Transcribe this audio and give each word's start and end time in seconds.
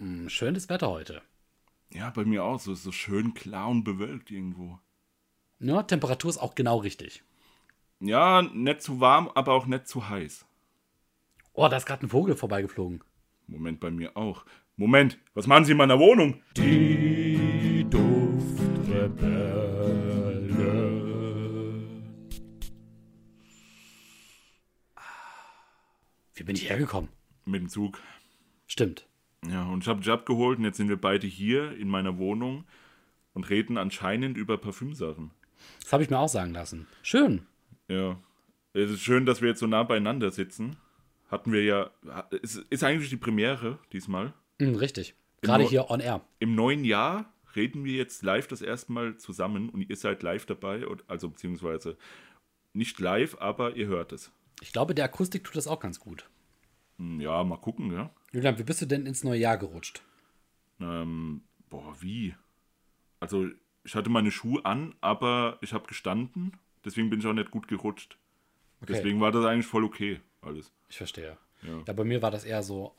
Hm, 0.00 0.28
schönes 0.30 0.68
Wetter 0.70 0.88
heute. 0.88 1.20
Ja, 1.92 2.08
bei 2.08 2.24
mir 2.24 2.42
auch. 2.42 2.58
So, 2.58 2.74
so 2.74 2.90
schön 2.90 3.34
klar 3.34 3.68
und 3.68 3.84
bewölkt 3.84 4.30
irgendwo. 4.30 4.78
Ja, 5.58 5.82
Temperatur 5.82 6.30
ist 6.30 6.38
auch 6.38 6.54
genau 6.54 6.78
richtig. 6.78 7.22
Ja, 8.00 8.40
nicht 8.40 8.80
zu 8.80 9.00
warm, 9.00 9.28
aber 9.34 9.52
auch 9.52 9.66
nicht 9.66 9.86
zu 9.86 10.08
heiß. 10.08 10.46
Oh, 11.52 11.68
da 11.68 11.76
ist 11.76 11.84
gerade 11.84 12.06
ein 12.06 12.08
Vogel 12.08 12.34
vorbeigeflogen. 12.34 13.04
Moment, 13.46 13.78
bei 13.78 13.90
mir 13.90 14.16
auch. 14.16 14.46
Moment, 14.76 15.18
was 15.34 15.46
machen 15.46 15.66
Sie 15.66 15.72
in 15.72 15.78
meiner 15.78 15.98
Wohnung? 15.98 16.40
Die 16.56 17.86
Duftrebelle. 17.90 19.50
Wie 26.32 26.42
bin 26.42 26.56
ich 26.56 26.70
hergekommen? 26.70 27.10
Mit 27.44 27.60
dem 27.60 27.68
Zug. 27.68 28.00
Stimmt. 28.66 29.09
Ja, 29.48 29.64
und 29.66 29.82
ich 29.82 29.88
habe 29.88 30.00
dich 30.00 30.10
abgeholt 30.10 30.58
und 30.58 30.64
jetzt 30.64 30.76
sind 30.76 30.88
wir 30.88 31.00
beide 31.00 31.26
hier 31.26 31.72
in 31.76 31.88
meiner 31.88 32.18
Wohnung 32.18 32.64
und 33.32 33.48
reden 33.48 33.78
anscheinend 33.78 34.36
über 34.36 34.58
Parfümsachen. 34.58 35.30
Das 35.82 35.92
habe 35.92 36.02
ich 36.02 36.10
mir 36.10 36.18
auch 36.18 36.28
sagen 36.28 36.52
lassen. 36.52 36.86
Schön. 37.02 37.46
Ja. 37.88 38.18
Es 38.72 38.90
ist 38.90 39.00
schön, 39.02 39.26
dass 39.26 39.40
wir 39.40 39.48
jetzt 39.48 39.60
so 39.60 39.66
nah 39.66 39.82
beieinander 39.82 40.30
sitzen. 40.30 40.76
Hatten 41.30 41.52
wir 41.52 41.64
ja. 41.64 41.90
Es 42.42 42.56
ist 42.56 42.84
eigentlich 42.84 43.08
die 43.10 43.16
Premiere 43.16 43.78
diesmal. 43.92 44.32
Hm, 44.60 44.74
richtig. 44.74 45.14
Gerade 45.42 45.64
hier 45.64 45.90
on 45.90 46.00
air. 46.00 46.20
Im 46.38 46.54
neuen 46.54 46.84
Jahr 46.84 47.32
reden 47.56 47.84
wir 47.84 47.94
jetzt 47.94 48.22
live 48.22 48.46
das 48.46 48.62
erste 48.62 48.92
Mal 48.92 49.16
zusammen 49.16 49.70
und 49.70 49.88
ihr 49.88 49.96
seid 49.96 50.22
live 50.22 50.44
dabei, 50.46 50.86
und- 50.86 51.02
also 51.08 51.28
beziehungsweise 51.30 51.96
nicht 52.74 53.00
live, 53.00 53.36
aber 53.40 53.74
ihr 53.74 53.86
hört 53.86 54.12
es. 54.12 54.30
Ich 54.60 54.72
glaube, 54.72 54.94
der 54.94 55.06
Akustik 55.06 55.44
tut 55.44 55.56
das 55.56 55.66
auch 55.66 55.80
ganz 55.80 55.98
gut. 55.98 56.28
Hm, 56.98 57.20
Ja, 57.20 57.42
mal 57.42 57.56
gucken, 57.56 57.90
ja. 57.92 58.10
Julian, 58.32 58.58
wie 58.58 58.62
bist 58.62 58.80
du 58.82 58.86
denn 58.86 59.06
ins 59.06 59.24
neue 59.24 59.40
Jahr 59.40 59.58
gerutscht? 59.58 60.02
Ähm, 60.80 61.42
boah, 61.68 61.94
wie? 62.00 62.34
Also, 63.18 63.48
ich 63.84 63.94
hatte 63.94 64.10
meine 64.10 64.30
Schuhe 64.30 64.64
an, 64.64 64.94
aber 65.00 65.58
ich 65.62 65.72
habe 65.72 65.86
gestanden, 65.86 66.56
deswegen 66.84 67.10
bin 67.10 67.20
ich 67.20 67.26
auch 67.26 67.32
nicht 67.32 67.50
gut 67.50 67.68
gerutscht. 67.68 68.18
Okay. 68.82 68.94
Deswegen 68.94 69.20
war 69.20 69.32
das 69.32 69.44
eigentlich 69.44 69.66
voll 69.66 69.84
okay, 69.84 70.20
alles. 70.42 70.72
Ich 70.88 70.96
verstehe. 70.96 71.36
Ja. 71.62 71.82
Ja, 71.86 71.92
bei 71.92 72.04
mir 72.04 72.22
war 72.22 72.30
das 72.30 72.44
eher 72.44 72.62
so, 72.62 72.94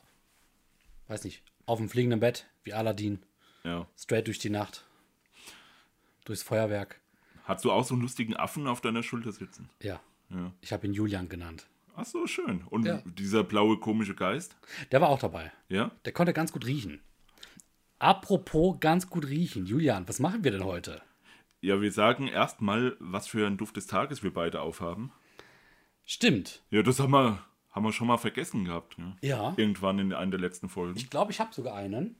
weiß 1.08 1.24
nicht, 1.24 1.42
auf 1.66 1.78
dem 1.78 1.88
fliegenden 1.88 2.20
Bett, 2.20 2.46
wie 2.62 2.74
Aladdin, 2.74 3.24
Ja. 3.64 3.88
straight 3.96 4.26
durch 4.26 4.38
die 4.38 4.50
Nacht, 4.50 4.84
durchs 6.24 6.42
Feuerwerk. 6.42 7.00
Hast 7.44 7.64
du 7.64 7.72
auch 7.72 7.84
so 7.84 7.94
einen 7.94 8.02
lustigen 8.02 8.36
Affen 8.36 8.68
auf 8.68 8.80
deiner 8.80 9.02
Schulter 9.02 9.32
sitzen? 9.32 9.68
Ja, 9.82 10.00
Ja. 10.30 10.52
ich 10.60 10.72
habe 10.72 10.86
ihn 10.86 10.92
Julian 10.92 11.28
genannt. 11.28 11.66
Ach 11.94 12.04
so, 12.04 12.26
schön. 12.26 12.62
Und 12.70 12.86
Ja. 12.86 13.02
dieser 13.04 13.44
blaue 13.44 13.78
komische 13.78 14.14
Geist? 14.14 14.56
Der 14.90 15.00
war 15.00 15.08
auch 15.08 15.18
dabei. 15.18 15.52
Ja? 15.68 15.90
Der 16.04 16.12
konnte 16.12 16.32
ganz 16.32 16.52
gut 16.52 16.66
riechen. 16.66 17.00
Apropos 17.98 18.78
ganz 18.80 19.08
gut 19.08 19.28
riechen. 19.28 19.66
Julian, 19.66 20.08
was 20.08 20.18
machen 20.18 20.42
wir 20.44 20.50
denn 20.50 20.64
heute? 20.64 21.02
Ja, 21.60 21.80
wir 21.80 21.92
sagen 21.92 22.26
erstmal, 22.26 22.96
was 22.98 23.28
für 23.28 23.46
ein 23.46 23.56
Duft 23.56 23.76
des 23.76 23.86
Tages 23.86 24.22
wir 24.24 24.32
beide 24.34 24.60
aufhaben. 24.60 25.12
Stimmt. 26.04 26.62
Ja, 26.70 26.82
das 26.82 26.98
haben 26.98 27.12
wir, 27.12 27.38
haben 27.70 27.84
wir 27.84 27.92
schon 27.92 28.08
mal 28.08 28.16
vergessen 28.16 28.64
gehabt. 28.64 28.96
Ja. 28.98 29.14
Ja. 29.20 29.54
Irgendwann 29.56 29.98
in 30.00 30.12
einer 30.12 30.32
der 30.32 30.40
letzten 30.40 30.68
Folgen. 30.68 30.96
Ich 30.96 31.10
glaube, 31.10 31.30
ich 31.30 31.38
habe 31.38 31.54
sogar 31.54 31.74
einen. 31.76 32.16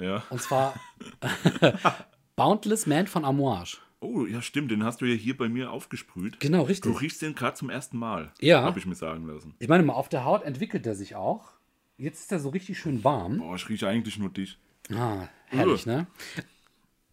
Ja. 0.00 0.22
Und 0.30 0.40
zwar 0.40 0.74
Boundless 2.36 2.86
Man 2.86 3.06
von 3.08 3.24
Amouage. 3.24 3.78
Oh, 4.00 4.26
ja, 4.26 4.42
stimmt. 4.42 4.70
Den 4.70 4.84
hast 4.84 5.00
du 5.00 5.06
ja 5.06 5.14
hier 5.14 5.36
bei 5.36 5.48
mir 5.48 5.70
aufgesprüht. 5.70 6.38
Genau, 6.40 6.58
Du 6.62 6.64
richtig. 6.68 7.00
riechst 7.00 7.22
den 7.22 7.34
gerade 7.34 7.56
zum 7.56 7.70
ersten 7.70 7.98
Mal. 7.98 8.32
Ja. 8.40 8.62
Habe 8.62 8.78
ich 8.78 8.86
mir 8.86 8.94
sagen 8.94 9.26
lassen. 9.26 9.54
Ich 9.58 9.68
meine 9.68 9.82
mal, 9.84 9.94
auf 9.94 10.08
der 10.08 10.24
Haut 10.24 10.42
entwickelt 10.42 10.86
er 10.86 10.94
sich 10.94 11.14
auch. 11.16 11.52
Jetzt 11.96 12.20
ist 12.20 12.32
er 12.32 12.38
so 12.40 12.50
richtig 12.50 12.78
schön 12.78 13.04
warm. 13.04 13.38
Boah, 13.38 13.54
ich 13.56 13.68
rieche 13.68 13.88
eigentlich 13.88 14.18
nur 14.18 14.28
dich. 14.28 14.58
Ah, 14.94 15.28
herrlich, 15.46 15.86
ne? 15.86 16.06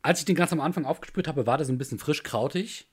Als 0.01 0.19
ich 0.19 0.25
den 0.25 0.35
ganz 0.35 0.51
am 0.51 0.59
Anfang 0.59 0.83
aufgespürt 0.85 1.27
habe, 1.29 1.47
war 1.47 1.57
der 1.57 1.65
so 1.65 1.71
ein 1.71 1.77
bisschen 1.77 1.99
frisch 1.99 2.23
krautig. 2.23 2.87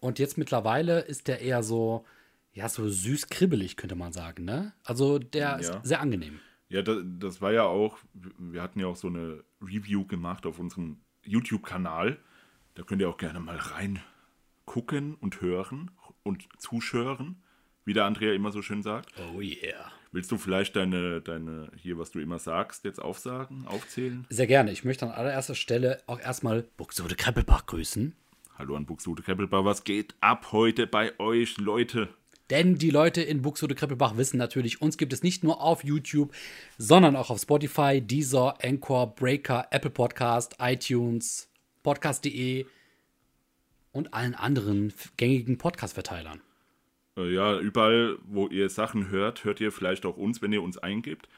Und 0.00 0.18
jetzt 0.18 0.36
mittlerweile 0.36 1.00
ist 1.00 1.28
der 1.28 1.40
eher 1.40 1.62
so, 1.62 2.04
ja, 2.52 2.68
so 2.68 2.88
süß 2.88 3.28
kribbelig, 3.28 3.76
könnte 3.76 3.94
man 3.94 4.12
sagen, 4.12 4.44
ne? 4.44 4.72
Also 4.84 5.18
der 5.20 5.40
Ja. 5.40 5.56
ist 5.58 5.72
sehr 5.84 6.00
angenehm. 6.00 6.40
Ja, 6.68 6.82
das, 6.82 6.98
das 7.04 7.40
war 7.40 7.52
ja 7.52 7.62
auch, 7.64 7.98
wir 8.12 8.60
hatten 8.62 8.80
ja 8.80 8.88
auch 8.88 8.96
so 8.96 9.06
eine 9.08 9.44
Review 9.62 10.04
gemacht 10.06 10.44
auf 10.44 10.58
unserem 10.58 10.98
YouTube-Kanal. 11.24 12.18
Da 12.78 12.84
könnt 12.84 13.02
ihr 13.02 13.08
auch 13.08 13.16
gerne 13.16 13.40
mal 13.40 13.56
reingucken 13.56 15.16
und 15.16 15.40
hören 15.40 15.90
und 16.22 16.48
zuschören, 16.58 17.42
wie 17.84 17.92
der 17.92 18.04
Andrea 18.04 18.32
immer 18.34 18.52
so 18.52 18.62
schön 18.62 18.84
sagt. 18.84 19.10
Oh 19.34 19.40
yeah. 19.40 19.90
Willst 20.12 20.30
du 20.30 20.38
vielleicht 20.38 20.76
deine, 20.76 21.20
deine, 21.20 21.72
hier, 21.74 21.98
was 21.98 22.12
du 22.12 22.20
immer 22.20 22.38
sagst, 22.38 22.84
jetzt 22.84 23.02
aufsagen, 23.02 23.66
aufzählen? 23.66 24.28
Sehr 24.30 24.46
gerne. 24.46 24.70
Ich 24.70 24.84
möchte 24.84 25.04
an 25.06 25.10
allererster 25.10 25.56
Stelle 25.56 26.00
auch 26.06 26.20
erstmal 26.20 26.62
Buxtehude 26.76 27.16
Kreppelbach 27.16 27.66
grüßen. 27.66 28.14
Hallo 28.56 28.76
an 28.76 28.86
Buxtehude 28.86 29.24
Keppelbau, 29.24 29.64
was 29.64 29.82
geht 29.82 30.14
ab 30.20 30.52
heute 30.52 30.86
bei 30.86 31.18
euch, 31.18 31.58
Leute? 31.58 32.08
Denn 32.50 32.76
die 32.76 32.90
Leute 32.90 33.22
in 33.22 33.42
Buxtehude 33.42 33.74
Kreppelbach 33.74 34.16
wissen 34.16 34.38
natürlich, 34.38 34.80
uns 34.80 34.96
gibt 34.96 35.12
es 35.12 35.24
nicht 35.24 35.42
nur 35.42 35.60
auf 35.60 35.82
YouTube, 35.82 36.32
sondern 36.76 37.16
auch 37.16 37.30
auf 37.30 37.40
Spotify, 37.40 38.00
Deezer, 38.00 38.56
Anchor, 38.62 39.16
Breaker, 39.16 39.66
Apple 39.72 39.90
Podcast, 39.90 40.54
iTunes, 40.60 41.47
Podcast.de 41.92 42.66
und 43.92 44.12
allen 44.12 44.34
anderen 44.34 44.92
gängigen 45.16 45.56
Podcast-Verteilern. 45.56 46.42
Äh, 47.16 47.32
ja, 47.32 47.58
überall, 47.58 48.18
wo 48.26 48.46
ihr 48.48 48.68
Sachen 48.68 49.08
hört, 49.08 49.44
hört 49.44 49.58
ihr 49.62 49.72
vielleicht 49.72 50.04
auch 50.04 50.18
uns, 50.18 50.42
wenn 50.42 50.52
ihr 50.52 50.62
uns 50.62 50.76
eingibt. 50.76 51.30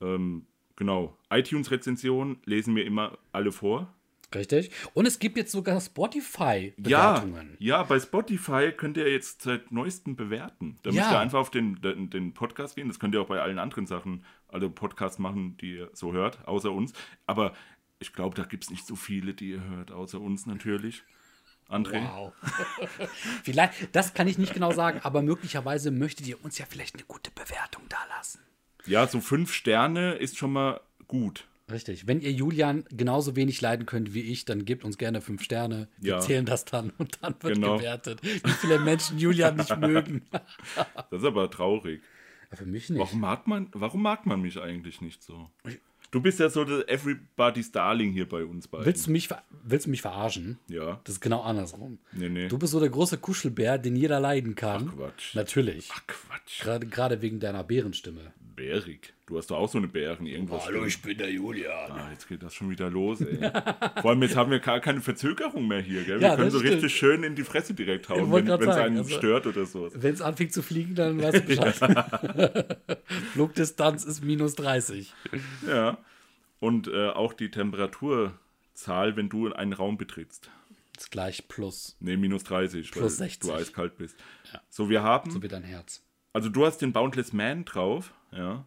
Ähm, 0.00 0.46
genau, 0.76 1.18
iTunes-Rezensionen 1.28 2.38
lesen 2.46 2.74
wir 2.76 2.86
immer 2.86 3.18
alle 3.32 3.52
vor. 3.52 3.92
Richtig. 4.34 4.70
Und 4.94 5.04
es 5.06 5.18
gibt 5.18 5.36
jetzt 5.36 5.50
sogar 5.52 5.74
Ja, 5.74 5.80
Spotify-Bewertungen. 5.82 7.56
ja, 7.58 7.82
bei 7.82 7.98
Spotify 8.00 8.72
könnt 8.74 8.96
ihr 8.96 9.10
jetzt 9.12 9.42
seit 9.42 9.70
neuestem 9.70 10.16
bewerten. 10.16 10.78
Da 10.82 10.90
müsst 10.92 11.02
Ja. 11.02 11.12
ihr 11.12 11.18
einfach 11.18 11.40
auf 11.40 11.50
den, 11.50 11.78
den, 11.82 12.08
den 12.08 12.32
Podcast 12.32 12.76
gehen. 12.76 12.88
Das 12.88 12.98
könnt 13.00 13.14
ihr 13.14 13.20
auch 13.20 13.26
bei 13.26 13.42
allen 13.42 13.58
anderen 13.58 13.86
Sachen, 13.86 14.24
alle 14.48 14.70
Podcasts 14.70 15.18
machen, 15.18 15.56
die 15.58 15.74
ihr 15.78 15.90
so 15.92 16.12
hört, 16.14 16.46
außer 16.48 16.72
uns. 16.72 16.92
Aber 17.26 17.52
ich 18.00 18.12
glaube, 18.12 18.34
da 18.34 18.42
gibt 18.44 18.64
es 18.64 18.70
nicht 18.70 18.86
so 18.86 18.96
viele, 18.96 19.34
die 19.34 19.50
ihr 19.50 19.62
hört, 19.62 19.92
außer 19.92 20.20
uns 20.20 20.46
natürlich. 20.46 21.04
André? 21.68 22.02
Wow. 22.02 22.32
vielleicht, 23.44 23.94
das 23.94 24.12
kann 24.14 24.26
ich 24.26 24.38
nicht 24.38 24.54
genau 24.54 24.72
sagen, 24.72 25.00
aber 25.04 25.22
möglicherweise 25.22 25.90
möchtet 25.92 26.26
ihr 26.26 26.42
uns 26.44 26.58
ja 26.58 26.66
vielleicht 26.68 26.96
eine 26.96 27.04
gute 27.04 27.30
Bewertung 27.30 27.84
da 27.88 27.98
lassen. 28.16 28.40
Ja, 28.86 29.06
so 29.06 29.20
fünf 29.20 29.52
Sterne 29.52 30.14
ist 30.14 30.36
schon 30.36 30.52
mal 30.52 30.80
gut. 31.06 31.46
Richtig. 31.70 32.08
Wenn 32.08 32.20
ihr 32.20 32.32
Julian 32.32 32.84
genauso 32.90 33.36
wenig 33.36 33.60
leiden 33.60 33.86
könnt 33.86 34.12
wie 34.14 34.22
ich, 34.22 34.44
dann 34.44 34.64
gebt 34.64 34.82
uns 34.82 34.98
gerne 34.98 35.20
fünf 35.20 35.44
Sterne. 35.44 35.86
Wir 35.98 36.14
Ja. 36.14 36.20
zählen 36.20 36.44
das 36.44 36.64
dann 36.64 36.90
und 36.98 37.18
dann 37.22 37.36
wird 37.40 37.54
Genau. 37.54 37.76
gewertet, 37.76 38.20
wie 38.24 38.50
viele 38.60 38.80
Menschen 38.80 39.18
Julian 39.18 39.56
nicht 39.56 39.76
mögen. 39.78 40.22
Das 40.32 41.20
ist 41.20 41.24
aber 41.24 41.48
traurig. 41.50 42.00
Für 42.52 42.66
mich 42.66 42.90
nicht. 42.90 42.98
Warum 42.98 43.20
mag 43.20 43.46
man, 43.46 43.68
warum 43.72 44.02
mag 44.02 44.26
man 44.26 44.40
mich 44.40 44.60
eigentlich 44.60 45.00
nicht 45.00 45.22
so? 45.22 45.48
Du 46.10 46.20
bist 46.20 46.40
ja 46.40 46.50
so 46.50 46.64
der 46.64 46.88
Everybody's 46.88 47.70
Darling 47.70 48.12
hier 48.12 48.28
bei 48.28 48.44
uns 48.44 48.66
beiden. 48.66 48.86
Willst 48.86 49.06
du 49.06 49.12
mich, 49.12 49.28
willst 49.62 49.86
du 49.86 49.90
mich 49.90 50.02
verarschen? 50.02 50.58
Ja. 50.68 51.00
Das 51.04 51.16
ist 51.16 51.20
genau 51.20 51.42
andersrum. 51.42 51.98
Nee, 52.12 52.28
nee. 52.28 52.48
Du 52.48 52.58
bist 52.58 52.72
so 52.72 52.80
der 52.80 52.88
große 52.88 53.18
Kuschelbär, 53.18 53.78
den 53.78 53.94
jeder 53.94 54.18
leiden 54.18 54.56
kann. 54.56 54.90
Ach, 54.90 54.96
Quatsch. 54.96 55.34
Natürlich. 55.36 55.88
Ach, 55.92 56.02
Quatsch. 56.08 56.62
Gerade, 56.62 56.86
gerade 56.86 57.22
wegen 57.22 57.38
deiner 57.38 57.62
Bärenstimme. 57.62 58.32
Bärig. 58.60 59.14
Du 59.26 59.38
hast 59.38 59.50
doch 59.50 59.56
auch 59.56 59.68
so 59.70 59.78
eine 59.78 59.88
Bären 59.88 60.26
irgendwas. 60.26 60.66
bin 61.02 61.16
der 61.16 61.30
Julian. 61.32 61.90
Ah, 61.92 62.10
jetzt 62.10 62.28
geht 62.28 62.42
das 62.42 62.52
schon 62.52 62.68
wieder 62.68 62.90
los, 62.90 63.22
ey. 63.22 63.38
Vor 64.02 64.10
allem 64.10 64.22
jetzt 64.22 64.36
haben 64.36 64.50
wir 64.50 64.58
gar 64.58 64.80
keine 64.80 65.00
Verzögerung 65.00 65.66
mehr 65.66 65.80
hier, 65.80 66.04
gell? 66.04 66.20
Wir 66.20 66.28
Ja, 66.28 66.34
können 66.34 66.48
das 66.48 66.52
so 66.52 66.58
stimmt. 66.60 66.74
richtig 66.74 66.94
schön 66.94 67.22
in 67.22 67.34
die 67.34 67.44
Fresse 67.44 67.72
direkt 67.72 68.10
hauen, 68.10 68.30
wenn 68.30 68.46
es 68.46 68.68
einen 68.76 68.98
also- 68.98 69.16
stört 69.16 69.46
oder 69.46 69.64
so. 69.64 69.88
Wenn 69.94 70.12
es 70.12 70.20
anfängt 70.20 70.52
zu 70.52 70.62
fliegen, 70.62 70.94
dann 70.94 71.22
weißt 71.22 71.36
du 71.38 71.40
Bescheid. 71.42 72.78
Flugdistanz 73.32 74.04
ist 74.04 74.22
minus 74.22 74.56
30. 74.56 75.14
Ja. 75.66 75.96
Und 76.58 76.88
äh, 76.88 77.08
auch 77.08 77.32
die 77.32 77.50
Temperaturzahl, 77.50 79.16
wenn 79.16 79.28
du 79.30 79.50
einen 79.52 79.72
Raum 79.72 79.96
betrittst. 79.96 80.50
ist 80.98 81.10
gleich 81.10 81.48
plus. 81.48 81.96
Nee, 82.00 82.18
minus 82.18 82.44
30, 82.44 82.90
Plus 82.90 83.04
weil 83.20 83.28
60. 83.28 83.40
du 83.40 83.54
eiskalt 83.54 83.96
bist. 83.96 84.16
So, 84.68 84.90
wir 84.90 85.02
haben, 85.02 85.30
So 85.30 85.42
wie 85.42 85.48
dein 85.48 85.62
Herz. 85.64 86.02
also 86.34 86.50
du 86.50 86.66
hast 86.66 86.78
den 86.78 86.92
Boundless 86.92 87.32
Man 87.32 87.64
drauf, 87.64 88.12
ja. 88.32 88.64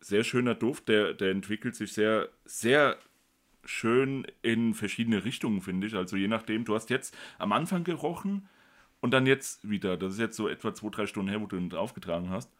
Sehr 0.00 0.24
schöner 0.24 0.54
Duft, 0.54 0.88
der, 0.88 1.14
der 1.14 1.30
entwickelt 1.30 1.76
sich 1.76 1.92
sehr, 1.92 2.28
sehr 2.44 2.98
schön 3.64 4.26
in 4.42 4.74
verschiedene 4.74 5.24
Richtungen, 5.24 5.60
finde 5.60 5.86
ich. 5.86 5.94
Also 5.94 6.16
je 6.16 6.28
nachdem, 6.28 6.64
du 6.64 6.74
hast 6.74 6.90
jetzt 6.90 7.16
am 7.38 7.52
Anfang 7.52 7.84
gerochen 7.84 8.48
und 9.00 9.12
dann 9.12 9.26
jetzt 9.26 9.68
wieder. 9.68 9.96
Das 9.96 10.14
ist 10.14 10.18
jetzt 10.18 10.36
so 10.36 10.48
etwa 10.48 10.74
zwei, 10.74 10.90
drei 10.90 11.06
Stunden 11.06 11.30
her, 11.30 11.40
wo 11.40 11.46
du 11.46 11.56
ihn 11.56 11.70
draufgetragen 11.70 12.30
hast. 12.30 12.50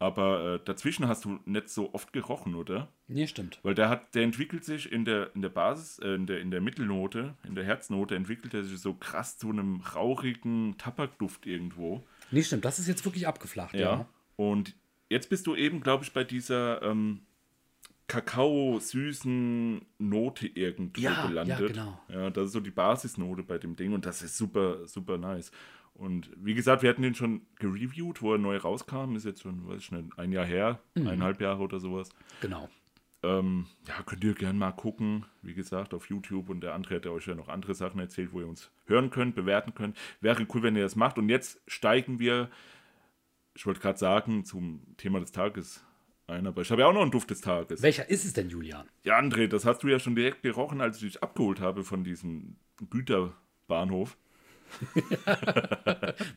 Aber 0.00 0.54
äh, 0.54 0.60
dazwischen 0.64 1.06
hast 1.08 1.26
du 1.26 1.40
nicht 1.44 1.68
so 1.68 1.92
oft 1.92 2.14
gerochen, 2.14 2.54
oder? 2.54 2.88
Nee, 3.06 3.26
stimmt. 3.26 3.60
Weil 3.62 3.74
der 3.74 3.90
hat, 3.90 4.14
der 4.14 4.22
entwickelt 4.22 4.64
sich 4.64 4.90
in 4.90 5.04
der, 5.04 5.30
in 5.34 5.42
der 5.42 5.50
Basis, 5.50 5.98
äh, 5.98 6.14
in, 6.14 6.26
der, 6.26 6.40
in 6.40 6.50
der 6.50 6.62
Mittelnote, 6.62 7.34
in 7.44 7.54
der 7.54 7.64
Herznote, 7.64 8.16
entwickelt 8.16 8.54
er 8.54 8.64
sich 8.64 8.80
so 8.80 8.94
krass 8.94 9.36
zu 9.36 9.50
einem 9.50 9.82
rauchigen 9.94 10.78
Tabakduft 10.78 11.44
irgendwo. 11.44 12.02
Nee, 12.30 12.42
stimmt. 12.42 12.64
Das 12.64 12.78
ist 12.78 12.88
jetzt 12.88 13.04
wirklich 13.04 13.28
abgeflacht. 13.28 13.74
Ja. 13.74 13.80
Ja. 13.80 14.06
Und 14.36 14.74
jetzt 15.10 15.28
bist 15.28 15.46
du 15.46 15.54
eben, 15.54 15.80
glaube 15.82 16.04
ich, 16.04 16.12
bei 16.12 16.24
dieser 16.24 16.80
ähm, 16.82 17.20
Kakao-süßen 18.06 19.82
Note 19.98 20.46
irgendwo 20.46 21.00
Ja, 21.00 21.12
ja, 21.12 21.26
gelandet. 21.26 21.68
genau. 21.74 22.00
Ja, 22.08 22.30
das 22.30 22.46
ist 22.46 22.52
so 22.52 22.60
die 22.60 22.70
Basisnote 22.70 23.42
bei 23.42 23.58
dem 23.58 23.76
Ding 23.76 23.92
und 23.92 24.06
das 24.06 24.22
ist 24.22 24.36
super, 24.36 24.86
super 24.86 25.18
nice. 25.18 25.50
Und 25.94 26.30
wie 26.36 26.54
gesagt, 26.54 26.82
wir 26.82 26.90
hatten 26.90 27.02
den 27.02 27.14
schon 27.14 27.42
gereviewt, 27.58 28.22
wo 28.22 28.32
er 28.32 28.38
neu 28.38 28.56
rauskam. 28.56 29.16
Ist 29.16 29.26
jetzt 29.26 29.42
schon, 29.42 29.68
weiß 29.68 29.78
ich 29.82 29.92
nicht, 29.92 30.18
ein 30.18 30.32
Jahr 30.32 30.46
her, 30.46 30.80
Mhm. 30.94 31.08
eineinhalb 31.08 31.40
Jahre 31.40 31.62
oder 31.62 31.78
sowas. 31.78 32.08
Genau. 32.40 32.68
Ähm, 33.22 33.66
ja, 33.86 34.02
könnt 34.06 34.24
ihr 34.24 34.32
gerne 34.34 34.58
mal 34.58 34.72
gucken. 34.72 35.26
Wie 35.42 35.52
gesagt, 35.52 35.92
auf 35.92 36.08
YouTube. 36.08 36.48
Und 36.48 36.62
der 36.62 36.74
andere 36.74 36.94
hat 36.96 37.04
ja 37.04 37.10
euch 37.10 37.26
ja 37.26 37.34
noch 37.34 37.48
andere 37.48 37.74
Sachen 37.74 38.00
erzählt, 38.00 38.32
wo 38.32 38.40
ihr 38.40 38.48
uns 38.48 38.70
hören 38.86 39.10
könnt, 39.10 39.34
bewerten 39.34 39.74
könnt. 39.74 39.94
Wäre 40.22 40.46
cool, 40.54 40.62
wenn 40.62 40.74
ihr 40.76 40.82
das 40.84 40.96
macht. 40.96 41.18
Und 41.18 41.28
jetzt 41.28 41.60
steigen 41.66 42.18
wir, 42.18 42.48
ich 43.60 43.66
wollte 43.66 43.80
gerade 43.80 43.98
sagen, 43.98 44.46
zum 44.46 44.80
Thema 44.96 45.20
des 45.20 45.32
Tages 45.32 45.84
ein. 46.26 46.46
Aber 46.46 46.62
ich 46.62 46.70
habe 46.70 46.80
ja 46.80 46.88
auch 46.88 46.94
noch 46.94 47.02
einen 47.02 47.10
Duft 47.10 47.28
des 47.28 47.42
Tages. 47.42 47.82
Welcher 47.82 48.08
ist 48.08 48.24
es 48.24 48.32
denn, 48.32 48.48
Julian? 48.48 48.88
Ja, 49.04 49.18
André, 49.18 49.48
das 49.48 49.66
hast 49.66 49.82
du 49.82 49.88
ja 49.88 49.98
schon 49.98 50.14
direkt 50.14 50.42
gerochen, 50.42 50.80
als 50.80 50.96
ich 50.96 51.12
dich 51.12 51.22
abgeholt 51.22 51.60
habe 51.60 51.84
von 51.84 52.02
diesem 52.02 52.56
Güterbahnhof. 52.88 54.16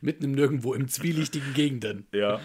Mitten 0.02 0.24
im 0.24 0.32
Nirgendwo, 0.32 0.74
im 0.74 0.86
zwielichtigen 0.88 1.54
Gegenden. 1.54 2.06
Ja. 2.12 2.42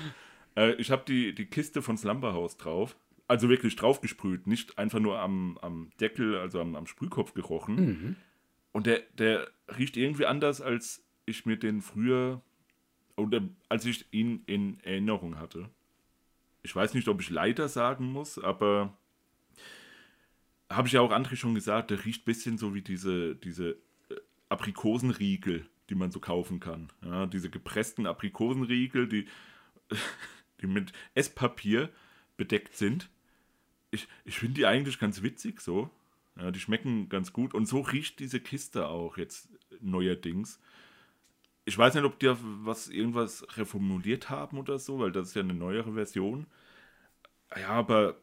Äh, 0.55 0.75
ich 0.75 0.91
habe 0.91 1.03
die, 1.05 1.35
die 1.35 1.47
Kiste 1.47 1.81
von 1.81 1.97
Slumberhouse 1.97 2.55
drauf. 2.55 2.95
Also 3.27 3.49
wirklich 3.49 3.75
draufgesprüht, 3.75 4.47
nicht 4.47 4.77
einfach 4.77 4.99
nur 4.99 5.19
am, 5.19 5.57
am 5.61 5.89
Deckel, 5.99 6.37
also 6.37 6.61
am, 6.61 6.77
am 6.77 6.87
Sprühkopf 6.87 7.33
gerochen. 7.33 8.15
Und 8.71 8.87
der, 8.87 9.01
der 9.17 9.49
riecht 9.77 9.97
irgendwie 9.97 10.25
anders, 10.25 10.61
als 10.61 11.03
ich 11.25 11.45
mir 11.45 11.57
den 11.57 11.81
früher, 11.81 12.41
oder 13.19 13.41
als 13.67 13.85
ich 13.85 14.05
ihn 14.11 14.43
in 14.45 14.79
Erinnerung 14.81 15.37
hatte. 15.37 15.69
Ich 16.63 16.75
weiß 16.75 16.93
nicht, 16.93 17.07
ob 17.07 17.21
ich 17.21 17.29
leider 17.29 17.69
sagen 17.69 18.11
muss, 18.11 18.37
aber 18.37 18.97
habe 20.69 20.87
ich 20.87 20.93
ja 20.93 21.01
auch 21.01 21.11
André 21.11 21.35
schon 21.35 21.55
gesagt, 21.55 21.91
der 21.91 22.05
riecht 22.05 22.21
ein 22.21 22.25
bisschen 22.25 22.57
so 22.57 22.73
wie 22.73 22.81
diese, 22.81 23.35
diese 23.35 23.71
äh, 24.09 24.15
Aprikosenriegel, 24.49 25.65
die 25.89 25.95
man 25.95 26.11
so 26.11 26.19
kaufen 26.19 26.59
kann. 26.59 26.89
Ja, 27.03 27.25
diese 27.25 27.49
gepressten 27.49 28.05
Aprikosenriegel, 28.05 29.07
die, 29.07 29.27
die 30.61 30.67
mit 30.67 30.91
Esspapier 31.15 31.89
bedeckt 32.37 32.75
sind. 32.75 33.09
Ich, 33.91 34.07
ich 34.25 34.37
finde 34.37 34.55
die 34.55 34.65
eigentlich 34.65 34.99
ganz 34.99 35.23
witzig 35.23 35.61
so. 35.61 35.89
Ja, 36.37 36.51
die 36.51 36.59
schmecken 36.59 37.09
ganz 37.09 37.33
gut. 37.33 37.53
Und 37.53 37.65
so 37.65 37.81
riecht 37.81 38.19
diese 38.19 38.39
Kiste 38.39 38.87
auch 38.87 39.17
jetzt 39.17 39.49
neuerdings. 39.81 40.59
Ich 41.69 41.77
weiß 41.77 41.93
nicht, 41.93 42.03
ob 42.03 42.17
die 42.17 42.33
was 42.65 42.87
irgendwas 42.87 43.45
reformuliert 43.55 44.31
haben 44.31 44.57
oder 44.57 44.79
so, 44.79 44.97
weil 44.97 45.11
das 45.11 45.27
ist 45.29 45.35
ja 45.35 45.43
eine 45.43 45.53
neuere 45.53 45.93
Version. 45.93 46.47
Ja, 47.55 47.69
aber 47.69 48.15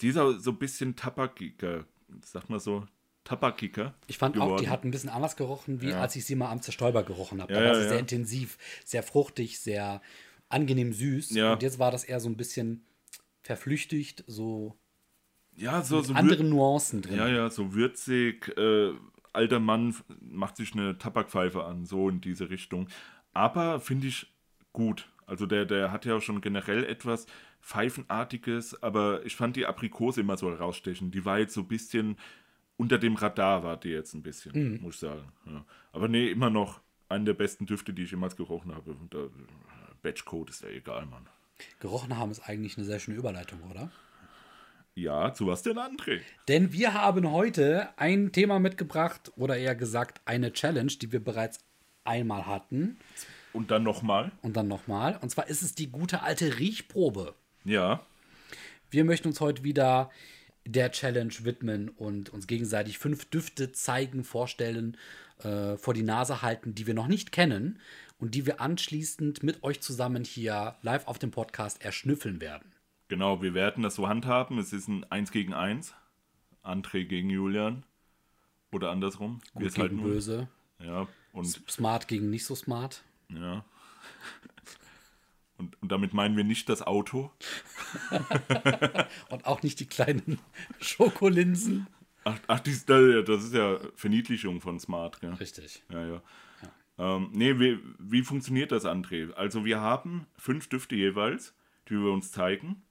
dieser 0.00 0.38
so 0.38 0.52
ein 0.52 0.58
bisschen 0.58 0.94
tabakiger, 0.94 1.86
sag 2.24 2.48
mal 2.48 2.60
so, 2.60 2.86
tabakiger. 3.24 3.94
Ich 4.06 4.18
fand 4.18 4.36
auch, 4.38 4.42
die 4.42 4.64
geworden. 4.64 4.70
hat 4.70 4.84
ein 4.84 4.92
bisschen 4.92 5.10
anders 5.10 5.34
gerochen, 5.34 5.80
wie 5.80 5.88
Ja. 5.90 6.00
als 6.00 6.14
ich 6.14 6.24
sie 6.24 6.36
mal 6.36 6.52
am 6.52 6.62
Zerstäuber 6.62 7.02
gerochen 7.02 7.42
habe. 7.42 7.52
Ja, 7.52 7.60
da 7.60 7.66
war 7.66 7.74
sie 7.74 7.82
ja. 7.82 7.88
sehr 7.88 7.98
intensiv, 7.98 8.58
sehr 8.84 9.02
fruchtig, 9.02 9.58
sehr 9.58 10.00
angenehm 10.48 10.92
süß. 10.92 11.30
Ja. 11.30 11.54
Und 11.54 11.64
jetzt 11.64 11.80
war 11.80 11.90
das 11.90 12.04
eher 12.04 12.20
so 12.20 12.28
ein 12.28 12.36
bisschen 12.36 12.84
verflüchtigt, 13.42 14.22
so 14.28 14.78
Ja, 15.56 15.82
so, 15.82 16.00
so 16.00 16.14
andere 16.14 16.44
Nuancen 16.44 17.02
drin. 17.02 17.16
Ja, 17.16 17.26
ja, 17.28 17.50
so 17.50 17.74
würzig, 17.74 18.56
äh, 18.56 18.92
alter 19.34 19.60
Mann 19.60 19.94
macht 20.20 20.56
sich 20.56 20.72
eine 20.74 20.98
Tabakpfeife 20.98 21.64
an, 21.64 21.84
so 21.84 22.08
in 22.08 22.20
diese 22.20 22.50
Richtung. 22.50 22.88
Aber 23.32 23.80
finde 23.80 24.06
ich 24.06 24.32
gut. 24.72 25.08
Also 25.26 25.46
der, 25.46 25.64
der 25.64 25.90
hat 25.90 26.04
ja 26.04 26.16
auch 26.16 26.22
schon 26.22 26.40
generell 26.40 26.84
etwas 26.84 27.26
Pfeifenartiges, 27.60 28.82
aber 28.82 29.24
ich 29.24 29.36
fand 29.36 29.56
die 29.56 29.66
Aprikose 29.66 30.20
immer 30.20 30.36
so 30.36 30.50
herausstechen. 30.50 31.10
Die 31.10 31.24
war 31.24 31.38
jetzt 31.38 31.54
so 31.54 31.62
ein 31.62 31.68
bisschen 31.68 32.16
unter 32.76 32.98
dem 32.98 33.14
Radar, 33.14 33.62
war 33.62 33.76
die 33.78 33.88
jetzt 33.88 34.14
ein 34.14 34.22
bisschen, 34.22 34.82
muss 34.82 34.94
ich 34.94 35.00
sagen. 35.00 35.32
Ja. 35.46 35.64
Aber 35.92 36.08
nee, 36.08 36.28
immer 36.30 36.50
noch 36.50 36.80
einer 37.08 37.24
der 37.24 37.34
besten 37.34 37.66
Düfte, 37.66 37.94
die 37.94 38.02
ich 38.02 38.10
jemals 38.10 38.36
gerochen 38.36 38.74
habe. 38.74 38.96
Da, 39.10 39.28
Batchcode 40.02 40.50
ist 40.50 40.62
ja 40.62 40.68
egal, 40.68 41.06
Mann. 41.06 41.26
Gerochen 41.80 42.16
haben 42.16 42.30
ist 42.30 42.40
eigentlich 42.40 42.76
eine 42.76 42.84
sehr 42.84 42.98
schöne 42.98 43.16
Überleitung, 43.16 43.62
oder? 43.70 43.90
Ja, 44.96 45.34
zu 45.34 45.46
was 45.48 45.62
denn, 45.62 45.76
André? 45.78 46.20
Denn 46.46 46.72
wir 46.72 46.94
haben 46.94 47.30
heute 47.30 47.88
ein 47.96 48.30
Thema 48.32 48.60
mitgebracht, 48.60 49.32
oder 49.36 49.56
eher 49.56 49.74
gesagt 49.74 50.20
eine 50.24 50.52
Challenge, 50.52 50.92
die 50.92 51.10
wir 51.10 51.22
bereits 51.22 51.58
einmal 52.04 52.46
hatten 52.46 52.98
Und 53.52 53.70
dann 53.70 53.82
nochmal. 53.82 54.30
und 54.42 54.56
dann 54.56 54.68
nochmal. 54.68 55.18
Und 55.20 55.30
zwar 55.30 55.48
ist 55.48 55.62
es 55.62 55.74
die 55.74 55.88
gute 55.88 56.22
alte 56.22 56.58
Riechprobe. 56.58 57.34
Ja, 57.64 58.04
Wir 58.90 59.04
möchten 59.04 59.26
uns 59.28 59.40
heute 59.40 59.64
wieder 59.64 60.10
der 60.66 60.92
Challenge 60.92 61.32
widmen 61.42 61.88
und 61.88 62.30
uns 62.30 62.46
gegenseitig 62.46 62.98
fünf 62.98 63.24
Düfte 63.24 63.72
zeigen, 63.72 64.22
vorstellen, 64.22 64.96
äh, 65.42 65.76
vor 65.76 65.94
die 65.94 66.02
Nase 66.04 66.42
halten, 66.42 66.74
die 66.74 66.86
wir 66.86 66.94
noch 66.94 67.08
nicht 67.08 67.32
kennen 67.32 67.80
und 68.18 68.34
die 68.36 68.46
wir 68.46 68.60
anschließend 68.60 69.42
mit 69.42 69.64
euch 69.64 69.80
zusammen 69.80 70.24
hier 70.24 70.76
live 70.82 71.06
auf 71.08 71.18
dem 71.18 71.32
Podcast 71.32 71.84
erschnüffeln 71.84 72.40
werden. 72.40 72.73
Genau, 73.08 73.42
wir 73.42 73.54
werden 73.54 73.82
das 73.82 73.94
so 73.96 74.08
handhaben. 74.08 74.58
Es 74.58 74.72
ist 74.72 74.88
ein 74.88 75.04
1 75.10 75.30
gegen 75.30 75.52
1. 75.54 75.94
André 76.62 77.04
gegen 77.04 77.30
Julian. 77.30 77.84
Oder 78.72 78.90
andersrum. 78.90 79.40
wir 79.52 79.62
Gut 79.62 79.70
es 79.70 79.78
halt 79.78 79.90
gegen 79.90 80.02
nur- 80.02 80.10
böse, 80.12 80.48
Ja, 80.80 81.06
und 81.32 81.44
smart 81.70 82.08
gegen 82.08 82.30
nicht 82.30 82.44
so 82.44 82.54
smart. 82.54 83.04
ja. 83.28 83.64
Und, 85.56 85.80
und 85.80 85.92
damit 85.92 86.12
meinen 86.12 86.36
wir 86.36 86.42
nicht 86.42 86.68
das 86.68 86.82
Auto. 86.82 87.30
Und 89.30 89.46
auch 89.46 89.62
nicht 89.62 89.78
die 89.78 89.86
kleinen 89.86 90.40
Schokolinsen. 90.80 91.86
Ach, 92.24 92.36
ach 92.48 92.58
dies, 92.58 92.84
das 92.86 93.44
ist 93.44 93.54
ja 93.54 93.78
Verniedlichung 93.94 94.60
von 94.60 94.80
Smart, 94.80 95.20
gell? 95.20 95.32
Richtig. 95.34 95.84
Ja, 95.90 96.04
ja. 96.06 96.22
Ähm, 96.98 97.30
nee, 97.32 97.58
wie, 97.60 97.78
wie 98.00 98.22
funktioniert 98.22 98.72
das, 98.72 98.84
André? 98.84 99.30
Also 99.34 99.64
wir 99.64 99.80
haben 99.80 100.26
fünf 100.36 100.68
Düfte 100.68 100.96
jeweils, 100.96 101.54
die 101.88 101.94
wir 101.94 102.10
uns 102.12 102.32
zeigen. 102.32 102.82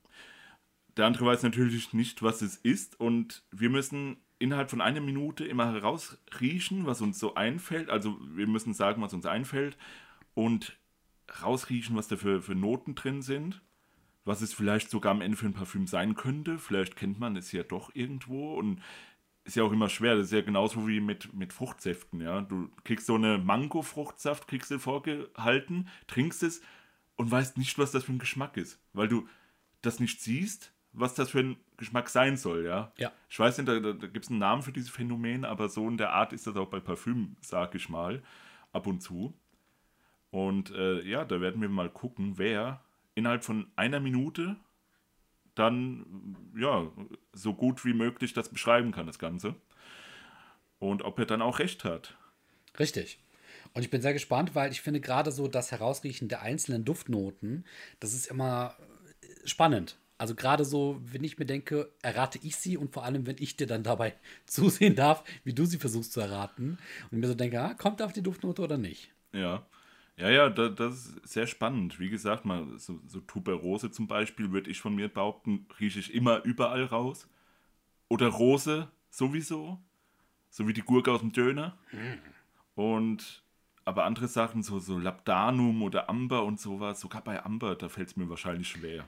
Der 0.98 1.06
andere 1.06 1.25
weiß 1.25 1.44
natürlich 1.44 1.94
nicht, 1.94 2.22
was 2.22 2.42
es 2.42 2.56
ist 2.56 3.00
und 3.00 3.44
wir 3.51 3.69
müssen 3.69 4.18
innerhalb 4.40 4.69
von 4.69 4.81
einer 4.81 5.01
Minute 5.01 5.45
immer 5.45 5.72
herausriechen, 5.72 6.86
was 6.86 7.01
uns 7.01 7.18
so 7.18 7.36
einfällt. 7.36 7.90
Also 7.90 8.18
wir 8.36 8.48
müssen 8.48 8.74
sagen, 8.74 9.01
was 9.01 9.13
uns 9.13 9.25
einfällt 9.25 9.78
und 10.34 10.78
rausriechen, 11.42 11.95
was 11.95 12.07
da 12.10 12.18
für, 12.18 12.42
für 12.42 12.56
Noten 12.56 12.95
drin 12.95 13.22
sind. 13.22 13.62
Was 14.25 14.42
es 14.42 14.54
vielleicht 14.54 14.90
sogar 14.90 15.12
am 15.12 15.22
Ende 15.22 15.38
für 15.38 15.45
ein 15.45 15.54
Parfüm 15.54 15.88
sein 15.88 16.16
könnte. 16.16 16.57
Vielleicht 16.57 16.96
kennt 16.96 17.19
man 17.19 17.36
es 17.36 17.51
ja 17.51 17.63
doch 17.63 17.94
irgendwo 17.94 18.56
und 18.56 18.81
ist 19.46 19.56
ja 19.56 19.63
auch 19.63 19.72
immer 19.72 19.89
schwer. 19.89 20.15
Das 20.15 20.27
ist 20.27 20.34
ja 20.34 20.41
genauso 20.41 20.88
wie 20.88 21.00
mit, 21.00 21.34
mit 21.34 21.53
Fruchtsäften, 21.53 22.22
ja. 22.22 22.41
Du 22.41 22.70
kriegst 22.84 23.06
so 23.06 23.15
eine 23.15 23.38
Mango-Fruchtsaft, 23.38 24.48
kriegst 24.48 24.72
du 24.72 24.79
vorgehalten, 24.79 25.89
trinkst 26.08 26.44
es 26.44 26.62
und 27.15 27.32
weißt 27.32 27.58
nicht, 27.58 27.77
was 27.77 27.91
das 27.91 28.06
für 28.06 28.13
ein 28.13 28.20
Geschmack 28.20 28.58
ist. 28.58 28.79
Weil 28.94 29.08
du 29.08 29.27
das 29.82 30.00
nicht 30.00 30.22
siehst, 30.22 30.73
was 30.93 31.15
das 31.15 31.31
für 31.31 31.39
ein 31.39 31.57
Geschmack 31.77 32.09
sein 32.09 32.38
soll, 32.38 32.65
ja. 32.65 32.91
Ja. 32.97 33.12
Ich 33.29 33.39
weiß 33.39 33.57
nicht, 33.57 33.67
da, 33.67 33.79
da, 33.79 34.07
gibt 34.07 34.25
es 34.25 34.29
einen 34.29 34.39
Namen 34.39 34.62
für 34.62 34.71
dieses 34.71 34.89
Phänomen, 34.89 35.43
aber 35.43 35.69
so 35.69 35.88
in 35.88 35.97
der 35.97 36.12
Art 36.12 36.33
ist 36.33 36.47
das 36.47 36.55
auch 36.55 36.69
bei 36.69 36.79
Parfüm, 36.79 37.35
sag 37.41 37.75
ich 37.75 37.89
mal, 37.89 38.21
ab 38.71 38.88
und 38.88 39.01
zu. 39.01 39.33
Und 40.31 40.71
äh, 40.71 41.01
ja, 41.01 41.25
da 41.25 41.41
werden 41.41 41.62
wir 41.62 41.69
mal 41.69 41.89
gucken, 41.89 42.38
wer 42.38 42.81
innerhalb 43.15 43.43
von 43.43 43.67
einer 43.75 44.00
Minute 44.00 44.55
dann 45.55 46.35
ja 46.57 46.91
so 47.33 47.53
gut 47.53 47.85
wie 47.85 47.93
möglich 47.93 48.33
das 48.33 48.50
beschreiben 48.50 48.91
kann, 48.91 49.05
das 49.05 49.19
Ganze. 49.19 49.55
Und 50.79 51.03
ob 51.03 51.19
er 51.19 51.25
dann 51.25 51.41
auch 51.41 51.59
recht 51.59 51.83
hat. 51.83 52.17
Richtig. 52.79 53.19
Und 53.73 53.83
ich 53.83 53.89
bin 53.89 54.01
sehr 54.01 54.13
gespannt, 54.13 54.55
weil 54.55 54.71
ich 54.71 54.81
finde 54.81 55.00
gerade 55.00 55.31
so 55.31 55.47
das 55.47 55.71
Herausriechen 55.71 56.27
der 56.27 56.41
einzelnen 56.41 56.85
Duftnoten, 56.85 57.65
das 58.00 58.13
ist 58.13 58.27
immer 58.27 58.75
äh, 59.21 59.47
spannend. 59.47 59.97
Also 60.24 60.36
gerade 60.36 60.63
so, 60.63 61.01
wenn 61.03 61.25
ich 61.25 61.38
mir 61.38 61.46
denke, 61.46 61.92
errate 62.01 62.39
ich 62.44 62.56
sie 62.56 62.77
und 62.77 62.94
vor 62.94 63.03
allem, 63.03 63.27
wenn 63.27 63.36
ich 63.39 63.58
dir 63.58 63.68
dann 63.68 63.84
dabei 63.84 64.15
zusehen 64.46 64.96
darf, 64.96 65.22
wie 65.44 65.51
du 65.51 65.65
sie 65.65 65.77
versuchst 65.77 66.13
zu 66.13 66.22
erraten 66.22 66.77
und 67.12 67.20
mir 67.20 67.27
so 67.27 67.34
denke, 67.34 67.62
ah, 67.62 67.74
kommt 67.74 68.01
auf 68.01 68.13
die 68.13 68.24
Duftnote 68.24 68.62
oder 68.62 68.77
nicht? 68.77 69.12
Ja. 69.34 69.65
Ja, 70.15 70.30
ja, 70.30 70.50
da, 70.50 70.70
das 70.70 71.08
ist 71.08 71.27
sehr 71.27 71.46
spannend. 71.46 72.00
Wie 72.00 72.10
gesagt, 72.10 72.46
mal 72.46 72.65
so, 72.77 73.01
so 73.06 73.20
Tuberose 73.20 73.92
zum 73.92 74.08
Beispiel, 74.08 74.53
würde 74.53 74.70
ich 74.70 74.80
von 74.80 74.96
mir 74.96 75.10
behaupten, 75.10 75.68
rieche 75.77 76.00
ich 76.00 76.13
immer 76.13 76.42
überall 76.46 76.86
raus. 76.86 77.27
Oder 78.08 78.27
Rose 78.27 78.88
sowieso. 79.10 79.77
So 80.50 80.70
wie 80.70 80.74
die 80.74 80.84
Gurke 80.84 81.12
aus 81.12 81.20
dem 81.20 81.34
Döner. 81.34 81.77
Und 82.75 83.44
aber 83.84 84.06
andere 84.06 84.30
Sachen, 84.30 84.63
so, 84.63 84.80
so 84.80 84.98
Labdanum 84.98 85.82
oder 85.82 86.10
Amber 86.10 86.46
und 86.46 86.62
sowas, 86.62 87.01
sogar 87.01 87.25
bei 87.25 87.44
Amber, 87.44 87.75
da 87.75 87.89
fällt 87.89 88.08
es 88.08 88.15
mir 88.15 88.30
wahrscheinlich 88.30 88.70
schwer. 88.70 89.06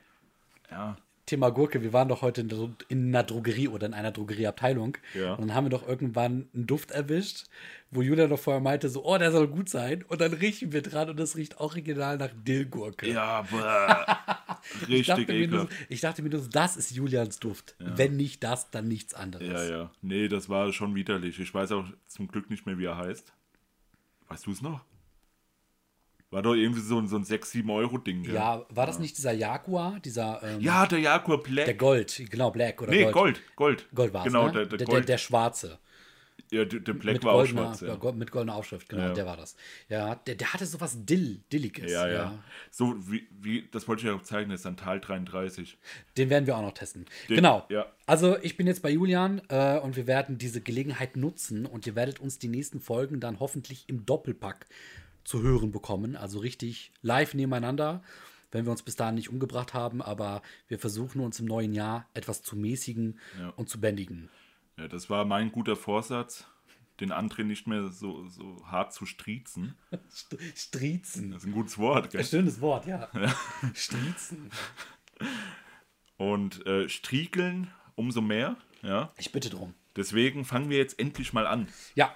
Ja. 0.70 0.98
Thema 1.26 1.50
Gurke, 1.50 1.82
wir 1.82 1.92
waren 1.92 2.08
doch 2.08 2.22
heute 2.22 2.42
in, 2.42 2.76
in 2.88 3.08
einer 3.08 3.24
Drogerie 3.24 3.68
oder 3.68 3.88
in 3.88 3.94
einer 3.94 4.12
Drogerieabteilung. 4.12 4.98
Ja. 5.16 5.34
Und 5.34 5.48
dann 5.48 5.56
haben 5.56 5.66
wir 5.66 5.72
doch 5.72 5.88
irgendwann 5.88 6.48
einen 6.54 6.68
Duft 6.68 6.92
erwischt, 6.92 7.46
wo 7.90 8.02
Julia 8.02 8.28
doch 8.28 8.40
vorher 8.40 8.62
meinte, 8.62 8.90
so, 8.90 9.04
oh, 9.04 9.18
der 9.18 9.32
soll 9.32 9.48
gut 9.48 9.68
sein. 9.68 10.04
Und 10.08 10.22
dann 10.22 10.34
riechen 10.34 10.72
wir 10.72 10.84
dran 10.84 11.10
und 11.10 11.20
das 11.20 11.36
riecht 11.36 11.60
original 11.60 12.18
nach 12.18 12.30
Dillgurke. 12.34 13.12
Ja, 13.12 13.42
bäh. 14.88 14.96
ich, 14.96 15.08
dachte 15.08 15.22
Richtig 15.22 15.40
mir 15.40 15.48
nur, 15.48 15.64
ekelhaft. 15.64 15.86
ich 15.90 16.02
dachte 16.02 16.22
mir 16.22 16.30
nur, 16.30 16.42
so, 16.42 16.50
das 16.50 16.78
ist 16.78 16.92
Julians 16.92 17.40
Duft. 17.40 17.76
Wenn 17.80 18.18
nicht 18.18 18.44
das, 18.44 18.70
dann 18.70 18.88
nichts 18.88 19.14
anderes. 19.16 19.48
Ja, 19.48 19.64
ja. 19.64 19.92
Nee, 20.02 20.28
das 20.28 20.48
war 20.50 20.72
schon 20.74 20.94
widerlich. 20.94 21.40
Ich 21.40 21.54
weiß 21.54 21.72
auch 21.72 21.86
zum 22.08 22.28
Glück 22.28 22.50
nicht 22.52 22.66
mehr, 22.66 22.78
wie 22.78 22.86
er 22.86 22.98
heißt. 22.98 23.34
Weißt 24.28 24.46
du 24.46 24.52
es 24.52 24.62
noch? 24.62 24.82
War 26.36 26.42
doch 26.42 26.54
irgendwie 26.54 26.82
so 26.82 27.00
ein, 27.00 27.08
so 27.08 27.16
ein 27.16 27.24
6, 27.24 27.50
7 27.52 27.70
Euro 27.70 27.98
Ding. 27.98 28.26
Ja, 28.26 28.66
war 28.68 28.86
das 28.86 29.00
nicht 29.00 29.18
dieser 29.18 29.32
Jaguar, 29.32 30.02
dieser, 30.02 30.42
ähm, 30.44 30.60
Ja, 30.60 30.86
der 30.86 31.00
Jaguar 31.00 31.42
Black. 31.42 31.64
der 31.64 31.76
Gold, 31.76 32.22
genau, 32.30 32.52
Black 32.52 32.82
oder 32.82 32.92
nee, 32.92 33.04
Gold. 33.04 33.14
Gold. 33.14 33.42
Gold. 33.56 33.88
Gold 33.96 34.14
war 34.14 34.26
es, 34.26 34.34
Genau, 34.34 34.48
ne? 34.48 34.52
der, 34.52 34.66
der, 34.66 34.78
der, 34.80 34.86
Gold. 34.88 35.08
der 35.08 35.18
schwarze. 35.18 35.80
ja, 36.52 36.66
der, 36.66 36.82
der 36.82 36.92
Black 36.94 37.14
mit 37.14 37.24
war 37.24 37.32
auch 37.36 37.38
goldener, 37.38 37.62
schwarz. 37.74 37.82
Ja. 37.82 37.98
ja, 38.04 38.12
mit 38.12 38.32
goldener 38.32 38.56
Aufschrift, 38.56 38.90
genau, 38.90 39.04
Ja. 39.04 39.14
der 39.14 39.26
war 39.26 39.38
das. 39.38 39.56
Ja, 39.88 40.16
der, 40.16 40.36
der 40.36 40.52
hatte 40.52 40.66
sowas 40.66 40.98
Dill, 41.06 41.40
Dilliges. 41.54 41.90
Ja, 41.90 42.06
ja. 42.10 42.44
So 42.70 42.96
wie, 43.10 43.26
wie, 43.40 43.70
das 43.72 43.88
wollte 43.88 44.02
ich 44.02 44.08
ja 44.08 44.14
auch 44.14 44.22
zeigen, 44.24 44.50
das 44.52 44.60
ist 44.60 44.66
ein 44.66 44.76
Tal 44.76 45.00
33. 45.00 45.78
Den 46.18 46.30
werden 46.30 46.48
wir 46.48 46.58
auch 46.58 46.62
noch 46.64 46.74
testen. 46.74 47.06
Den- 47.30 47.38
genau. 47.38 47.66
ja. 47.70 47.86
Also 48.08 48.38
ich 48.42 48.58
bin 48.58 48.68
jetzt 48.68 48.82
bei 48.82 48.90
Julian 48.90 49.42
äh, 49.48 49.80
und 49.80 49.96
wir 49.96 50.06
werden 50.06 50.38
diese 50.38 50.60
Gelegenheit 50.60 51.16
nutzen 51.16 51.66
und 51.66 51.88
ihr 51.88 51.96
werdet 51.96 52.20
uns 52.20 52.40
die 52.40 52.50
nächsten 52.50 52.82
Folgen 52.82 53.22
dann 53.22 53.40
hoffentlich 53.40 53.86
im 53.88 54.06
Doppelpack 54.06 54.66
zu 55.26 55.42
hören 55.42 55.72
bekommen. 55.72 56.16
Also 56.16 56.40
richtig 56.40 56.92
live 57.02 57.34
nebeneinander, 57.34 58.02
wenn 58.52 58.64
wir 58.66 58.72
uns 58.72 58.84
bis 58.84 58.96
dahin 58.96 59.16
nicht 59.16 59.30
umgebracht 59.30 59.74
haben, 59.74 60.02
aber 60.02 60.42
wir 60.70 60.80
versuchen 60.80 61.20
uns 61.20 61.40
im 61.42 61.46
neuen 61.48 61.74
Jahr 61.74 62.08
etwas 62.14 62.42
zu 62.42 62.56
mäßigen 62.56 63.20
Ja. 63.40 63.50
und 63.50 63.68
zu 63.68 63.82
bändigen. 63.82 64.30
Ja, 64.78 64.88
das 64.88 65.10
war 65.10 65.26
mein 65.26 65.52
guter 65.52 65.76
Vorsatz, 65.76 66.46
den 67.00 67.12
anderen 67.12 67.48
nicht 67.48 67.68
mehr 67.68 67.90
so, 67.90 68.28
so 68.30 68.66
hart 68.68 68.94
zu 68.94 69.06
striezen. 69.06 69.76
St 70.10 70.38
Striezen. 70.56 71.32
Das 71.32 71.42
ist 71.44 71.48
ein 71.50 71.54
gutes 71.54 71.78
Wort, 71.78 72.12
gell? 72.12 72.22
Ein 72.22 72.28
schönes 72.28 72.62
Wort, 72.62 72.86
ja. 72.88 73.10
Striezen. 73.74 74.50
Und 76.18 76.66
äh, 76.66 76.88
striegeln 76.88 77.72
umso 77.96 78.22
mehr, 78.22 78.58
ja. 78.82 79.12
Ich 79.18 79.32
bitte 79.32 79.50
drum. 79.50 79.74
Deswegen 79.96 80.46
fangen 80.46 80.70
wir 80.70 80.78
jetzt 80.78 81.00
endlich 81.00 81.34
mal 81.34 81.48
an. 81.48 81.68
Ja. 81.96 82.14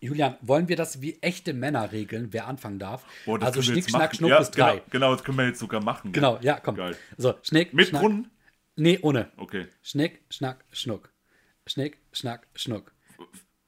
Julian, 0.00 0.36
wollen 0.40 0.68
wir 0.68 0.76
das 0.76 1.02
wie 1.02 1.18
echte 1.20 1.52
Männer 1.52 1.92
regeln, 1.92 2.28
wer 2.32 2.46
anfangen 2.46 2.78
darf? 2.78 3.04
Das 3.26 3.42
also 3.42 3.62
Schnick, 3.62 3.88
Schnack, 3.88 4.02
machen. 4.02 4.16
Schnuck 4.16 4.30
ja, 4.30 4.38
bis 4.38 4.50
drei. 4.50 4.72
Genau, 4.72 4.84
genau, 4.90 5.12
das 5.14 5.24
können 5.24 5.38
wir 5.38 5.46
jetzt 5.46 5.58
sogar 5.60 5.82
machen. 5.82 6.12
Genau, 6.12 6.38
ja, 6.40 6.58
komm. 6.58 6.76
Geil. 6.76 6.96
So, 7.18 7.34
Schnick, 7.42 7.74
Mit 7.74 7.88
Schnack. 7.88 8.00
Brunnen? 8.02 8.30
Nee, 8.76 8.98
ohne. 9.02 9.30
Okay. 9.36 9.66
Schnick, 9.82 10.22
Schnack, 10.30 10.64
Schnuck. 10.72 11.12
Schnick, 11.66 11.98
Schnack, 12.12 12.46
Schnuck. 12.54 12.92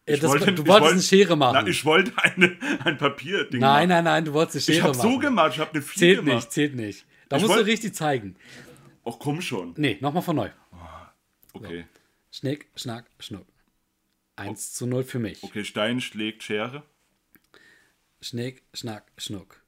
Das, 0.07 0.23
wollte- 0.23 0.53
du 0.53 0.67
wolltest 0.67 0.69
wollte- 0.69 0.87
eine 0.95 1.03
Schere 1.03 1.37
machen. 1.37 1.59
Na, 1.63 1.67
ich 1.69 1.85
wollte 1.85 2.13
eine, 2.17 2.57
ein 2.85 2.97
Papierding 2.99 3.61
nein, 3.61 3.89
machen. 3.89 3.89
nein, 3.91 4.05
nein, 4.05 4.25
du 4.25 4.33
wolltest 4.33 4.57
eine 4.57 4.63
Schere 4.63 4.77
Ich 4.79 4.83
habe 4.83 4.97
machen. 4.97 5.13
so 5.13 5.19
gemacht, 5.19 5.53
ich 5.55 5.61
habe 5.61 5.71
eine 5.73 5.83
4 5.83 5.99
Zählt 6.01 6.17
gemacht. 6.25 6.35
nicht, 6.37 6.53
zählt 6.53 6.75
nicht. 6.75 7.07
Da 7.29 7.37
Ich 7.37 7.43
musst 7.43 7.53
du 7.55 7.59
wollt- 7.59 7.67
richtig 7.69 7.95
zeigen. 7.95 8.37
Ach 9.05 9.15
komm 9.19 9.41
schon. 9.43 9.75
Nee, 9.77 9.99
nochmal 10.01 10.23
von 10.23 10.37
neu. 10.37 10.49
Okay. 11.53 11.85
Schnick, 12.31 12.69
Schnack, 12.75 13.05
Schnuck. 13.21 13.45
1 14.37 14.73
zu 14.75 14.87
0 14.87 15.05
für 15.05 15.19
mich. 15.19 15.43
Okay, 15.43 15.65
Stein 15.65 16.01
schlägt 16.01 16.43
Schere. 16.43 16.83
Schnick, 18.21 18.63
Schnack, 18.73 19.11
Schnuck. 19.17 19.63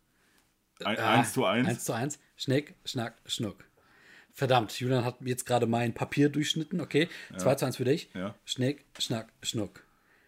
Ein, 0.85 0.99
Ah, 0.99 1.15
1 1.21 1.33
zu 1.33 1.45
1. 1.45 1.69
1 1.69 1.85
zu 1.85 1.93
1. 1.93 2.19
Schnick, 2.37 2.75
Schnack, 2.85 3.17
Schnuck. 3.27 3.65
Verdammt, 4.33 4.79
Julian 4.79 5.05
hat 5.05 5.17
jetzt 5.21 5.45
gerade 5.47 5.67
mein 5.67 5.95
Papier 5.95 6.29
durchschnitten. 6.29 6.81
Okay, 6.81 7.09
2 7.37 7.55
zu 7.55 7.67
1 7.67 7.77
für 7.77 7.85
dich. 7.85 8.11
Ja. 8.15 8.35
Schnick, 8.45 8.85
Schnack, 8.99 9.33
Schnuck. 9.43 9.85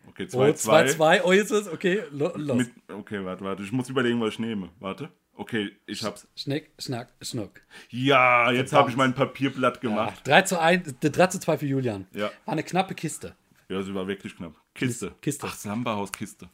Okay, 0.08 0.24
Oh, 0.32 0.52
2 0.52 0.52
2. 0.52 0.86
2-2. 1.18 1.22
Oh, 1.24 1.32
jetzt 1.32 1.50
ist 1.50 1.66
okay. 1.68 2.04
Lo 2.12 2.32
los. 2.36 2.56
Mit, 2.58 2.70
okay, 2.88 3.24
warte, 3.24 3.44
warte. 3.44 3.62
Ich 3.64 3.72
muss 3.72 3.88
überlegen, 3.88 4.20
was 4.20 4.34
ich 4.34 4.38
nehme. 4.38 4.70
Warte. 4.78 5.10
Okay, 5.34 5.72
ich 5.86 6.02
hab's. 6.04 6.28
Schnick, 6.36 6.70
Schnack, 6.78 7.12
Schnuck. 7.20 7.60
Ja, 7.90 8.52
jetzt 8.52 8.72
habe 8.72 8.88
ich 8.90 8.96
mein 8.96 9.14
Papierblatt 9.14 9.80
gemacht. 9.80 10.20
3 10.26 10.42
zu 10.42 10.60
1, 10.60 10.94
3 11.00 11.26
zu 11.26 11.40
2 11.40 11.58
für 11.58 11.66
Julian. 11.66 12.06
Ja. 12.12 12.30
War 12.44 12.52
eine 12.52 12.62
knappe 12.62 12.94
Kiste. 12.94 13.34
Ja, 13.68 13.82
sie 13.82 13.94
war 13.94 14.06
wirklich 14.06 14.36
knapp. 14.36 14.54
Kiste. 14.74 15.12
Kiste. 15.20 15.46
Ach, 15.48 15.54
Sambahaus 15.54 16.12
Kiste. 16.12 16.48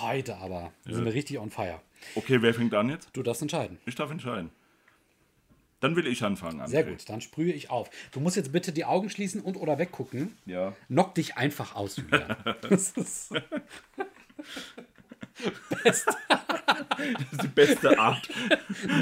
Heute 0.00 0.36
aber. 0.36 0.72
Wir 0.84 0.94
sind 0.94 1.04
wir 1.04 1.12
richtig 1.12 1.38
on 1.38 1.50
fire. 1.50 1.80
Okay, 2.14 2.40
wer 2.40 2.54
fängt 2.54 2.72
an 2.74 2.88
jetzt? 2.88 3.10
Du 3.12 3.22
darfst 3.22 3.42
entscheiden. 3.42 3.78
Ich 3.84 3.94
darf 3.94 4.10
entscheiden. 4.10 4.50
Dann 5.80 5.96
will 5.96 6.06
ich 6.06 6.24
anfangen. 6.24 6.62
André. 6.62 6.68
Sehr 6.68 6.84
gut, 6.84 7.06
dann 7.10 7.20
sprühe 7.20 7.52
ich 7.52 7.68
auf. 7.68 7.90
Du 8.12 8.20
musst 8.20 8.36
jetzt 8.36 8.52
bitte 8.52 8.72
die 8.72 8.86
Augen 8.86 9.10
schließen 9.10 9.42
und 9.42 9.56
oder 9.56 9.78
weggucken. 9.78 10.34
Ja. 10.46 10.74
Knock 10.88 11.14
dich 11.14 11.36
einfach 11.36 11.74
aus, 11.74 11.98
Julian. 11.98 12.36
das 12.62 12.92
ist 12.92 13.34
Das 16.66 17.32
ist 17.32 17.42
die 17.42 17.48
beste 17.48 17.98
Art. 17.98 18.28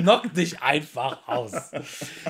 Knock 0.00 0.32
dich 0.34 0.60
einfach 0.62 1.26
aus. 1.28 1.52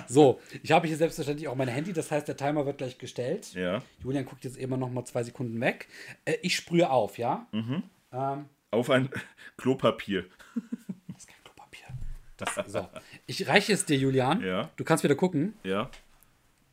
So, 0.08 0.40
ich 0.62 0.72
habe 0.72 0.86
hier 0.86 0.96
selbstverständlich 0.96 1.48
auch 1.48 1.54
mein 1.54 1.68
Handy, 1.68 1.92
das 1.92 2.10
heißt, 2.10 2.28
der 2.28 2.36
Timer 2.36 2.66
wird 2.66 2.78
gleich 2.78 2.98
gestellt. 2.98 3.52
Ja. 3.54 3.82
Julian 4.02 4.24
guckt 4.24 4.44
jetzt 4.44 4.56
immer 4.56 4.76
noch 4.76 4.90
mal 4.90 5.04
zwei 5.04 5.22
Sekunden 5.22 5.60
weg. 5.60 5.88
Äh, 6.24 6.36
ich 6.42 6.56
sprühe 6.56 6.88
auf, 6.90 7.18
ja? 7.18 7.46
Mhm. 7.52 7.82
Ähm, 8.12 8.44
Auf 8.70 8.90
ein 8.90 9.08
Klopapier. 9.56 10.26
das 11.08 11.18
ist 11.18 11.28
kein 11.28 11.42
Klopapier. 11.44 11.86
Das, 12.36 12.54
so. 12.72 12.88
Ich 13.26 13.46
reiche 13.48 13.72
es 13.72 13.84
dir, 13.84 13.96
Julian. 13.96 14.42
Ja. 14.44 14.70
Du 14.76 14.84
kannst 14.84 15.04
wieder 15.04 15.14
gucken. 15.14 15.54
Ja. 15.64 15.90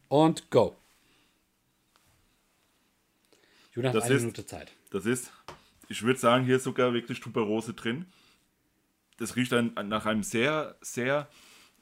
Und 0.09 0.49
go. 0.49 0.75
Julian 3.73 3.93
hat 3.93 3.97
Das 4.01 4.05
eine 4.05 4.15
ist- 4.15 4.21
Minute 4.21 4.45
Zeit. 4.45 4.71
Das 4.91 5.05
ist, 5.05 5.31
ich 5.87 6.01
würde 6.01 6.19
sagen, 6.19 6.45
hier 6.45 6.55
ist 6.57 6.63
sogar 6.63 6.93
wirklich 6.93 7.19
Tuberose 7.19 7.73
drin. 7.73 8.05
Das 9.19 9.35
riecht 9.35 9.53
ein, 9.53 9.73
nach 9.73 10.05
einem 10.05 10.23
sehr, 10.23 10.77
sehr 10.79 11.29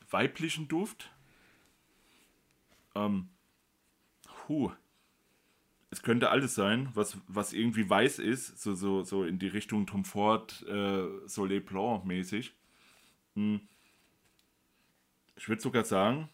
weiblichen 0.09 0.67
Duft. 0.67 1.11
Ähm, 2.95 3.29
huh. 4.47 4.71
Es 5.91 6.01
könnte 6.01 6.31
alles 6.31 6.55
sein, 6.55 6.89
was, 6.95 7.17
was 7.27 7.53
irgendwie 7.53 7.87
weiß 7.87 8.19
ist, 8.19 8.59
so, 8.59 8.73
so, 8.73 9.03
so 9.03 9.23
in 9.23 9.37
die 9.37 9.47
Richtung 9.47 9.85
Tom 9.85 10.03
Ford, 10.03 10.65
äh, 10.67 11.27
Soleil 11.27 11.61
Blanc 11.61 12.05
mäßig. 12.05 12.53
Hm. 13.35 13.61
Ich 15.35 15.47
würde 15.47 15.61
sogar 15.61 15.85
sagen, 15.85 16.29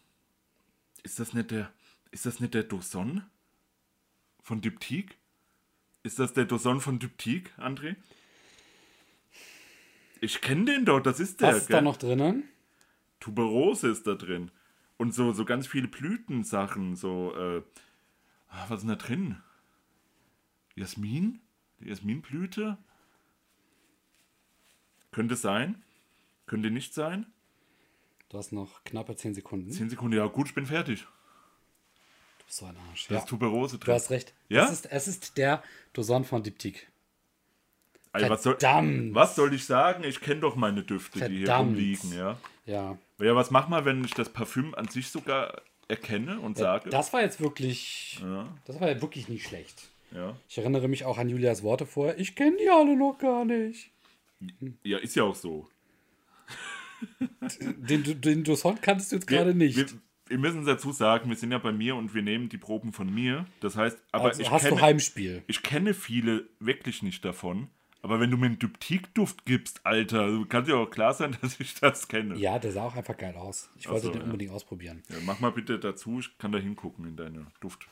ist 1.02 1.20
das 1.20 1.34
nicht 1.34 1.50
der, 1.50 1.70
ist 2.12 2.24
das 2.24 2.40
nicht 2.40 2.54
der 2.54 2.64
Dosson 2.64 3.22
von 4.40 4.62
Diptyque? 4.62 5.14
Ist 6.02 6.18
das 6.18 6.32
der 6.32 6.46
Dosson 6.46 6.80
von 6.80 6.98
Diptyque, 6.98 7.50
André? 7.58 7.96
Ich 10.24 10.40
kenne 10.40 10.64
den 10.64 10.84
doch, 10.86 11.00
das 11.00 11.20
ist 11.20 11.40
der. 11.42 11.48
Was 11.50 11.56
ist 11.62 11.70
da 11.70 11.74
gell? 11.76 11.82
noch 11.84 11.98
drinnen? 11.98 12.44
Tuberose 13.20 13.88
ist 13.88 14.06
da 14.06 14.14
drin. 14.14 14.50
Und 14.96 15.14
so, 15.14 15.32
so 15.32 15.44
ganz 15.44 15.66
viele 15.66 15.86
Blütensachen, 15.88 16.96
so, 16.96 17.34
äh, 17.36 17.62
ah, 18.48 18.64
was 18.68 18.78
ist 18.78 18.88
denn 18.88 18.96
da 18.96 19.04
drin? 19.04 19.36
Jasmin? 20.76 21.40
Die 21.80 21.88
Jasminblüte? 21.88 22.78
Könnte 25.12 25.36
sein. 25.36 25.82
Könnte 26.46 26.70
nicht 26.70 26.94
sein. 26.94 27.26
Du 28.30 28.38
hast 28.38 28.52
noch 28.52 28.82
knappe 28.84 29.16
10 29.16 29.34
Sekunden. 29.34 29.70
10 29.70 29.90
Sekunden, 29.90 30.16
ja 30.16 30.26
gut, 30.26 30.48
ich 30.48 30.54
bin 30.54 30.66
fertig. 30.66 31.02
Du 32.38 32.44
bist 32.46 32.58
so 32.58 32.66
ein 32.66 32.76
Arsch. 32.88 33.08
Da 33.08 33.14
Ja. 33.16 33.20
ist 33.20 33.28
Tuberose 33.28 33.78
Du 33.78 33.84
drin. 33.84 33.94
hast 33.94 34.10
recht. 34.10 34.32
Ja? 34.48 34.64
Es 34.64 34.72
ist, 34.72 34.86
es 34.86 35.06
ist 35.08 35.36
der 35.36 35.62
Doson 35.92 36.24
von 36.24 36.42
Diptyque. 36.42 36.86
Ey, 38.14 38.30
was, 38.30 38.42
soll, 38.42 38.52
Verdammt. 38.58 39.14
was 39.14 39.34
soll 39.34 39.52
ich 39.52 39.64
sagen? 39.64 40.04
Ich 40.04 40.20
kenne 40.20 40.40
doch 40.40 40.54
meine 40.56 40.82
Düfte, 40.82 41.28
die 41.28 41.38
hier 41.38 41.46
Verdammt. 41.46 41.70
rumliegen, 41.70 42.12
ja. 42.16 42.38
Ja. 42.64 42.96
Ja, 43.18 43.34
was 43.36 43.50
mach 43.50 43.68
mal, 43.68 43.84
wenn 43.84 44.04
ich 44.04 44.14
das 44.14 44.28
Parfüm 44.28 44.74
an 44.74 44.88
sich 44.88 45.08
sogar 45.08 45.62
erkenne 45.88 46.40
und 46.40 46.56
sage? 46.56 46.90
Das 46.90 47.12
war 47.12 47.22
jetzt 47.22 47.40
wirklich. 47.40 48.20
Ja. 48.22 48.48
Das 48.66 48.80
war 48.80 48.88
ja 48.88 49.02
wirklich 49.02 49.28
nicht 49.28 49.46
schlecht. 49.46 49.88
Ja. 50.12 50.36
Ich 50.48 50.58
erinnere 50.58 50.88
mich 50.88 51.04
auch 51.04 51.18
an 51.18 51.28
Julias 51.28 51.62
Worte 51.62 51.86
vorher. 51.86 52.18
Ich 52.18 52.36
kenne 52.36 52.56
die 52.56 52.70
alle 52.70 52.96
noch 52.96 53.18
gar 53.18 53.44
nicht. 53.44 53.90
ja, 54.84 54.98
ist 54.98 55.16
ja 55.16 55.24
auch 55.24 55.34
so. 55.34 55.68
Den, 57.60 58.20
den 58.20 58.44
Doson 58.44 58.80
kanntest 58.80 59.12
du 59.12 59.16
jetzt 59.16 59.26
gerade 59.26 59.54
nicht. 59.54 59.76
Wir, 59.76 59.86
wir 60.28 60.38
müssen 60.38 60.64
dazu 60.64 60.92
sagen, 60.92 61.28
wir 61.28 61.36
sind 61.36 61.52
ja 61.52 61.58
bei 61.58 61.72
mir 61.72 61.96
und 61.96 62.14
wir 62.14 62.22
nehmen 62.22 62.48
die 62.48 62.56
Proben 62.56 62.92
von 62.92 63.12
mir. 63.12 63.44
Das 63.60 63.76
heißt, 63.76 63.98
aber 64.10 64.28
also 64.28 64.40
ich, 64.40 64.50
hast 64.50 64.62
kenne, 64.62 64.76
du 64.76 64.80
Heimspiel. 64.82 65.42
ich 65.46 65.62
kenne 65.62 65.92
viele 65.92 66.48
wirklich 66.60 67.02
nicht 67.02 67.24
davon. 67.24 67.68
Aber 68.04 68.20
wenn 68.20 68.30
du 68.30 68.36
mir 68.36 68.46
einen 68.46 68.58
Diptyque-Duft 68.58 69.46
gibst, 69.46 69.80
Alter, 69.86 70.44
kann 70.50 70.66
dir 70.66 70.76
auch 70.76 70.90
klar 70.90 71.14
sein, 71.14 71.38
dass 71.40 71.58
ich 71.58 71.74
das 71.76 72.06
kenne. 72.06 72.36
Ja, 72.36 72.58
der 72.58 72.70
sah 72.70 72.84
auch 72.84 72.94
einfach 72.94 73.16
geil 73.16 73.34
aus. 73.34 73.70
Ich 73.76 73.88
wollte 73.88 74.08
so, 74.08 74.10
den 74.10 74.20
ja. 74.20 74.26
unbedingt 74.26 74.52
ausprobieren. 74.52 75.02
Ja, 75.08 75.16
mach 75.24 75.40
mal 75.40 75.52
bitte 75.52 75.78
dazu, 75.78 76.18
ich 76.20 76.36
kann 76.36 76.52
da 76.52 76.58
hingucken 76.58 77.06
in 77.06 77.16
deine 77.16 77.46
Duft. 77.60 77.88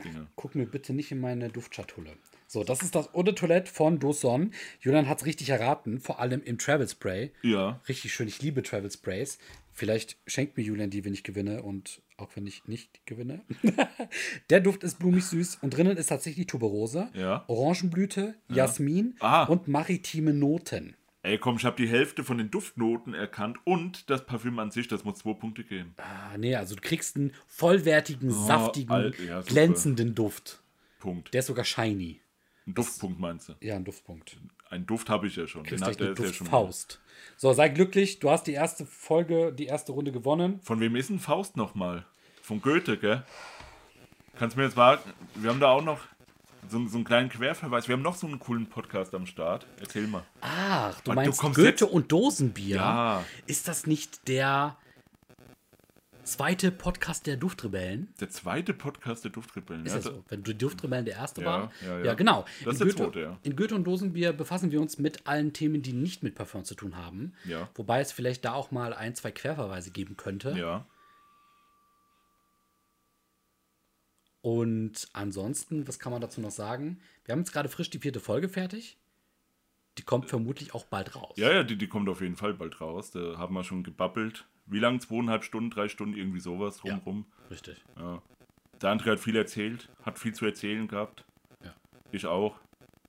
Dinge. 0.00 0.26
Guck 0.36 0.54
mir 0.54 0.66
bitte 0.66 0.92
nicht 0.92 1.12
in 1.12 1.20
meine 1.20 1.48
Duftschatulle. 1.48 2.12
So, 2.46 2.64
das 2.64 2.82
ist 2.82 2.94
das 2.96 3.14
Eau 3.14 3.22
de 3.22 3.34
Toilette 3.34 3.70
von 3.70 4.00
Dosson. 4.00 4.52
Julian 4.80 5.08
hat 5.08 5.18
es 5.20 5.26
richtig 5.26 5.50
erraten, 5.50 6.00
vor 6.00 6.18
allem 6.18 6.42
im 6.42 6.58
Travel 6.58 6.88
Spray. 6.88 7.30
Ja. 7.42 7.80
Richtig 7.88 8.12
schön, 8.12 8.26
ich 8.26 8.42
liebe 8.42 8.62
Travel 8.64 8.90
Sprays. 8.90 9.38
Vielleicht 9.72 10.16
schenkt 10.26 10.56
mir 10.56 10.64
Julian 10.64 10.90
die, 10.90 11.04
wenn 11.04 11.14
ich 11.14 11.22
gewinne 11.22 11.62
und 11.62 12.02
auch 12.16 12.30
wenn 12.34 12.46
ich 12.46 12.66
nicht 12.66 13.06
gewinne. 13.06 13.42
Der 14.50 14.60
Duft 14.60 14.82
ist 14.82 14.98
blumig 14.98 15.24
süß 15.24 15.58
und 15.62 15.70
drinnen 15.76 15.96
ist 15.96 16.08
tatsächlich 16.08 16.48
Tuberose, 16.48 17.08
Ja. 17.14 17.44
Orangenblüte, 17.46 18.34
Jasmin 18.48 19.14
Ah. 19.20 19.44
und 19.44 19.68
maritime 19.68 20.34
Noten. 20.34 20.96
Ey, 21.22 21.36
komm, 21.36 21.56
ich 21.56 21.64
habe 21.66 21.76
die 21.76 21.88
Hälfte 21.88 22.24
von 22.24 22.38
den 22.38 22.50
Duftnoten 22.50 23.12
erkannt 23.12 23.58
und 23.64 24.08
das 24.08 24.24
Parfüm 24.24 24.58
an 24.58 24.70
sich, 24.70 24.88
das 24.88 25.04
muss 25.04 25.18
zwei 25.18 25.34
Punkte 25.34 25.64
geben. 25.64 25.94
Ah, 25.98 26.38
nee, 26.38 26.54
also 26.56 26.74
du 26.74 26.80
kriegst 26.80 27.16
einen 27.16 27.32
vollwertigen, 27.46 28.30
saftigen, 28.30 28.90
Alt- 28.90 29.18
ja, 29.18 29.42
glänzenden 29.42 30.14
Duft. 30.14 30.62
Punkt. 30.98 31.34
Der 31.34 31.40
ist 31.40 31.46
sogar 31.46 31.64
shiny. 31.64 32.20
Ein 32.66 32.74
Duftpunkt 32.74 33.20
meinst 33.20 33.50
du? 33.50 33.54
Ja, 33.60 33.76
ein 33.76 33.84
Duftpunkt. 33.84 34.38
Einen 34.70 34.86
Duft 34.86 35.10
habe 35.10 35.26
ich 35.26 35.36
ja 35.36 35.46
schon. 35.46 35.62
Kriegst 35.64 35.84
Den 35.84 35.90
hat 35.90 36.00
der 36.00 36.08
ja 36.10 36.16
schon. 36.16 36.24
Duftfaust. 36.26 37.00
So, 37.36 37.52
sei 37.52 37.68
glücklich, 37.68 38.18
du 38.20 38.30
hast 38.30 38.46
die 38.46 38.52
erste 38.52 38.86
Folge, 38.86 39.52
die 39.52 39.66
erste 39.66 39.92
Runde 39.92 40.12
gewonnen. 40.12 40.60
Von 40.62 40.80
wem 40.80 40.96
ist 40.96 41.10
denn 41.10 41.18
Faust 41.18 41.56
nochmal? 41.56 42.06
Von 42.40 42.62
Goethe, 42.62 42.96
gell? 42.96 43.24
Kannst 44.38 44.56
du 44.56 44.60
mir 44.60 44.66
jetzt 44.66 44.76
warten? 44.76 45.10
Wir 45.34 45.50
haben 45.50 45.60
da 45.60 45.68
auch 45.68 45.82
noch 45.84 46.00
so, 46.68 46.86
so 46.86 46.96
einen 46.96 47.04
kleinen 47.04 47.28
Querverweis. 47.28 47.88
Wir 47.88 47.94
haben 47.94 48.02
noch 48.02 48.14
so 48.16 48.26
einen 48.26 48.38
coolen 48.38 48.66
Podcast 48.66 49.14
am 49.14 49.26
Start. 49.26 49.66
Erzähl 49.80 50.06
mal. 50.06 50.24
Ach, 50.40 51.00
du 51.00 51.10
Und 51.10 51.16
du 51.16 51.22
meinst 51.22 51.40
kommst 51.40 51.56
Goethe 51.56 51.68
jetzt- 51.68 51.82
und 51.82 52.12
Dosenbier? 52.12 52.76
Ja. 52.76 53.24
Ist 53.46 53.68
das 53.68 53.86
nicht 53.86 54.28
der 54.28 54.76
zweite 56.22 56.70
Podcast 56.70 57.26
der 57.26 57.36
Duftrebellen? 57.36 58.08
Der 58.20 58.30
zweite 58.30 58.72
Podcast 58.72 59.24
der 59.24 59.32
Duftrebellen. 59.32 59.84
Ist 59.84 59.94
ja, 59.94 60.00
so? 60.00 60.24
Wenn 60.28 60.44
die 60.44 60.56
Duftrebellen 60.56 61.04
der 61.04 61.16
erste 61.16 61.40
Ja, 61.40 61.46
war? 61.46 61.72
ja, 61.84 61.98
ja. 61.98 62.04
ja, 62.06 62.14
genau. 62.14 62.44
Das 62.64 62.74
ist 62.74 62.80
in, 62.82 62.86
der 62.88 62.94
Goethe, 62.96 63.04
zweite, 63.12 63.20
ja. 63.20 63.38
in 63.42 63.56
Goethe 63.56 63.74
und 63.74 63.84
Dosenbier 63.84 64.32
befassen 64.32 64.70
wir 64.70 64.80
uns 64.80 64.98
mit 64.98 65.26
allen 65.26 65.52
Themen, 65.52 65.82
die 65.82 65.92
nicht 65.92 66.22
mit 66.22 66.36
Parfum 66.36 66.64
zu 66.64 66.74
tun 66.74 66.96
haben. 66.96 67.32
Ja. 67.44 67.68
Wobei 67.74 68.00
es 68.00 68.12
vielleicht 68.12 68.44
da 68.44 68.52
auch 68.52 68.70
mal 68.70 68.94
ein, 68.94 69.14
zwei 69.16 69.32
Querverweise 69.32 69.90
geben 69.90 70.16
könnte. 70.16 70.52
Ja. 70.56 70.84
Und 74.42 75.08
ansonsten, 75.12 75.86
was 75.86 75.98
kann 75.98 76.12
man 76.12 76.20
dazu 76.20 76.40
noch 76.40 76.50
sagen? 76.50 77.00
Wir 77.24 77.32
haben 77.32 77.40
jetzt 77.40 77.52
gerade 77.52 77.68
frisch 77.68 77.90
die 77.90 77.98
vierte 77.98 78.20
Folge 78.20 78.48
fertig. 78.48 78.96
Die 79.98 80.02
kommt 80.02 80.26
vermutlich 80.26 80.74
auch 80.74 80.84
bald 80.86 81.14
raus. 81.14 81.34
Ja, 81.36 81.52
ja, 81.52 81.62
die, 81.62 81.76
die 81.76 81.88
kommt 81.88 82.08
auf 82.08 82.20
jeden 82.20 82.36
Fall 82.36 82.54
bald 82.54 82.80
raus. 82.80 83.10
Da 83.10 83.36
haben 83.36 83.54
wir 83.54 83.64
schon 83.64 83.82
gebabbelt. 83.82 84.46
Wie 84.66 84.78
lang? 84.78 85.00
Zweieinhalb 85.00 85.44
Stunden, 85.44 85.70
drei 85.70 85.88
Stunden, 85.88 86.16
irgendwie 86.16 86.40
sowas 86.40 86.80
Ja. 86.84 86.94
rumrum. 86.94 87.26
Richtig. 87.50 87.84
Ja. 87.98 88.22
Der 88.80 88.90
andere 88.90 89.10
hat 89.12 89.20
viel 89.20 89.36
erzählt, 89.36 89.90
hat 90.04 90.18
viel 90.18 90.32
zu 90.32 90.46
erzählen 90.46 90.88
gehabt. 90.88 91.24
Ja. 91.62 91.74
Ich 92.12 92.24
auch. 92.26 92.56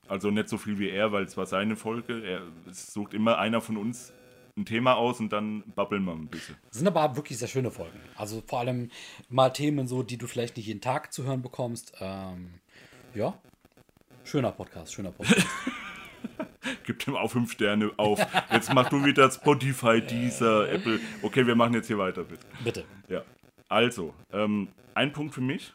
Also 0.08 0.32
nicht 0.32 0.50
so 0.50 0.58
viel 0.58 0.80
wie 0.80 0.90
er, 0.90 1.14
weil 1.14 1.24
es 1.24 1.38
war 1.38 1.46
seine 1.46 1.78
Folge. 1.78 2.22
Er 2.26 2.42
es 2.70 2.92
sucht 2.92 3.14
immer 3.14 3.38
einer 3.38 3.62
von 3.62 3.78
uns 3.78 4.12
ein 4.58 4.65
Thema 4.65 4.96
aus 4.96 5.20
und 5.20 5.31
dann 5.31 5.63
babbeln 5.75 6.03
wir 6.03 6.13
ein 6.13 6.27
bisschen. 6.27 6.55
Das 6.70 6.77
sind 6.77 6.88
aber 6.88 7.15
wirklich 7.15 7.38
sehr 7.38 7.48
schöne 7.48 7.72
Folgen. 7.72 8.00
Also 8.15 8.43
vor 8.46 8.60
allem 8.60 8.89
mal 9.29 9.50
Themen 9.50 9.88
so, 9.88 10.03
die 10.03 10.17
du 10.17 10.27
vielleicht 10.27 10.58
nicht 10.58 10.67
jeden 10.67 10.81
Tag 10.81 11.13
zu 11.13 11.24
hören 11.24 11.41
bekommst. 11.41 11.93
Ähm, 12.00 12.55
ja. 13.13 13.34
Schöner 14.24 14.51
Podcast, 14.51 14.93
schöner 14.93 15.12
Podcast. 15.12 15.48
Gib 16.84 17.00
dem 17.00 17.15
auch 17.15 17.31
fünf 17.31 17.51
Sterne 17.53 17.91
auf. 17.98 18.20
Jetzt 18.51 18.74
mach 18.74 18.89
du 18.89 19.03
wieder 19.03 19.29
Spotify, 19.31 20.01
Deezer, 20.01 20.70
Apple. 20.72 21.00
Okay, 21.22 21.46
wir 21.46 21.55
machen 21.55 21.74
jetzt 21.74 21.88
hier 21.88 21.98
weiter, 21.98 22.24
bitte. 22.24 22.46
Bitte. 22.63 22.86
Ja. 23.08 23.24
Also, 23.67 24.13
ähm, 24.31 24.67
ein 24.93 25.13
Punkt 25.13 25.34
für 25.34 25.41
mich 25.41 25.74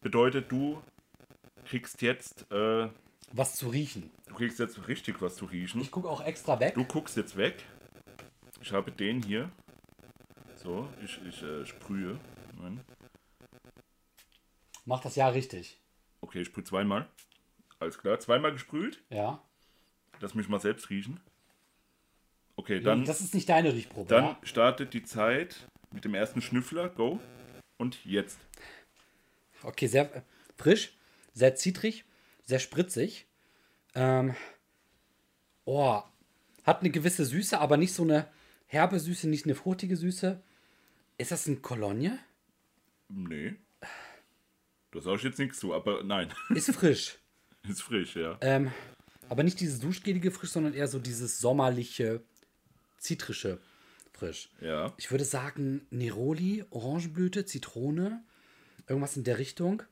bedeutet, 0.00 0.50
du 0.50 0.80
kriegst 1.64 2.02
jetzt, 2.02 2.50
äh, 2.50 2.88
Was 3.32 3.56
zu 3.56 3.68
riechen. 3.68 4.10
du 4.28 4.34
kriegst 4.34 4.58
jetzt 4.58 4.88
richtig 4.88 5.20
was 5.20 5.36
zu 5.36 5.44
riechen. 5.44 5.80
Ich 5.80 5.90
gucke 5.90 6.08
auch 6.08 6.24
extra 6.24 6.58
weg. 6.60 6.74
Du 6.74 6.84
guckst 6.84 7.16
jetzt 7.16 7.36
weg. 7.36 7.64
Ich 8.60 8.72
habe 8.72 8.92
den 8.92 9.22
hier. 9.22 9.50
So, 10.56 10.88
ich, 11.02 11.18
ich 11.26 11.42
äh, 11.42 11.64
sprühe. 11.64 12.18
Nein. 12.60 12.80
Mach 14.84 15.00
das 15.00 15.16
ja 15.16 15.28
richtig. 15.28 15.78
Okay, 16.20 16.42
ich 16.42 16.48
sprühe 16.48 16.64
zweimal. 16.64 17.08
Alles 17.78 17.98
klar, 17.98 18.20
zweimal 18.20 18.52
gesprüht. 18.52 19.02
Ja. 19.08 19.42
Lass 20.20 20.34
mich 20.34 20.48
mal 20.48 20.60
selbst 20.60 20.90
riechen. 20.90 21.18
Okay, 22.56 22.80
dann, 22.80 23.06
das 23.06 23.22
ist 23.22 23.32
nicht 23.32 23.48
deine 23.48 23.72
Riechprobe. 23.72 24.08
dann 24.08 24.24
ja? 24.24 24.38
startet 24.42 24.92
die 24.92 25.02
Zeit 25.02 25.66
mit 25.92 26.04
dem 26.04 26.14
ersten 26.14 26.42
Schnüffler. 26.42 26.90
Go. 26.90 27.18
Und 27.78 28.04
jetzt. 28.04 28.38
Okay, 29.62 29.86
sehr 29.86 30.14
äh, 30.14 30.22
frisch, 30.58 30.92
sehr 31.32 31.56
zitrig, 31.56 32.04
sehr 32.42 32.58
spritzig. 32.58 33.26
Ähm, 33.94 34.36
oh, 35.64 36.02
hat 36.64 36.80
eine 36.80 36.90
gewisse 36.90 37.24
Süße, 37.24 37.58
aber 37.58 37.78
nicht 37.78 37.94
so 37.94 38.02
eine 38.02 38.28
herbe 38.70 39.00
Süße, 39.00 39.28
nicht 39.28 39.44
eine 39.44 39.56
fruchtige 39.56 39.96
Süße. 39.96 40.40
Ist 41.18 41.32
das 41.32 41.46
ein 41.46 41.60
Cologne? 41.60 42.18
Nee. 43.08 43.56
Da 44.92 45.00
sage 45.00 45.16
ich 45.16 45.22
jetzt 45.24 45.38
nichts 45.38 45.58
zu, 45.58 45.74
aber 45.74 46.02
nein. 46.04 46.32
Ist 46.54 46.72
frisch. 46.72 47.18
Ist 47.68 47.82
frisch, 47.82 48.16
ja. 48.16 48.38
ähm, 48.40 48.70
aber 49.28 49.42
nicht 49.42 49.60
dieses 49.60 49.80
duschgelige 49.80 50.30
frisch, 50.30 50.50
sondern 50.50 50.72
eher 50.72 50.88
so 50.88 50.98
dieses 50.98 51.40
sommerliche, 51.40 52.22
zitrische 52.98 53.58
frisch. 54.12 54.50
Ja. 54.60 54.94
Ich 54.96 55.10
würde 55.10 55.24
sagen 55.24 55.86
Neroli, 55.90 56.64
Orangenblüte, 56.70 57.44
Zitrone, 57.44 58.22
irgendwas 58.86 59.16
in 59.16 59.24
der 59.24 59.38
Richtung. 59.38 59.82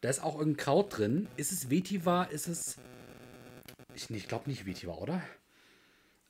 Da 0.00 0.10
ist 0.10 0.22
auch 0.22 0.38
irgendein 0.38 0.64
Kraut 0.64 0.96
drin. 0.96 1.28
Ist 1.36 1.52
es 1.52 1.70
Vetiver? 1.70 2.30
Ist 2.30 2.46
es. 2.46 2.76
Ich, 3.94 4.08
ich 4.10 4.28
glaube 4.28 4.48
nicht 4.48 4.64
Vetiver, 4.64 5.00
oder? 5.00 5.22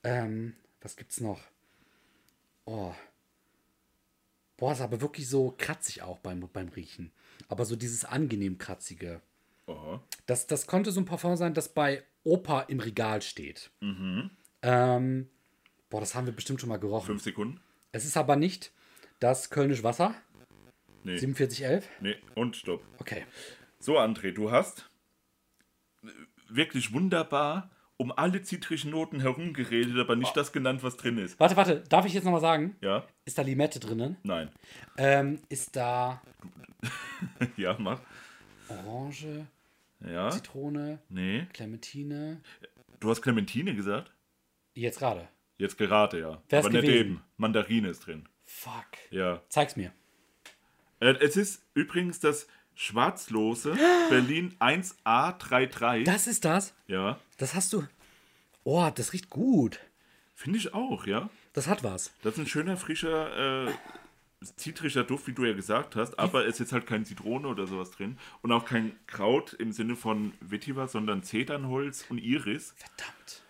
Ähm, 0.04 0.54
was 0.80 0.96
gibt's 0.96 1.20
noch? 1.20 1.40
Oh. 2.64 2.94
Boah, 4.56 4.72
ist 4.72 4.80
aber 4.80 5.00
wirklich 5.00 5.28
so 5.28 5.54
kratzig 5.58 6.02
auch 6.02 6.18
beim, 6.18 6.48
beim 6.52 6.68
Riechen. 6.68 7.12
Aber 7.48 7.64
so 7.64 7.74
dieses 7.74 8.04
angenehm 8.04 8.58
kratzige. 8.58 9.20
Aha. 9.66 10.00
Das, 10.26 10.46
das 10.46 10.66
konnte 10.66 10.92
so 10.92 11.00
ein 11.00 11.04
Parfum 11.04 11.36
sein, 11.36 11.54
das 11.54 11.68
bei 11.68 12.04
Opa 12.24 12.60
im 12.62 12.80
Regal 12.80 13.22
steht. 13.22 13.70
Ähm, 14.62 15.28
boah, 15.90 16.00
das 16.00 16.14
haben 16.14 16.26
wir 16.26 16.32
bestimmt 16.32 16.60
schon 16.60 16.68
mal 16.68 16.78
gerochen. 16.78 17.06
Fünf 17.06 17.22
Sekunden. 17.22 17.60
Es 17.90 18.04
ist 18.04 18.16
aber 18.16 18.36
nicht 18.36 18.72
das 19.18 19.50
Kölnisch 19.50 19.82
Wasser. 19.82 20.14
Nee. 21.04 21.18
4711. 21.18 21.88
Nee. 22.00 22.16
Und 22.36 22.56
stopp. 22.56 22.82
Okay. 22.98 23.26
So, 23.80 23.98
André, 23.98 24.32
du 24.32 24.52
hast 24.52 24.88
wirklich 26.48 26.92
wunderbar 26.92 27.71
um 28.02 28.12
alle 28.12 28.42
zitrischen 28.42 28.90
Noten 28.90 29.20
herumgeredet, 29.20 29.96
aber 29.98 30.16
nicht 30.16 30.36
das 30.36 30.52
genannt, 30.52 30.82
was 30.82 30.96
drin 30.96 31.18
ist. 31.18 31.38
Warte, 31.40 31.56
warte. 31.56 31.80
Darf 31.88 32.04
ich 32.04 32.12
jetzt 32.12 32.24
nochmal 32.24 32.40
sagen? 32.40 32.76
Ja? 32.80 33.06
Ist 33.24 33.38
da 33.38 33.42
Limette 33.42 33.78
drinnen? 33.80 34.16
Nein. 34.24 34.50
Ähm, 34.98 35.38
ist 35.48 35.76
da 35.76 36.20
ja, 37.56 37.76
mach. 37.78 38.00
Orange, 38.68 39.46
Ja? 40.04 40.30
Zitrone, 40.30 40.98
Nee. 41.08 41.46
Clementine? 41.52 42.40
Du 43.00 43.10
hast 43.10 43.22
Clementine 43.22 43.74
gesagt? 43.74 44.12
Jetzt 44.74 44.98
gerade. 44.98 45.28
Jetzt 45.58 45.78
gerade, 45.78 46.18
ja. 46.20 46.42
Wär's 46.48 46.64
aber 46.66 46.72
nicht 46.72 46.82
gewesen. 46.86 47.00
eben. 47.06 47.22
Mandarine 47.36 47.88
ist 47.88 48.06
drin. 48.06 48.28
Fuck. 48.44 48.86
Ja. 49.10 49.42
Zeig's 49.48 49.76
mir. 49.76 49.92
Äh, 51.00 51.14
es 51.20 51.36
ist 51.36 51.64
übrigens 51.74 52.18
das 52.20 52.46
schwarzlose 52.74 53.76
Berlin 54.10 54.54
1A33. 54.60 56.04
Das 56.04 56.26
ist 56.26 56.44
das? 56.44 56.74
Ja. 56.86 57.18
Das 57.38 57.54
hast 57.54 57.72
du. 57.72 57.84
Oh, 58.64 58.90
das 58.94 59.12
riecht 59.12 59.30
gut. 59.30 59.80
Finde 60.34 60.58
ich 60.58 60.74
auch, 60.74 61.06
ja. 61.06 61.28
Das 61.52 61.66
hat 61.66 61.84
was. 61.84 62.12
Das 62.22 62.34
ist 62.34 62.40
ein 62.40 62.46
schöner, 62.46 62.76
frischer, 62.76 63.66
äh, 63.66 63.72
zitrischer 64.56 65.04
Duft, 65.04 65.26
wie 65.26 65.32
du 65.32 65.44
ja 65.44 65.52
gesagt 65.52 65.96
hast, 65.96 66.18
aber 66.18 66.46
es 66.46 66.60
ist 66.60 66.72
halt 66.72 66.86
kein 66.86 67.04
Zitrone 67.04 67.46
oder 67.46 67.66
sowas 67.66 67.90
drin 67.90 68.18
und 68.42 68.52
auch 68.52 68.64
kein 68.64 68.92
Kraut 69.06 69.52
im 69.52 69.72
Sinne 69.72 69.96
von 69.96 70.32
Vetiver, 70.40 70.88
sondern 70.88 71.22
Zedernholz 71.22 72.06
und 72.08 72.18
Iris 72.18 72.74
Verdammt. 72.76 73.41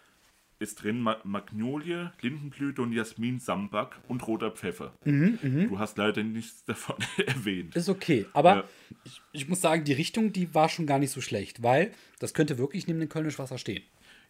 Ist 0.63 0.83
drin, 0.83 1.01
Ma 1.01 1.17
Magnolie, 1.25 2.11
Lindenblüte 2.21 2.81
und 2.83 2.93
Jasmin, 2.93 3.39
Sambac 3.41 3.97
und 4.09 4.27
roter 4.27 4.51
Pfeffer. 4.51 4.93
Mhm, 5.05 5.67
du 5.69 5.79
hast 5.79 5.99
leider 5.99 6.23
nichts 6.23 6.65
davon 6.67 6.97
erwähnt. 7.27 7.75
Ist 7.77 7.89
okay. 7.89 8.27
Aber 8.33 8.57
Ja. 8.57 8.65
ich, 9.05 9.21
ich 9.33 9.49
muss 9.49 9.61
sagen, 9.61 9.85
die 9.85 9.93
Richtung, 9.93 10.33
die 10.33 10.55
war 10.55 10.69
schon 10.69 10.87
gar 10.87 10.99
nicht 10.99 11.11
so 11.11 11.21
schlecht, 11.21 11.63
weil 11.63 11.93
das 12.21 12.33
könnte 12.35 12.59
wirklich 12.59 12.87
neben 12.87 13.01
dem 13.01 13.09
Kölnisch 13.09 13.39
Wasser 13.39 13.59
stehen. 13.59 13.83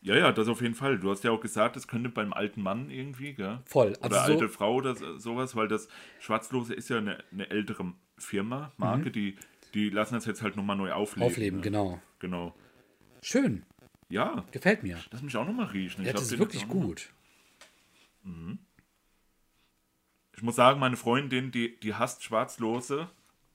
Ja, 0.05 0.17
ja, 0.17 0.33
das 0.33 0.49
auf 0.49 0.61
jeden 0.61 0.75
Fall. 0.75 0.99
Du 0.99 1.11
hast 1.13 1.23
ja 1.23 1.31
auch 1.31 1.41
gesagt, 1.41 1.77
das 1.77 1.87
könnte 1.87 2.09
beim 2.09 2.33
alten 2.33 2.61
Mann 2.61 2.91
irgendwie, 2.91 3.35
gell? 3.35 3.61
Voll. 3.67 3.91
Oder 4.01 4.03
Also 4.03 4.17
so- 4.17 4.33
alte 4.33 4.49
Frau 4.49 4.75
oder 4.75 4.97
so- 4.97 5.17
sowas, 5.19 5.55
weil 5.55 5.69
das 5.69 5.87
Schwarzlose 6.19 6.75
ist 6.75 6.89
ja 6.91 6.99
eine, 6.99 7.19
eine 7.31 7.49
ältere 7.51 7.93
Firma, 8.19 8.73
Marke, 8.79 9.13
die, 9.13 9.37
die 9.75 9.91
lassen 9.91 10.15
das 10.15 10.27
jetzt 10.27 10.43
halt 10.43 10.57
nochmal 10.57 10.77
neu 10.77 10.91
aufleben. 10.93 11.29
Mhm. 11.29 11.33
Aufleben, 11.33 11.57
ne? 11.59 11.63
genau. 11.63 12.01
Genau. 12.19 12.53
Schön. 13.23 13.65
Ja, 14.13 14.45
Gefällt 14.53 14.83
mir. 14.83 14.99
lass 15.11 15.23
mich 15.23 15.37
auch 15.37 15.47
nochmal 15.47 15.67
riechen. 15.67 16.05
Ja, 16.05 16.13
das 16.13 16.31
ist 16.31 16.39
wirklich 16.39 16.69
gut. 16.69 17.11
Ich 20.37 20.43
muss 20.43 20.57
sagen, 20.57 20.79
meine 20.79 20.97
Freundin, 20.97 21.51
die, 21.51 21.79
die 21.81 21.95
hasst 21.95 22.23
Schwarzlose 22.23 23.09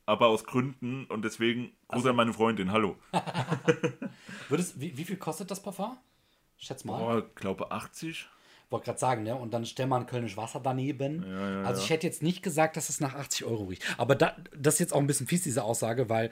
aber 0.08 0.28
aus 0.28 0.46
Gründen 0.46 1.06
und 1.06 1.24
deswegen 1.24 1.74
Gruß 1.90 2.06
an 2.06 2.16
meine 2.16 2.34
Freundin, 2.34 2.72
hallo. 2.72 2.96
Würdest, 4.50 4.80
wie, 4.80 4.98
wie 4.98 5.04
viel 5.04 5.18
kostet 5.18 5.52
das 5.52 5.62
Parfum? 5.62 5.98
Schätz 6.58 6.86
mal. 6.86 6.98
Boah, 6.98 7.30
glaube 7.36 7.72
80. 7.72 8.28
Wollte 8.70 8.86
gerade 8.86 9.00
sagen, 9.00 9.24
ne? 9.24 9.36
Und 9.36 9.54
dann 9.54 9.66
stell 9.66 9.86
mal 9.86 10.00
ein 10.00 10.08
Kölnisch 10.08 10.38
Wasser 10.38 10.62
daneben. 10.62 11.24
also 11.66 11.84
ich 11.84 11.90
hätte 11.90 12.08
jetzt 12.08 12.24
nicht 12.24 12.42
gesagt, 12.42 12.78
dass 12.78 12.90
es 12.90 13.00
nach 13.00 13.16
80 13.16 13.46
Euro 13.46 13.66
riecht. 13.66 13.84
Aber 13.98 14.16
da, 14.16 14.36
das 14.56 14.76
ist 14.76 14.80
jetzt 14.80 14.94
auch 14.94 15.00
ein 15.00 15.08
bisschen 15.08 15.28
fies, 15.28 15.44
diese 15.44 15.64
Aussage, 15.64 16.10
weil 16.10 16.32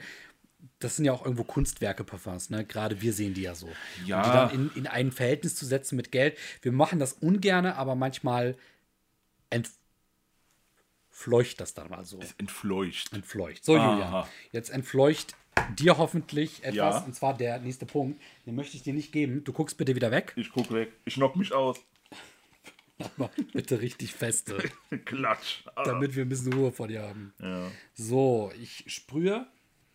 das 0.78 0.96
sind 0.96 1.04
ja 1.04 1.12
auch 1.12 1.24
irgendwo 1.24 1.44
Kunstwerke 1.44 2.04
Parfums, 2.04 2.50
ne? 2.50 2.64
Gerade 2.64 3.00
wir 3.00 3.12
sehen 3.12 3.34
die 3.34 3.42
ja 3.42 3.54
so. 3.54 3.68
Ja. 4.04 4.18
Und 4.18 4.26
die 4.26 4.32
dann 4.32 4.50
in, 4.50 4.82
in 4.82 4.86
ein 4.86 5.12
Verhältnis 5.12 5.54
zu 5.54 5.66
setzen 5.66 5.96
mit 5.96 6.12
Geld. 6.12 6.36
Wir 6.62 6.72
machen 6.72 6.98
das 6.98 7.14
ungerne, 7.14 7.76
aber 7.76 7.94
manchmal 7.94 8.56
entfleucht 9.50 11.60
das 11.60 11.74
dann 11.74 11.90
mal 11.90 12.04
so. 12.04 12.20
Entfleucht. 12.38 13.12
Entfleucht. 13.12 13.64
So, 13.64 13.76
Aha. 13.76 13.92
Julian. 13.92 14.26
Jetzt 14.52 14.70
entfleucht 14.70 15.36
dir 15.78 15.98
hoffentlich 15.98 16.64
etwas. 16.64 16.74
Ja. 16.74 16.98
Und 16.98 17.14
zwar 17.14 17.36
der 17.36 17.58
nächste 17.58 17.86
Punkt. 17.86 18.20
Den 18.46 18.54
möchte 18.54 18.76
ich 18.76 18.82
dir 18.82 18.92
nicht 18.92 19.12
geben. 19.12 19.44
Du 19.44 19.52
guckst 19.52 19.76
bitte 19.76 19.94
wieder 19.94 20.10
weg. 20.10 20.32
Ich 20.36 20.50
guck 20.50 20.72
weg. 20.72 20.92
Ich 21.04 21.14
knock 21.14 21.36
mich 21.36 21.52
aus. 21.52 21.78
Mach 23.16 23.30
bitte 23.52 23.80
richtig 23.80 24.14
feste, 24.14 24.56
Klatsch. 25.04 25.62
Ah. 25.74 25.84
damit 25.84 26.16
wir 26.16 26.24
ein 26.24 26.28
bisschen 26.28 26.52
Ruhe 26.52 26.72
vor 26.72 26.88
dir 26.88 27.02
haben. 27.02 27.34
Ja. 27.40 27.70
So, 27.94 28.52
ich 28.60 28.84
sprühe, 28.86 29.46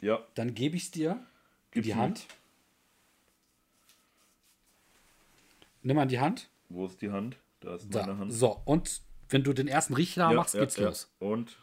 ja. 0.01 0.19
dann 0.35 0.53
gebe 0.53 0.75
ich 0.75 0.83
es 0.83 0.91
dir 0.91 1.11
in 1.11 1.19
Gib's 1.71 1.87
die 1.87 1.93
mir. 1.93 1.99
Hand. 2.01 2.27
Nimm 5.83 5.97
an 5.97 6.07
die 6.09 6.19
Hand. 6.19 6.49
Wo 6.69 6.85
ist 6.85 7.01
die 7.01 7.11
Hand? 7.11 7.37
Da 7.59 7.75
ist 7.75 7.93
Da. 7.93 8.01
meine 8.05 8.17
Hand. 8.17 8.33
So, 8.33 8.61
und 8.65 9.01
wenn 9.29 9.43
du 9.43 9.53
den 9.53 9.67
ersten 9.67 9.93
Richter 9.93 10.29
Ja, 10.29 10.35
machst, 10.35 10.53
ja, 10.53 10.61
geht's 10.61 10.77
ja. 10.77 10.85
los. 10.85 11.09
Und. 11.19 11.57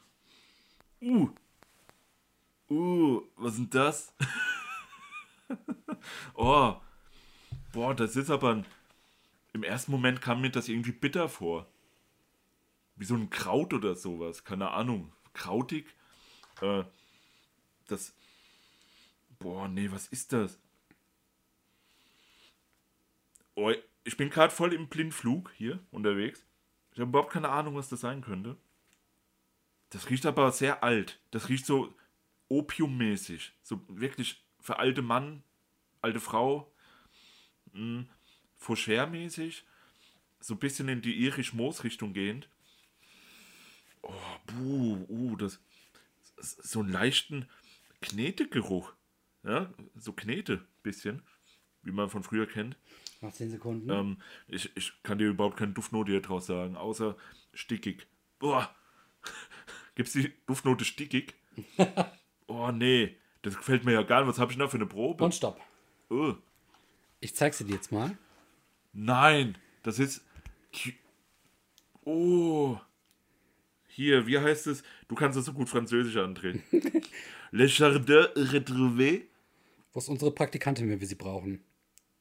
Uh. 1.01 1.29
Uh, 2.71 3.23
was 3.37 3.53
ist 3.53 3.59
denn 3.59 3.71
das? 3.71 4.13
oh. 6.35 6.77
Boah, 7.73 7.95
das 7.95 8.17
ist 8.17 8.31
aber 8.31 8.55
ein. 8.57 8.67
Im 9.53 9.63
ersten 9.63 9.93
Moment 9.93 10.21
kam 10.21 10.41
mir 10.41 10.51
das 10.51 10.69
irgendwie 10.69 10.93
bitter 10.93 11.29
vor. 11.29 11.67
Wie 12.97 13.05
so 13.05 13.15
ein 13.15 13.31
Kraut 13.31 13.73
oder 13.73 13.95
sowas. 13.95 14.45
Keine 14.45 14.71
Ahnung. 14.71 15.13
Krautig. 15.33 15.87
Äh, 16.61 16.85
das. 17.87 18.13
Boah, 19.39 19.69
nee, 19.69 19.91
was 19.91 20.09
ist 20.09 20.33
das? 20.33 20.59
Oh, 23.55 23.73
ich 24.05 24.17
bin 24.17 24.31
gerade 24.31 24.53
voll 24.53 24.73
im 24.73 24.89
Blindflug 24.89 25.53
hier 25.57 25.85
unterwegs. 25.91 26.45
Ich 26.93 27.01
habe 27.01 27.11
überhaupt 27.11 27.33
keine 27.33 27.49
Ahnung, 27.49 27.75
was 27.77 27.89
das 27.89 28.01
sein 28.01 28.23
könnte. 28.23 28.57
Das 29.91 30.11
riecht 30.11 30.27
aber 30.27 30.53
sehr 30.53 30.83
alt. 30.83 31.21
Das 31.31 31.49
riecht 31.49 31.67
so 31.67 31.95
opiummäßig. 32.49 33.53
So 33.63 33.81
wirklich 33.89 34.45
für 34.61 34.79
alte 34.79 35.03
Mann, 35.03 35.43
alte 36.01 36.21
Frau. 36.21 36.73
Mh, 37.73 38.07
Faucher-mäßig. 38.57 39.65
So 40.41 40.55
ein 40.55 40.61
bisschen 40.61 40.89
in 40.89 41.03
die 41.03 41.21
irisch-moos-Richtung 41.25 42.13
gehend. 42.13 42.49
Oh, 44.03 44.13
buh, 44.47 45.07
uh, 45.09 45.37
das. 45.37 45.61
So 46.41 46.81
einen 46.81 46.93
leichten 46.93 47.49
Knetegeruch. 48.01 48.93
Ja, 49.49 49.73
so 49.97 50.13
Knete, 50.13 50.61
bisschen. 50.83 51.23
Wie 51.83 51.91
man 51.91 52.11
von 52.11 52.23
früher 52.23 52.47
kennt. 52.47 52.77
Noch 53.23 53.33
10 53.33 53.51
Sekunden. 53.51 53.89
Ähm, 53.91 54.17
ich, 54.47 54.71
ich 54.77 54.93
kann 55.03 55.17
dir 55.19 55.29
überhaupt 55.29 55.57
keine 55.57 55.73
Duftnote 55.73 56.11
hier 56.13 56.21
draus 56.21 56.47
sagen, 56.47 56.77
außer 56.77 57.17
stickig. 57.55 58.07
Boah. 58.39 58.69
Gibt's 59.95 60.13
die 60.13 60.33
Duftnote 60.47 60.85
stickig? 60.85 61.35
oh, 62.47 62.71
nee. 62.71 63.17
Das 63.43 63.57
gefällt 63.57 63.85
mir 63.85 63.93
ja 63.93 64.03
gar 64.03 64.21
nicht. 64.21 64.29
Was 64.29 64.39
habe 64.39 64.53
ich 64.53 64.59
denn 64.59 64.67
da 64.67 64.69
für 64.71 64.77
eine 64.77 64.87
Probe? 64.87 65.25
und 65.25 65.35
stopp. 65.35 65.61
Oh, 66.11 66.35
Ich 67.21 67.35
zeig's 67.35 67.59
dir 67.59 67.67
jetzt 67.69 67.91
mal. 67.91 68.17
nein. 68.93 69.57
Das 69.83 69.99
ist. 69.99 70.23
Oh. 72.05 72.79
Hier, 73.87 74.27
wie 74.27 74.39
heißt 74.39 74.67
es? 74.67 74.83
Du 75.09 75.15
kannst 75.15 75.39
das 75.39 75.47
so 75.47 75.53
gut 75.53 75.69
Französisch 75.69 76.17
andrehen. 76.17 76.63
Le 77.51 77.67
Jardin 77.67 78.27
Retrouvé. 78.37 79.28
Wo 79.99 80.01
ist 80.01 80.09
unsere 80.09 80.31
Praktikantin, 80.31 80.89
wenn 80.89 81.01
wir 81.01 81.09
sie 81.09 81.17
brauchen? 81.17 81.61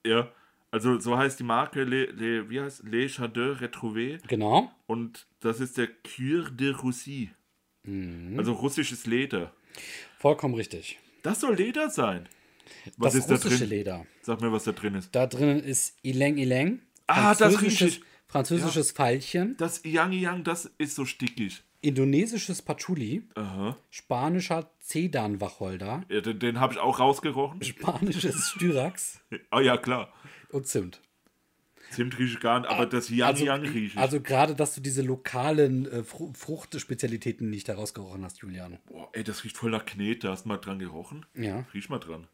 Ja. 0.03 0.31
Also 0.71 0.99
so 0.99 1.15
heißt 1.15 1.39
die 1.39 1.43
Marke, 1.43 1.83
Le, 1.83 2.05
Le, 2.05 2.49
wie 2.49 2.59
heißt 2.59 2.81
Le 2.85 3.05
Jardin 3.05 3.51
Retrouvé. 3.53 4.17
Genau. 4.27 4.71
Und 4.87 5.27
das 5.41 5.59
ist 5.59 5.77
der 5.77 5.87
Cure 5.87 6.51
de 6.51 6.71
Russie. 6.71 7.29
Mhm. 7.83 8.33
Also 8.39 8.53
russisches 8.53 9.05
Leder. 9.05 9.53
Vollkommen 10.17 10.55
richtig. 10.55 10.97
Das 11.21 11.39
soll 11.41 11.53
Leder 11.53 11.91
sein. 11.91 12.27
Was 12.97 13.13
das 13.13 13.21
ist 13.21 13.29
da 13.29 13.35
russische 13.35 13.57
drin? 13.59 13.69
Leder. 13.69 14.07
Sag 14.23 14.41
mir, 14.41 14.51
was 14.51 14.63
da 14.63 14.71
drin 14.71 14.95
ist. 14.95 15.13
Da 15.13 15.27
drinnen 15.27 15.59
ist 15.59 15.99
Ileng 16.01 16.37
Ileng. 16.37 16.81
Ah, 17.05 17.35
das 17.35 17.53
französisches- 17.53 17.61
riech 17.61 17.97
ich. 17.99 18.01
Französisches 18.27 18.91
Veilchen. 18.91 19.55
Das 19.57 19.81
Yang 19.85 20.13
Yang, 20.13 20.43
das 20.43 20.65
ist 20.77 20.95
so 20.95 21.05
stickig. 21.05 21.63
Indonesisches 21.81 22.61
Patchouli. 22.61 23.23
Aha. 23.35 23.77
Spanischer 23.89 24.71
Zedernwacholder. 24.79 26.03
Ja, 26.09 26.21
den 26.21 26.39
den 26.39 26.59
habe 26.59 26.73
ich 26.73 26.79
auch 26.79 26.99
rausgerochen. 26.99 27.61
Spanisches 27.63 28.49
Styrax. 28.55 29.21
Ah 29.51 29.61
ja, 29.61 29.77
klar. 29.77 30.11
Und 30.49 30.67
Zimt. 30.67 31.01
Zimt 31.91 32.19
rieche 32.19 32.33
ich 32.33 32.39
gar 32.41 32.59
nicht, 32.59 32.69
aber 32.69 32.85
das 32.85 33.09
Yang 33.09 33.27
Also, 33.27 33.45
Yang 33.45 33.61
rieche 33.61 33.77
ich. 33.93 33.97
also 33.97 34.19
gerade, 34.19 34.55
dass 34.55 34.75
du 34.75 34.81
diese 34.81 35.01
lokalen 35.03 35.89
äh, 35.89 36.03
Fru 36.03 36.33
Fruchtspezialitäten 36.33 37.49
nicht 37.49 37.69
herausgerochen 37.69 38.25
hast, 38.25 38.39
Julian. 38.39 38.77
Boah, 38.87 39.07
ey, 39.13 39.23
das 39.23 39.45
riecht 39.45 39.55
voll 39.57 39.71
nach 39.71 39.85
Knete. 39.85 40.29
Hast 40.29 40.43
du 40.43 40.49
mal 40.49 40.57
dran 40.57 40.79
gerochen? 40.79 41.25
Ja, 41.33 41.65
Riech 41.73 41.87
mal 41.87 41.99
dran. 41.99 42.27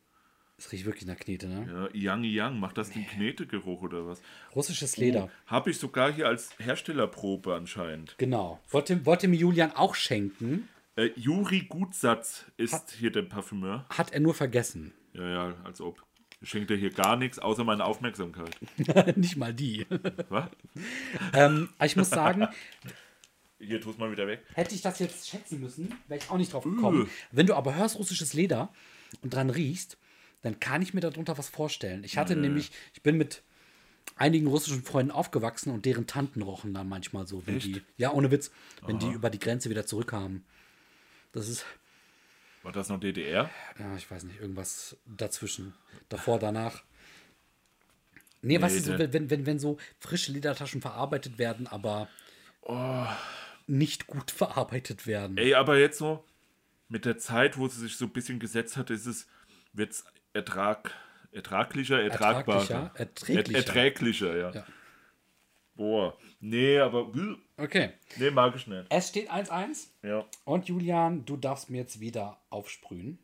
Es 0.58 0.72
riecht 0.72 0.86
wirklich 0.86 1.06
nach 1.06 1.18
Knete, 1.18 1.48
ne? 1.48 1.90
Ja, 1.94 2.00
Yang 2.14 2.24
Yang, 2.26 2.60
macht 2.60 2.78
das 2.78 2.92
den 2.92 3.06
Knetegeruch 3.08 3.82
oder 3.82 4.08
was? 4.08 4.22
Russisches 4.56 4.98
Leder. 4.98 5.30
Habe 5.48 5.72
ich 5.72 5.78
sogar 5.80 6.12
hier 6.14 6.28
als 6.28 6.52
Herstellerprobe 6.60 7.56
anscheinend. 7.56 8.16
Genau. 8.18 8.60
Wollte, 8.70 9.06
wollte 9.06 9.28
mir 9.28 9.38
Julian 9.38 9.72
auch 9.72 9.96
schenken, 9.96 10.68
Äh, 10.96 11.10
Juri 11.16 11.62
Gutsatz 11.68 12.46
ist 12.58 12.92
hier 12.92 13.12
der 13.12 13.24
Parfümeur. 13.24 13.86
hat 13.90 14.12
er 14.14 14.20
nur 14.20 14.36
vergessen. 14.36 14.94
Ja, 15.14 15.28
ja, 15.28 15.56
als 15.64 15.82
ob. 15.82 16.04
Ich 16.40 16.50
schenke 16.50 16.68
dir 16.68 16.78
hier 16.78 16.92
gar 16.92 17.16
nichts, 17.16 17.40
außer 17.40 17.64
meine 17.64 17.84
Aufmerksamkeit. 17.86 18.56
nicht 19.18 19.38
mal 19.38 19.54
die. 19.54 19.86
Was? 20.30 20.50
ähm, 21.34 21.70
ich 21.84 21.96
muss 21.96 22.10
sagen, 22.10 22.48
Hier, 23.60 23.80
tu 23.82 23.90
es 23.92 23.98
mal 23.98 24.12
wieder 24.12 24.28
weg. 24.28 24.44
hätte 24.54 24.76
ich 24.76 24.82
das 24.82 25.00
jetzt 25.00 25.28
schätzen 25.30 25.60
müssen, 25.62 25.94
wäre 26.08 26.20
ich 26.22 26.30
auch 26.30 26.38
nicht 26.38 26.52
drauf 26.54 26.64
gekommen. 26.66 27.10
Wenn 27.32 27.48
du 27.48 27.56
aber 27.56 27.76
hörst 27.76 27.98
russisches 27.98 28.34
Leder 28.34 28.74
und 29.22 29.34
dran 29.34 29.50
riechst, 29.50 29.98
dann 30.44 30.60
kann 30.60 30.82
ich 30.82 30.94
mir 30.94 31.00
darunter 31.02 31.38
was 31.38 31.50
vorstellen. 31.50 32.04
Ich 32.04 32.18
hatte 32.18 32.36
nämlich, 32.36 32.72
ich 32.94 33.02
bin 33.02 33.18
mit 33.18 33.42
einigen 34.16 34.48
russischen 34.48 34.84
Freunden 34.84 35.12
aufgewachsen 35.12 35.72
und 35.72 35.86
deren 35.86 36.06
Tanten 36.06 36.42
rochen 36.42 36.74
dann 36.74 36.88
manchmal 36.88 37.26
so, 37.26 37.48
wenn 37.48 37.58
Echt? 37.58 37.66
die, 37.66 37.82
ja, 37.98 38.12
ohne 38.12 38.30
Witz, 38.30 38.52
wenn 38.86 39.00
die 39.00 39.12
über 39.12 39.30
die 39.30 39.40
Grenze 39.40 39.70
wieder 39.70 39.86
zurückkamen. 39.86 40.46
Das 41.32 41.48
ist, 41.48 41.66
War 42.62 42.74
das 42.74 42.90
noch 42.90 43.00
DDR? 43.00 43.50
ja, 43.80 43.96
ich 43.96 44.12
weiß 44.12 44.24
nicht, 44.26 44.40
irgendwas 44.40 44.98
dazwischen. 45.06 45.74
Davor, 46.10 46.38
danach. 46.40 46.84
Nee, 48.42 48.62
weißt 48.62 48.78
du, 48.80 48.82
so, 48.82 49.00
wenn, 49.00 49.30
wenn, 49.30 49.46
wenn 49.46 49.60
so 49.60 49.78
frische 50.00 50.34
Ledertaschen 50.34 50.82
verarbeitet 50.82 51.38
werden, 51.38 51.66
aber 51.66 52.10
nicht 53.68 54.08
gut 54.08 54.30
verarbeitet 54.30 55.08
werden. 55.08 55.38
Ey, 55.38 55.54
aber 55.54 55.78
jetzt 55.80 55.98
so, 55.98 56.24
mit 56.90 57.06
der 57.06 57.18
Zeit, 57.18 57.58
wo 57.58 57.68
sie 57.70 57.80
sich 57.80 57.96
so 57.96 58.06
ein 58.06 58.12
bisschen 58.12 58.40
gesetzt 58.40 58.76
hat, 58.76 58.90
ist 58.90 59.06
es, 59.06 59.28
wird 59.72 59.92
es 59.94 60.06
Ertrag, 60.34 60.92
ertraglicher, 61.32 62.02
ertragbarer. 62.02 62.60
Ertraglicher, 62.60 63.00
erträglicher. 63.00 63.52
Er, 63.52 63.56
erträglicher, 63.68 64.38
ja. 64.38 64.52
Ja. 64.52 64.66
Boah. 65.76 66.18
Nee, 66.40 66.80
aber. 66.80 67.12
Okay. 67.58 67.94
Nee, 68.18 68.32
mag 68.32 68.56
ich 68.56 68.68
nicht. 68.68 68.86
Es 68.90 69.10
steht 69.10 69.32
1-1 69.32 69.88
Ja. 70.02 70.26
und 70.46 70.68
Julian, 70.68 71.26
du 71.26 71.38
darfst 71.38 71.70
mir 71.70 71.78
jetzt 71.78 72.00
wieder 72.00 72.40
aufsprühen. 72.50 73.20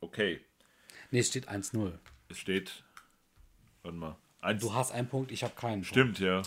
Okay. 0.00 0.40
Nee, 1.10 1.20
es 1.20 1.28
steht 1.28 1.48
1-0. 1.48 1.92
Es 2.28 2.38
steht. 2.38 2.84
Warte 3.82 3.96
mal. 3.96 4.16
Eins. 4.42 4.62
Du 4.62 4.72
hast 4.72 4.92
einen 4.92 5.08
Punkt, 5.08 5.32
ich 5.32 5.42
habe 5.42 5.54
keinen. 5.54 5.84
Stimmt, 5.84 6.18
ja. 6.18 6.40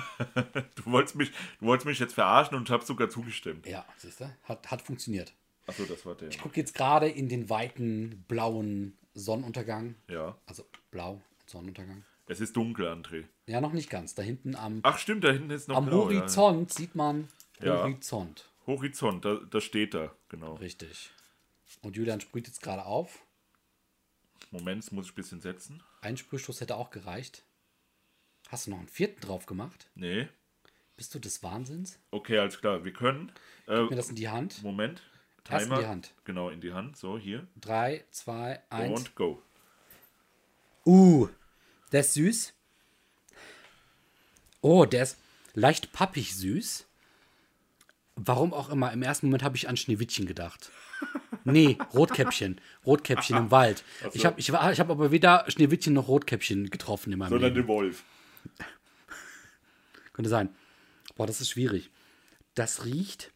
du, 0.34 0.84
wolltest 0.86 1.16
mich, 1.16 1.30
du 1.58 1.66
wolltest 1.66 1.86
mich 1.86 1.98
jetzt 1.98 2.14
verarschen 2.14 2.56
und 2.56 2.68
ich 2.68 2.72
habe 2.72 2.84
sogar 2.84 3.10
zugestimmt. 3.10 3.62
Punkt. 3.62 3.68
Ja, 3.68 3.84
siehst 3.98 4.20
du? 4.20 4.34
Hat, 4.44 4.70
hat 4.70 4.80
funktioniert. 4.80 5.34
Achso, 5.66 5.84
das 5.84 6.04
war 6.06 6.14
der. 6.16 6.28
Ich 6.28 6.38
gucke 6.40 6.58
jetzt 6.58 6.74
gerade 6.74 7.08
in 7.08 7.28
den 7.28 7.48
weiten 7.50 8.24
blauen 8.28 8.96
Sonnenuntergang. 9.14 9.94
Ja. 10.08 10.36
Also 10.46 10.64
blau, 10.90 11.20
Sonnenuntergang. 11.46 12.04
Es 12.26 12.40
ist 12.40 12.56
dunkel, 12.56 12.86
André. 12.86 13.24
Ja, 13.46 13.60
noch 13.60 13.72
nicht 13.72 13.90
ganz. 13.90 14.14
Da 14.14 14.22
hinten 14.22 14.54
am, 14.54 14.80
Ach, 14.82 14.98
stimmt, 14.98 15.24
da 15.24 15.32
hinten 15.32 15.50
ist 15.50 15.68
noch 15.68 15.76
am 15.76 15.86
blau. 15.86 16.04
Horizont 16.04 16.72
sieht 16.72 16.94
man 16.94 17.28
Ja. 17.60 17.82
Horizont. 17.82 18.48
Ja. 18.66 18.74
Horizont, 18.74 19.24
da, 19.24 19.34
da 19.50 19.60
steht 19.60 19.94
da, 19.94 20.12
genau. 20.28 20.54
Richtig. 20.54 21.10
Und 21.82 21.96
Julian 21.96 22.20
sprüht 22.20 22.46
jetzt 22.46 22.62
gerade 22.62 22.84
auf. 22.84 23.20
Moment, 24.52 24.84
das 24.84 24.92
muss 24.92 25.06
ich 25.06 25.12
ein 25.12 25.16
bisschen 25.16 25.40
setzen. 25.40 25.82
Ein 26.02 26.16
Sprühstoß 26.16 26.60
hätte 26.60 26.76
auch 26.76 26.90
gereicht. 26.90 27.44
Hast 28.48 28.66
du 28.66 28.70
noch 28.70 28.78
einen 28.78 28.88
vierten 28.88 29.20
drauf 29.20 29.46
gemacht? 29.46 29.88
Nee. 29.94 30.28
Bist 30.96 31.14
du 31.14 31.18
des 31.18 31.42
Wahnsinns? 31.42 31.98
Okay, 32.10 32.38
alles 32.38 32.60
klar. 32.60 32.84
Wir 32.84 32.92
können. 32.92 33.32
Äh, 33.66 33.82
Mir 33.82 33.96
das 33.96 34.10
in 34.10 34.16
die 34.16 34.28
Hand. 34.28 34.62
Moment. 34.62 35.02
Erst 35.48 35.64
in 35.64 35.68
Timer. 35.70 35.80
die 35.82 35.86
Hand. 35.88 36.14
Genau, 36.24 36.50
in 36.50 36.60
die 36.60 36.72
Hand. 36.72 36.96
So, 36.96 37.18
hier. 37.18 37.46
3, 37.60 38.04
2, 38.10 38.60
1. 38.70 38.98
Und 38.98 39.14
go. 39.14 39.42
Uh, 40.86 41.28
der 41.92 42.00
ist 42.00 42.14
süß. 42.14 42.52
Oh, 44.60 44.84
der 44.84 45.04
ist 45.04 45.18
leicht 45.54 45.92
pappig 45.92 46.34
süß. 46.36 46.86
Warum 48.16 48.52
auch 48.52 48.68
immer, 48.68 48.92
im 48.92 49.02
ersten 49.02 49.26
Moment 49.26 49.42
habe 49.42 49.56
ich 49.56 49.68
an 49.68 49.76
Schneewittchen 49.76 50.26
gedacht. 50.26 50.70
Nee, 51.44 51.78
Rotkäppchen. 51.94 52.60
Rotkäppchen 52.84 53.36
im 53.38 53.50
Wald. 53.50 53.82
Ich 54.12 54.26
habe 54.26 54.38
ich 54.38 54.52
war- 54.52 54.70
ich 54.70 54.78
hab 54.78 54.90
aber 54.90 55.10
weder 55.10 55.46
Schneewittchen 55.48 55.94
noch 55.94 56.08
Rotkäppchen 56.08 56.68
getroffen 56.68 57.12
in 57.12 57.18
meinem 57.18 57.30
Sondern 57.30 57.54
Leben. 57.54 57.66
den 57.66 57.68
Wolf. 57.68 58.04
Könnte 60.12 60.28
sein. 60.28 60.54
Boah, 61.16 61.26
das 61.26 61.40
ist 61.40 61.48
schwierig. 61.50 61.90
Das 62.54 62.84
riecht 62.84 63.32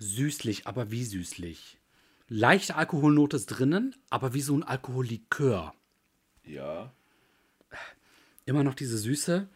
süßlich, 0.00 0.66
aber 0.66 0.90
wie 0.90 1.04
süßlich? 1.04 1.78
Leichte 2.28 2.74
Alkoholnote 2.74 3.36
ist 3.36 3.46
drinnen, 3.46 3.94
aber 4.08 4.34
wie 4.34 4.40
so 4.40 4.56
ein 4.56 4.64
Alkohollikör. 4.64 5.74
Ja. 6.44 6.92
immer 8.46 8.64
noch 8.64 8.74
diese 8.74 8.98
Süße. 8.98 9.48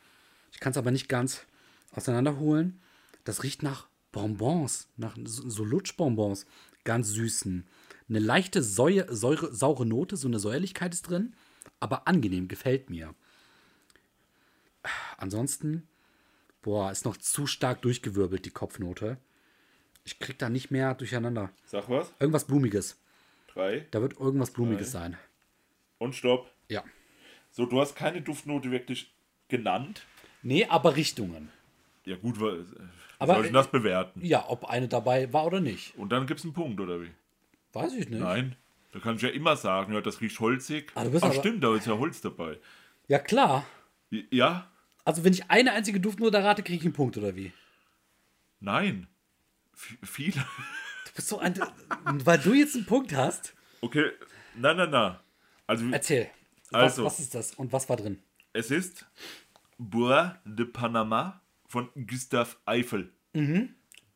Ich 0.52 0.60
kann 0.60 0.70
es 0.70 0.76
aber 0.76 0.92
nicht 0.92 1.08
ganz 1.08 1.44
auseinanderholen. 1.92 2.80
Das 3.24 3.42
riecht 3.42 3.62
nach 3.62 3.88
Bonbons, 4.12 4.88
nach 4.96 5.16
so 5.24 5.64
Lutschbonbons, 5.64 6.46
ganz 6.84 7.08
süßen. 7.08 7.66
Eine 8.08 8.18
leichte 8.18 8.62
Säure, 8.62 9.14
Säure, 9.16 9.52
saure 9.52 9.86
Note, 9.86 10.16
so 10.16 10.28
eine 10.28 10.38
Säuerlichkeit 10.38 10.94
ist 10.94 11.08
drin, 11.08 11.34
aber 11.80 12.06
angenehm, 12.06 12.46
gefällt 12.46 12.90
mir. 12.90 13.14
Ansonsten, 15.16 15.88
boah, 16.62 16.92
ist 16.92 17.04
noch 17.04 17.16
zu 17.16 17.46
stark 17.46 17.82
durchgewirbelt, 17.82 18.44
die 18.44 18.50
Kopfnote. 18.50 19.18
Ich 20.04 20.18
krieg 20.18 20.38
da 20.38 20.48
nicht 20.48 20.70
mehr 20.70 20.94
durcheinander. 20.94 21.50
Sag 21.66 21.88
was. 21.88 22.12
Irgendwas 22.20 22.44
Blumiges. 22.46 23.00
Drei. 23.52 23.86
Da 23.90 24.00
wird 24.02 24.18
irgendwas 24.18 24.50
Blumiges 24.52 24.92
sein. 24.92 25.16
Und 25.98 26.14
stopp. 26.14 26.50
Ja. 26.68 26.82
So, 27.50 27.66
du 27.66 27.80
hast 27.80 27.94
keine 27.94 28.20
Duftnote 28.20 28.70
wirklich 28.70 29.12
genannt. 29.48 30.04
Nee, 30.42 30.66
aber 30.66 30.96
Richtungen. 30.96 31.50
Ja, 32.04 32.16
gut, 32.16 32.38
wa- 32.40 32.56
Aber- 33.18 33.36
soll 33.36 33.46
ich 33.46 33.52
das 33.52 33.70
bewerten? 33.70 34.20
Ja, 34.24 34.44
ob 34.48 34.66
eine 34.66 34.88
dabei 34.88 35.32
war 35.32 35.46
oder 35.46 35.60
nicht. 35.60 35.96
Und 35.96 36.10
dann 36.10 36.26
gibt 36.26 36.40
es 36.40 36.44
einen 36.44 36.52
Punkt, 36.52 36.80
oder 36.80 37.00
wie? 37.00 37.10
Weiß 37.72 37.92
ich 37.94 38.08
nicht. 38.10 38.20
Nein. 38.20 38.56
Da 38.92 38.98
kann 39.00 39.16
ich 39.16 39.22
ja 39.22 39.30
immer 39.30 39.56
sagen, 39.56 39.94
ja, 39.94 40.00
das 40.00 40.20
riecht 40.20 40.38
holzig. 40.38 40.92
Ah, 40.94 41.06
Ach, 41.16 41.22
aber- 41.22 41.32
stimmt, 41.34 41.64
da 41.64 41.74
ist 41.74 41.86
ja 41.86 41.96
Holz 41.98 42.20
dabei. 42.20 42.58
Ja, 43.08 43.18
klar. 43.18 43.64
Ja? 44.30 44.70
Also, 45.04 45.24
wenn 45.24 45.32
ich 45.32 45.50
eine 45.50 45.72
einzige 45.72 46.00
Duftnote 46.00 46.42
rate, 46.42 46.62
kriege 46.62 46.78
ich 46.78 46.84
einen 46.84 46.92
Punkt, 46.92 47.16
oder 47.16 47.34
wie? 47.36 47.52
Nein. 48.60 49.06
V 49.74 49.94
viele. 50.02 50.32
Du 51.06 51.12
bist 51.16 51.28
so 51.28 51.38
ein. 51.38 51.54
weil 52.24 52.38
du 52.38 52.54
jetzt 52.54 52.74
einen 52.76 52.86
Punkt 52.86 53.14
hast. 53.14 53.54
Okay, 53.80 54.10
na, 54.56 54.72
na, 54.74 54.86
na. 54.86 55.20
Also, 55.66 55.84
Erzähl. 55.90 56.28
Was, 56.70 56.82
Also. 56.82 57.04
was 57.04 57.20
ist 57.20 57.34
das 57.34 57.54
und 57.54 57.72
was 57.72 57.88
war 57.88 57.96
drin? 57.96 58.18
es 58.52 58.70
ist 58.70 59.04
Bois 59.78 60.32
de 60.44 60.64
Panama 60.66 61.40
von 61.66 61.88
Gustav 62.06 62.56
Eiffel. 62.66 63.12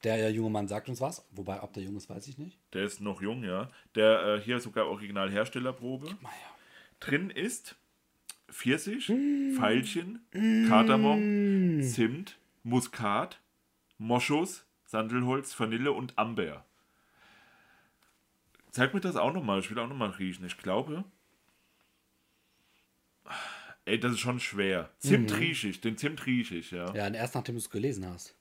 Der 0.05 0.31
junge 0.31 0.51
Mann 0.51 0.69
sagt 0.69 0.89
uns 0.89 1.01
was. 1.01 1.27
Wobei, 1.33 1.61
ob 1.63 1.73
der 1.73 1.83
jung 1.83 1.97
ist, 1.97 2.09
weiß 2.09 2.29
ich 2.29 2.39
nicht. 2.39 2.57
Der 2.73 2.85
ist 2.85 3.01
noch 3.01 3.21
jung, 3.21 3.43
ja. 3.43 3.69
Der 3.97 4.37
äh, 4.37 4.41
hier 4.41 4.61
sogar 4.61 4.87
Originalherstellerprobe. 4.87 6.17
Drin 7.01 7.31
ist 7.31 7.75
Pfirsich, 8.51 9.09
Mm. 9.09 9.57
Veilchen, 9.57 10.21
Kardamom, 10.69 11.83
Zimt, 11.83 12.39
Muskat, 12.63 13.41
Moschus, 13.99 14.65
Sandelholz, 14.89 15.59
Vanille 15.61 15.93
und 15.93 16.19
Amber. 16.19 16.65
Zeig 18.71 18.95
mir 18.95 19.01
das 19.01 19.17
auch 19.17 19.33
nochmal. 19.35 19.61
Ich 19.61 19.71
will 19.71 19.79
auch 19.79 19.87
nochmal 19.89 20.11
riechen. 20.11 20.47
Ich 20.47 20.57
glaube. 20.57 21.05
Ey, 23.85 24.01
das 24.01 24.13
ist 24.13 24.21
schon 24.21 24.41
schwer. 24.41 24.91
Zimt 24.99 25.37
rieche 25.39 25.69
ich. 25.69 25.83
Den 25.83 25.99
Zimt 25.99 26.25
rieche 26.25 26.57
ich, 26.57 26.71
ja. 26.71 26.89
Mhm. 26.91 26.97
Ja, 26.97 27.07
und 27.07 27.15
erst 27.15 27.35
nachdem 27.35 27.55
du 27.55 27.59
es 27.61 27.69
gelesen 27.69 28.07
hast. 28.07 28.35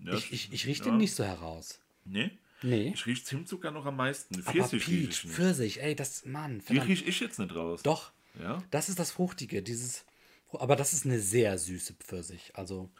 ja 0.00 0.14
Ich, 0.14 0.32
ich, 0.32 0.52
ich 0.52 0.66
rieche 0.66 0.84
ja. 0.84 0.90
den 0.90 0.98
nicht 0.98 1.14
so 1.14 1.22
heraus. 1.24 1.80
Nee? 2.04 2.32
Nee. 2.62 2.90
Ich 2.92 3.06
rieche 3.06 3.22
Zimt 3.24 3.48
sogar 3.48 3.70
noch 3.70 3.86
am 3.86 3.96
meisten. 3.96 4.34
Aber 4.34 4.50
Pfirsich 4.52 4.88
rieche 4.88 5.06
Peach. 5.06 5.32
Pfirsich, 5.32 5.80
ey, 5.80 5.94
das, 5.94 6.24
Mann, 6.24 6.58
Die 6.58 6.64
verdammt. 6.64 6.88
rieche 6.88 7.04
ich 7.04 7.20
jetzt 7.20 7.38
nicht 7.38 7.54
raus. 7.54 7.82
Doch, 7.84 8.10
Ja? 8.40 8.62
das 8.72 8.88
ist 8.88 8.98
das 8.98 9.12
Fruchtige, 9.12 9.62
dieses. 9.62 10.04
Aber 10.52 10.74
das 10.74 10.92
ist 10.92 11.06
eine 11.06 11.20
sehr 11.20 11.56
süße 11.56 11.94
Pfirsich. 11.94 12.50
Also, 12.54 12.90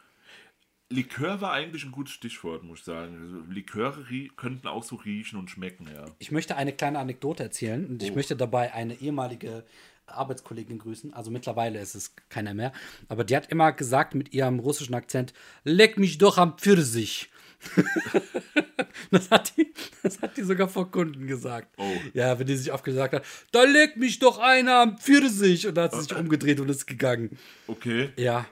Likör 0.91 1.41
war 1.41 1.53
eigentlich 1.53 1.83
ein 1.85 1.91
gutes 1.91 2.13
Stichwort, 2.13 2.63
muss 2.63 2.79
ich 2.79 2.85
sagen. 2.85 3.17
Also 3.21 3.51
Liköre 3.51 4.03
könnten 4.35 4.67
auch 4.67 4.83
so 4.83 4.95
riechen 4.97 5.39
und 5.39 5.49
schmecken, 5.49 5.87
ja. 5.93 6.05
Ich 6.19 6.31
möchte 6.31 6.55
eine 6.55 6.73
kleine 6.73 6.99
Anekdote 6.99 7.43
erzählen 7.43 7.85
und 7.85 8.03
ich 8.03 8.11
Oh. 8.11 8.15
möchte 8.15 8.35
dabei 8.35 8.73
eine 8.73 8.95
ehemalige 9.01 9.63
Arbeitskollegin 10.07 10.77
grüßen. 10.79 11.13
Also 11.13 11.31
mittlerweile 11.31 11.79
ist 11.79 11.95
es 11.95 12.13
keiner 12.29 12.53
mehr. 12.53 12.73
Aber 13.07 13.23
die 13.23 13.35
hat 13.35 13.49
immer 13.51 13.71
gesagt 13.71 14.13
mit 14.15 14.33
ihrem 14.33 14.59
russischen 14.59 14.93
Akzent: 14.93 15.33
Leck 15.63 15.97
mich 15.97 16.17
doch 16.17 16.37
am 16.37 16.57
Pfirsich. 16.57 17.29
das, 19.11 19.29
hat 19.29 19.55
die, 19.57 19.71
das 20.03 20.21
hat 20.21 20.35
die 20.35 20.41
sogar 20.43 20.67
vor 20.67 20.89
Kunden 20.91 21.27
gesagt. 21.27 21.73
Oh. 21.77 21.93
Ja, 22.13 22.37
wenn 22.39 22.47
die 22.47 22.55
sich 22.55 22.71
aufgesagt 22.71 23.13
hat: 23.13 23.23
Da 23.51 23.63
leck 23.63 23.97
mich 23.97 24.19
doch 24.19 24.39
einer 24.39 24.81
am 24.81 24.97
Pfirsich. 24.97 25.67
Und 25.67 25.75
da 25.75 25.83
hat 25.83 25.93
sie 25.93 26.01
sich 26.01 26.15
umgedreht 26.15 26.59
und 26.59 26.69
ist 26.69 26.87
gegangen. 26.87 27.37
Okay. 27.67 28.09
Ja. 28.17 28.45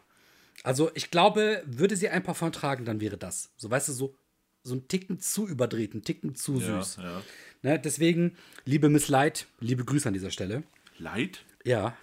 Also 0.70 0.92
ich 0.94 1.10
glaube, 1.10 1.64
würde 1.66 1.96
sie 1.96 2.10
ein 2.10 2.22
Parfum 2.22 2.52
tragen, 2.52 2.86
dann 2.86 3.02
wäre 3.02 3.18
das. 3.18 3.52
So, 3.58 3.72
weißt 3.72 3.88
du, 3.90 3.92
so, 3.94 4.16
so 4.62 4.76
ein 4.76 4.88
Ticken 4.88 5.20
zu 5.20 5.48
überdreht, 5.48 5.96
ein 5.96 6.04
Ticken 6.04 6.36
zu 6.36 6.60
Ja, 6.60 6.82
süß. 6.84 6.98
ja. 6.98 7.24
Ne, 7.64 7.80
deswegen, 7.80 8.38
liebe 8.66 8.88
Miss 8.88 9.08
Light, 9.08 9.48
liebe 9.60 9.84
Grüße 9.84 10.08
an 10.08 10.14
dieser 10.14 10.30
Stelle. 10.30 10.62
Light? 11.00 11.44
Ja, 11.66 11.98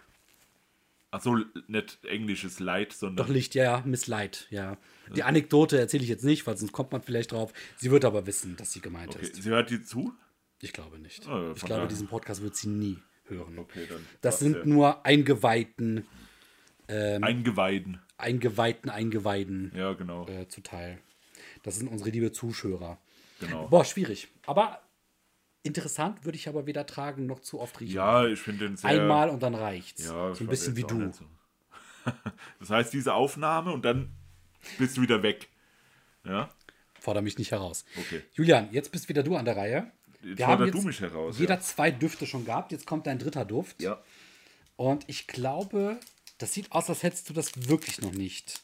Achso, 1.13 1.39
nicht 1.69 2.05
englisches 2.05 2.59
Light, 2.59 2.93
sondern. 2.93 3.25
doch 3.25 3.33
Licht, 3.33 3.55
ja, 3.55 3.63
ja, 3.63 3.83
Miss 3.87 4.09
Light, 4.09 4.49
ja. 4.51 4.77
Die 5.15 5.23
Anekdote 5.23 5.79
erzähle 5.79 6.03
ich 6.03 6.09
jetzt 6.09 6.25
nicht, 6.25 6.45
weil 6.49 6.57
sonst 6.57 6.73
kommt 6.73 6.91
man 6.91 7.03
vielleicht 7.03 7.31
drauf. 7.31 7.53
Sie 7.77 7.93
wird 7.93 8.05
aber 8.05 8.27
wissen, 8.27 8.57
dass 8.57 8.73
sie 8.73 8.81
gemeint 8.81 9.15
Okay. 9.15 9.27
ist. 9.27 9.37
Sie 9.41 9.49
hört 9.49 9.71
die 9.71 9.83
zu? 9.83 10.13
Ich 10.61 10.73
glaube 10.73 10.99
nicht. 10.99 11.27
Ah, 11.29 11.53
ich 11.55 11.63
glaube, 11.63 11.87
diesen 11.87 12.09
Podcast 12.09 12.43
wird 12.43 12.57
sie 12.57 12.69
nie 12.69 12.99
hören. 13.29 13.59
Okay, 13.61 13.87
dann. 13.89 14.05
Das 14.21 14.41
sind 14.41 14.57
ja. 14.57 14.65
nur 14.65 15.07
Eingeweihten, 15.07 16.05
Eingeweiden. 16.89 18.01
Eingeweihten, 18.19 18.91
Eingeweihten 18.91 19.73
Ja, 19.75 19.93
genau. 19.93 20.27
äh, 20.29 20.49
zuteil. 20.49 20.99
Das 21.63 21.77
sind 21.77 21.89
unsere 21.89 22.11
liebe 22.11 22.33
Zuschauer. 22.33 22.99
genau. 23.41 23.69
Boah, 23.69 23.85
schwierig. 23.85 24.29
Aber 24.47 24.81
interessant 25.63 26.25
würde 26.25 26.37
ich 26.39 26.49
aber 26.49 26.67
weder 26.67 26.87
tragen 26.87 27.27
noch 27.27 27.41
zu 27.41 27.61
oft 27.61 27.81
riechen. 27.81 27.97
Ja, 27.97 28.27
ich 28.27 28.39
finde 28.39 28.67
den 28.69 28.77
sehr. 28.77 28.89
Einmal 28.91 29.29
und 29.29 29.43
dann 29.43 29.55
reicht's. 29.55 30.05
Ja, 30.05 30.35
so 30.35 30.45
ein 30.45 30.47
bisschen 30.49 30.77
wie 30.77 30.83
du. 30.83 31.13
so. 31.13 31.25
Das 32.61 32.71
heißt, 32.71 32.93
diese 32.93 33.15
Aufnahme 33.15 33.73
und 33.73 33.85
dann 33.85 34.13
bist 34.79 34.97
du 34.97 35.03
wieder 35.03 35.23
weg. 35.25 35.49
Ja? 36.25 36.49
Forder 37.01 37.21
mich 37.21 37.37
nicht 37.37 37.51
heraus. 37.51 37.85
Okay. 37.99 38.23
Julian, 38.33 38.69
jetzt 38.71 38.93
bist 38.93 39.09
wieder 39.09 39.25
du 39.25 39.35
an 39.37 39.45
der 39.45 39.57
Reihe. 39.57 39.91
Jetzt 40.23 40.39
Wir 40.39 40.47
haben 40.47 40.65
jetzt 40.65 40.75
du 40.75 40.83
mich 40.83 41.01
heraus. 41.01 41.39
jeder 41.39 41.55
ja. 41.57 41.61
zwei 41.61 41.91
Düfte 41.91 42.27
schon 42.27 42.45
gehabt. 42.45 42.71
Jetzt 42.73 42.87
kommt 42.87 43.07
dein 43.07 43.19
dritter 43.19 43.45
Duft. 43.45 43.83
ja. 43.83 44.01
Und 44.77 45.05
ich 45.09 45.27
glaube, 45.27 45.99
das 46.39 46.53
sieht 46.53 46.73
aus, 46.73 46.89
als 46.89 47.03
hättest 47.03 47.29
du 47.29 47.33
das 47.33 47.69
wirklich 47.69 48.01
noch 48.01 48.13
nicht 48.13 48.61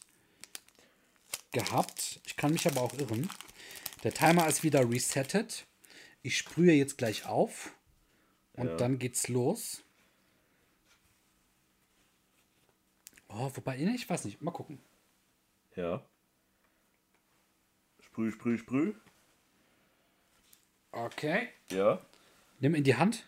gehabt. 1.53 2.21
Ich 2.27 2.37
kann 2.37 2.53
mich 2.53 2.67
aber 2.67 2.81
auch 2.81 2.95
irren. 2.95 3.29
Der 4.05 4.13
Timer 4.13 4.47
ist 4.49 4.63
wieder 4.63 4.89
resettet. 4.89 5.67
Ich 6.23 6.37
sprühe 6.39 6.73
jetzt 6.73 6.99
gleich 6.99 7.27
auf. 7.27 7.73
Und 8.55 8.69
Ja. 8.69 8.77
dann 8.77 8.99
geht's 8.99 9.29
los. 9.29 9.83
Oh, 13.29 13.51
wobei, 13.55 13.79
ich 13.79 14.09
weiß 14.09 14.25
nicht. 14.27 14.43
Mal 14.43 14.51
gucken. 14.51 14.79
Ja. 15.75 16.05
Sprüh, 18.01 18.31
sprüh, 18.31 18.59
sprüh. 18.59 18.95
Okay. 20.91 21.49
Ja. 21.71 22.05
Nimm 22.61 22.75
in 22.75 22.85
die 22.85 22.97
Hand. 22.97 23.25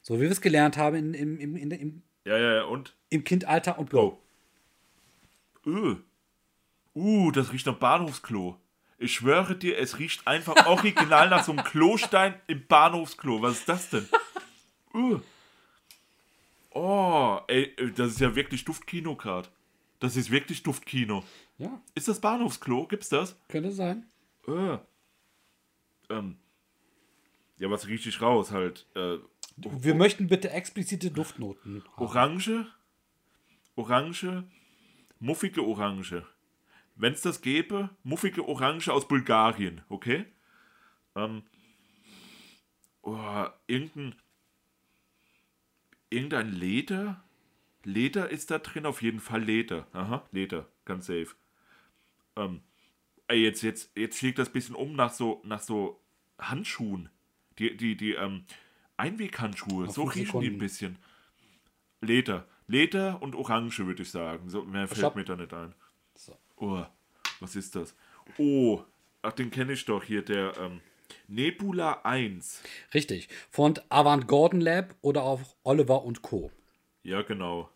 So 0.00 0.16
wie 0.18 0.22
wir 0.22 0.30
es 0.30 0.40
gelernt 0.40 0.76
haben 0.76 1.14
in, 1.14 1.38
im, 1.40 1.56
in, 1.56 1.70
im, 1.72 2.02
Ja, 2.24 2.38
ja, 2.38 2.54
ja. 2.56 2.64
Und 2.64 2.94
im 3.10 3.24
Kindalter 3.24 3.78
und 3.78 3.90
go. 3.90 4.20
go. 5.64 5.70
Uh. 5.70 5.96
Uh, 6.94 7.30
das 7.30 7.52
riecht 7.52 7.66
nach 7.66 7.76
Bahnhofsklo. 7.76 8.58
Ich 8.98 9.14
schwöre 9.14 9.56
dir, 9.56 9.78
es 9.78 9.98
riecht 9.98 10.26
einfach 10.26 10.66
original 10.66 11.28
nach 11.28 11.44
so 11.44 11.52
einem 11.52 11.64
Klostein 11.64 12.34
im 12.46 12.66
Bahnhofsklo. 12.66 13.42
Was 13.42 13.58
ist 13.60 13.68
das 13.68 13.90
denn? 13.90 14.08
Uh. 14.94 15.20
Oh, 16.70 17.40
ey, 17.48 17.74
das 17.94 18.12
ist 18.12 18.20
ja 18.20 18.34
wirklich 18.34 18.64
Duftkino 18.64 19.16
gerade. 19.16 19.48
Das 20.00 20.16
ist 20.16 20.30
wirklich 20.30 20.62
Duftkino. 20.62 21.22
Ja, 21.58 21.80
Ist 21.94 22.08
das 22.08 22.20
Bahnhofsklo? 22.20 22.86
Gibt's 22.86 23.08
das? 23.08 23.38
könnte 23.48 23.70
sein. 23.72 24.06
Äh. 24.48 24.78
Ähm. 26.08 26.36
Ja, 27.58 27.70
was 27.70 27.86
rieche 27.86 28.08
ich 28.08 28.20
raus? 28.20 28.50
Halt. 28.50 28.86
Äh, 28.96 29.18
Wir 29.56 29.94
möchten 29.94 30.28
bitte 30.28 30.50
explizite 30.50 31.10
Duftnoten 31.10 31.84
haben. 31.84 32.02
Orange. 32.02 32.66
Orange. 33.76 34.44
Muffige 35.18 35.64
Orange. 35.64 36.24
Wenn 36.96 37.12
es 37.12 37.22
das 37.22 37.40
gäbe, 37.40 37.90
muffige 38.02 38.46
Orange 38.46 38.88
aus 38.88 39.08
Bulgarien, 39.08 39.82
okay? 39.88 40.26
Ähm, 41.14 41.42
oh, 43.02 43.46
irgendein, 43.66 44.14
irgendein 46.10 46.52
Leder. 46.52 47.24
Leder 47.84 48.30
ist 48.30 48.50
da 48.50 48.58
drin, 48.58 48.86
auf 48.86 49.02
jeden 49.02 49.20
Fall 49.20 49.42
Leder. 49.42 49.86
Aha, 49.92 50.26
Leder, 50.32 50.68
ganz 50.84 51.06
safe. 51.06 51.28
Ähm, 52.36 52.62
jetzt, 53.30 53.62
jetzt, 53.62 53.96
jetzt 53.96 54.18
schlägt 54.18 54.38
das 54.38 54.50
bisschen 54.50 54.74
um 54.74 54.94
nach 54.94 55.12
so, 55.12 55.40
nach 55.44 55.60
so 55.60 56.00
Handschuhen. 56.38 57.08
Die, 57.58 57.76
die, 57.76 57.96
die, 57.96 58.12
ähm, 58.12 58.44
Einweghandschuhe, 59.02 59.90
so 59.90 60.04
riechen 60.04 60.40
die 60.40 60.46
ein 60.46 60.58
bisschen. 60.58 60.96
Leder. 62.00 62.46
Leder 62.68 63.20
und 63.20 63.34
Orange, 63.34 63.80
würde 63.80 64.02
ich 64.02 64.10
sagen. 64.10 64.48
So, 64.48 64.62
mehr 64.62 64.86
fällt 64.86 64.98
Stopp. 64.98 65.16
mir 65.16 65.24
da 65.24 65.36
nicht 65.36 65.52
ein. 65.52 65.74
So. 66.14 66.36
Oh, 66.56 66.84
was 67.40 67.56
ist 67.56 67.74
das? 67.74 67.94
Oh, 68.38 68.82
ach, 69.22 69.32
den 69.32 69.50
kenne 69.50 69.72
ich 69.72 69.84
doch 69.84 70.04
hier, 70.04 70.22
der 70.22 70.56
ähm, 70.58 70.80
Nebula 71.26 72.00
1. 72.04 72.62
Richtig. 72.94 73.28
Von 73.50 73.74
Avant 73.88 74.28
Gordon 74.28 74.60
Lab 74.60 74.94
oder 75.00 75.24
auch 75.24 75.40
Oliver 75.64 76.04
und 76.04 76.22
Co. 76.22 76.52
Ja, 77.02 77.22
genau. 77.22 77.68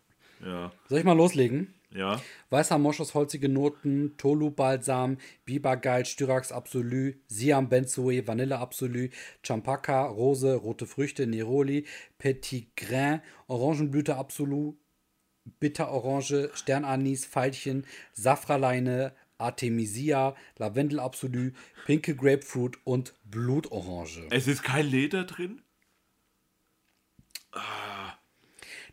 Ja, 0.43 0.71
Soll 0.87 0.99
ich 0.99 1.05
mal 1.05 1.17
loslegen? 1.17 1.73
Ja. 1.91 2.21
Weißer 2.49 2.77
Moschus, 2.77 3.13
holzige 3.13 3.49
Noten, 3.49 4.15
Tolu 4.17 4.51
Balsam, 4.51 5.17
Bibergeil, 5.45 6.05
Styrax 6.05 6.51
Absolu, 6.51 7.13
Siam 7.27 7.69
Benzoe, 7.69 8.27
Vanille 8.27 8.59
Absolu, 8.59 9.09
Champaka, 9.43 10.05
Rose, 10.05 10.55
rote 10.55 10.85
Früchte, 10.85 11.27
Neroli, 11.27 11.85
Petit 12.17 12.67
Grain, 12.75 13.21
Orangenblüte 13.47 14.15
Absolu, 14.15 14.77
Bitterorange, 15.59 16.49
Sternanis, 16.53 17.25
Veilchen, 17.25 17.85
Safraleine, 18.13 19.13
Artemisia, 19.37 20.35
Lavendel 20.57 20.99
Absolu, 20.99 21.51
Pinke 21.85 22.15
Grapefruit 22.15 22.77
und 22.83 23.13
Blutorange. 23.23 24.27
Es 24.31 24.47
ist 24.47 24.63
kein 24.63 24.87
Leder 24.87 25.23
drin? 25.23 25.61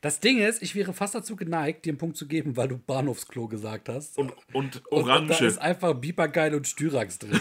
Das 0.05 0.21
Ding 0.21 0.39
ist, 0.39 0.63
ich 0.63 0.75
wäre 0.75 0.93
fast 0.93 1.15
dazu 1.15 1.35
geneigt, 1.35 1.87
dir 1.87 1.91
einen 1.93 1.99
Punkt 1.99 2.17
zu 2.19 2.27
geben, 2.29 2.57
weil 2.59 2.69
du 2.69 2.77
Bahnhofsklo 2.77 3.49
gesagt 3.49 3.89
hast. 3.89 4.19
Und, 4.19 4.33
und 4.53 4.83
Und 4.91 5.07
da 5.09 5.15
Orange. 5.15 5.41
ist 5.47 5.57
einfach 5.59 5.95
Bibergeil 5.95 6.55
und 6.55 6.67
Styrax 6.69 7.19
drin. 7.19 7.41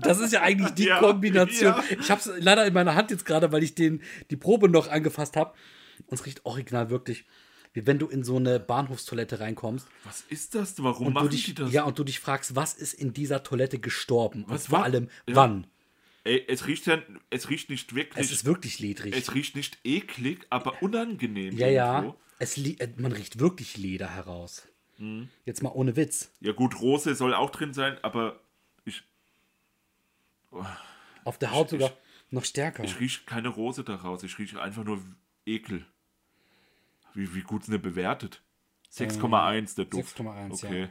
Das 0.00 0.18
ist 0.20 0.32
ja 0.32 0.42
eigentlich 0.42 0.72
die 0.72 0.84
Ja, 0.88 0.98
Kombination. 1.00 1.72
ja. 1.72 1.82
Ich 1.98 2.10
habe 2.10 2.20
es 2.20 2.30
leider 2.38 2.66
in 2.66 2.74
meiner 2.74 2.94
Hand 2.94 3.10
jetzt 3.10 3.24
gerade, 3.24 3.50
weil 3.50 3.62
ich 3.62 3.74
den, 3.74 4.02
die 4.30 4.36
Probe 4.36 4.68
noch 4.68 4.88
angefasst 4.90 5.36
habe. 5.36 5.54
Und 6.06 6.18
es 6.20 6.26
riecht 6.26 6.44
original 6.44 6.90
wirklich, 6.90 7.24
wie 7.72 7.86
wenn 7.86 7.98
du 7.98 8.06
in 8.06 8.22
so 8.22 8.36
eine 8.36 8.60
Bahnhofstoilette 8.60 9.40
reinkommst 9.40 9.88
was 10.04 10.20
ist 10.28 10.54
das? 10.54 10.74
Warum 10.82 11.14
machen 11.14 11.30
dich, 11.30 11.44
die 11.46 11.54
das? 11.54 11.72
ja, 11.72 11.84
und 11.84 11.98
du 11.98 12.04
dich 12.04 12.20
fragst, 12.20 12.54
was 12.54 12.74
ist 12.74 12.92
in 12.92 13.14
dieser 13.14 13.42
Toilette 13.42 13.78
gestorben? 13.78 14.44
Was 14.48 14.64
und 14.64 14.68
vor 14.68 14.78
war- 14.80 14.84
allem, 14.84 15.08
ja. 15.26 15.34
wann? 15.34 15.66
Ey, 16.26 16.44
es 16.48 16.66
riecht 16.66 16.86
ja, 16.86 17.00
es 17.30 17.48
riecht 17.50 17.70
nicht 17.70 17.94
wirklich, 17.94 18.24
Es 18.24 18.32
ist 18.32 18.44
wirklich 18.44 18.78
ledrig. 18.80 19.14
es 19.16 19.32
riecht 19.34 19.54
nicht 19.56 19.78
eklig, 19.84 20.46
aber 20.50 20.82
unangenehm. 20.82 21.56
ja, 21.56 21.68
ja. 21.68 21.96
irgendwo. 22.00 22.18
Es, 22.38 22.56
li- 22.56 22.76
äh, 22.80 22.88
man 22.96 23.12
riecht 23.12 23.38
wirklich 23.38 23.76
Leder 23.76 24.08
heraus. 24.14 24.66
Mhm. 24.98 25.28
Jetzt 25.44 25.62
mal 25.62 25.70
ohne 25.70 25.94
Witz. 25.96 26.30
Ja 26.40 26.52
gut, 26.52 26.80
Rose 26.80 27.14
soll 27.14 27.32
auch 27.34 27.50
drin 27.50 27.72
sein, 27.74 27.96
aber 28.02 28.40
ich, 28.84 29.02
Auf 31.24 31.38
der 31.38 31.52
Haut 31.52 31.66
Ich- 31.66 31.70
sogar 31.80 31.92
noch 32.30 32.44
stärker. 32.44 32.84
ich 32.84 32.98
rieche 33.00 33.20
keine 33.26 33.48
Rose 33.48 33.84
daraus. 33.84 34.22
Ich 34.22 34.38
rieche 34.38 34.60
einfach 34.60 34.84
nur 34.84 35.00
Ekel. 35.44 35.84
Wie, 37.14 37.34
wie 37.34 37.42
gut 37.42 37.62
ist 37.62 37.72
denn 37.72 37.80
bewertet? 37.80 38.42
6,1 38.92 39.76
der 39.76 39.84
Duft. 39.86 40.18
6,1, 40.18 40.52
okay. 40.64 40.80
ja. 40.82 40.88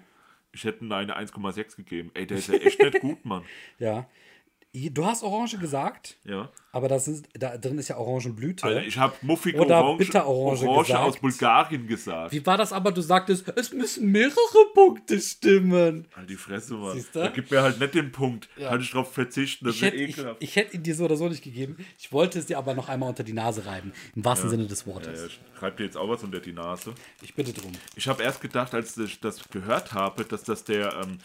Ich 0.51 0.63
hätte 0.63 0.85
ihm 0.85 0.91
eine 0.91 1.17
1,6 1.17 1.75
gegeben. 1.75 2.11
Ey, 2.13 2.25
der 2.25 2.37
ist 2.37 2.47
ja 2.47 2.55
echt 2.55 2.79
nicht 2.81 2.99
gut, 3.01 3.25
Mann. 3.25 3.43
Ja. 3.79 4.07
Du 4.91 5.05
hast 5.05 5.23
Orange 5.23 5.57
gesagt, 5.57 6.17
Ja. 6.25 6.49
aber 6.73 6.89
das 6.89 7.07
ist, 7.07 7.25
da 7.33 7.57
drin 7.57 7.77
ist 7.77 7.87
ja 7.87 7.95
Orangenblüte. 7.97 8.65
Alter, 8.65 8.83
ich 8.85 8.97
habe 8.97 9.13
muffige 9.21 9.59
Oder 9.59 9.77
Orange, 9.83 9.99
Bitterorange 9.99 10.67
Orange 10.67 10.87
gesagt. 10.87 11.03
aus 11.07 11.17
Bulgarien 11.19 11.87
gesagt. 11.87 12.33
Wie 12.33 12.45
war 12.45 12.57
das 12.57 12.73
aber? 12.73 12.91
Du 12.91 12.99
sagtest, 13.01 13.47
es 13.55 13.71
müssen 13.71 14.11
mehrere 14.11 14.35
Punkte 14.73 15.19
stimmen. 15.21 16.07
Halt 16.13 16.29
die 16.29 16.35
Fresse, 16.35 16.73
Mann. 16.73 17.03
Da 17.13 17.27
gibt 17.29 17.51
mir 17.51 17.61
halt 17.61 17.79
nicht 17.79 17.93
den 17.95 18.11
Punkt. 18.11 18.49
Ja. 18.57 18.69
Kann 18.69 18.81
ich 18.81 18.91
drauf 18.91 19.13
verzichten, 19.13 19.65
das 19.65 19.75
Ich 19.75 19.81
hätte, 19.81 19.95
ich, 19.95 20.09
ekelhaft. 20.17 20.43
ich 20.43 20.55
hätte 20.57 20.75
ihn 20.75 20.83
dir 20.83 20.95
so 20.95 21.05
oder 21.05 21.15
so 21.15 21.29
nicht 21.29 21.43
gegeben. 21.43 21.77
Ich 21.97 22.11
wollte 22.11 22.39
es 22.39 22.47
dir 22.47 22.57
aber 22.57 22.73
noch 22.73 22.89
einmal 22.89 23.07
unter 23.09 23.23
die 23.23 23.33
Nase 23.33 23.65
reiben. 23.65 23.93
Im 24.13 24.25
wahrsten 24.25 24.49
Sinne 24.49 24.67
des 24.67 24.81
ja, 24.81 24.87
Wortes. 24.93 25.19
ja, 25.21 25.25
ich 25.27 25.39
schreib 25.57 25.77
dir 25.77 25.85
jetzt 25.85 25.95
auch 25.95 26.09
was 26.09 26.21
unter 26.23 26.41
die 26.41 26.51
Nase. 26.53 26.93
Ich 27.21 27.33
bitte 27.33 27.53
drum. 27.53 27.71
Ich 27.95 28.07
habe 28.09 28.23
erst 28.23 28.41
gedacht, 28.41 28.73
als 28.73 28.97
ich 28.97 29.21
das 29.21 29.47
gehört 29.49 29.93
habe, 29.93 30.25
dass 30.25 30.43
das 30.43 30.65
der, 30.65 30.93
ähm, 31.01 31.13
äh, 31.13 31.17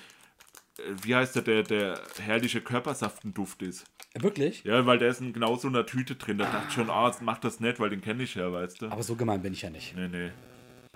wie 1.02 1.14
heißt 1.14 1.36
der, 1.36 1.42
der, 1.42 1.62
der 1.62 2.02
herrliche 2.18 2.60
Körpersaftenduft 2.60 3.62
ist. 3.62 3.84
Äh, 4.14 4.22
Wirklich? 4.22 4.64
Ja, 4.64 4.86
weil 4.86 4.98
der 4.98 5.08
ist 5.08 5.20
in 5.20 5.32
genau 5.32 5.56
so 5.56 5.68
einer 5.68 5.86
Tüte 5.86 6.16
drin. 6.16 6.38
Da 6.38 6.50
dachte 6.50 6.66
ich 6.68 6.74
schon, 6.74 6.90
ah, 6.90 7.14
mach 7.20 7.38
das 7.38 7.60
nicht, 7.60 7.80
weil 7.80 7.90
den 7.90 8.00
kenne 8.00 8.22
ich 8.22 8.34
ja, 8.34 8.52
weißt 8.52 8.82
du. 8.82 8.86
Aber 8.90 9.02
so 9.02 9.16
gemein 9.16 9.42
bin 9.42 9.52
ich 9.52 9.62
ja 9.62 9.70
nicht. 9.70 9.94
Nee, 9.94 10.08
nee. 10.08 10.32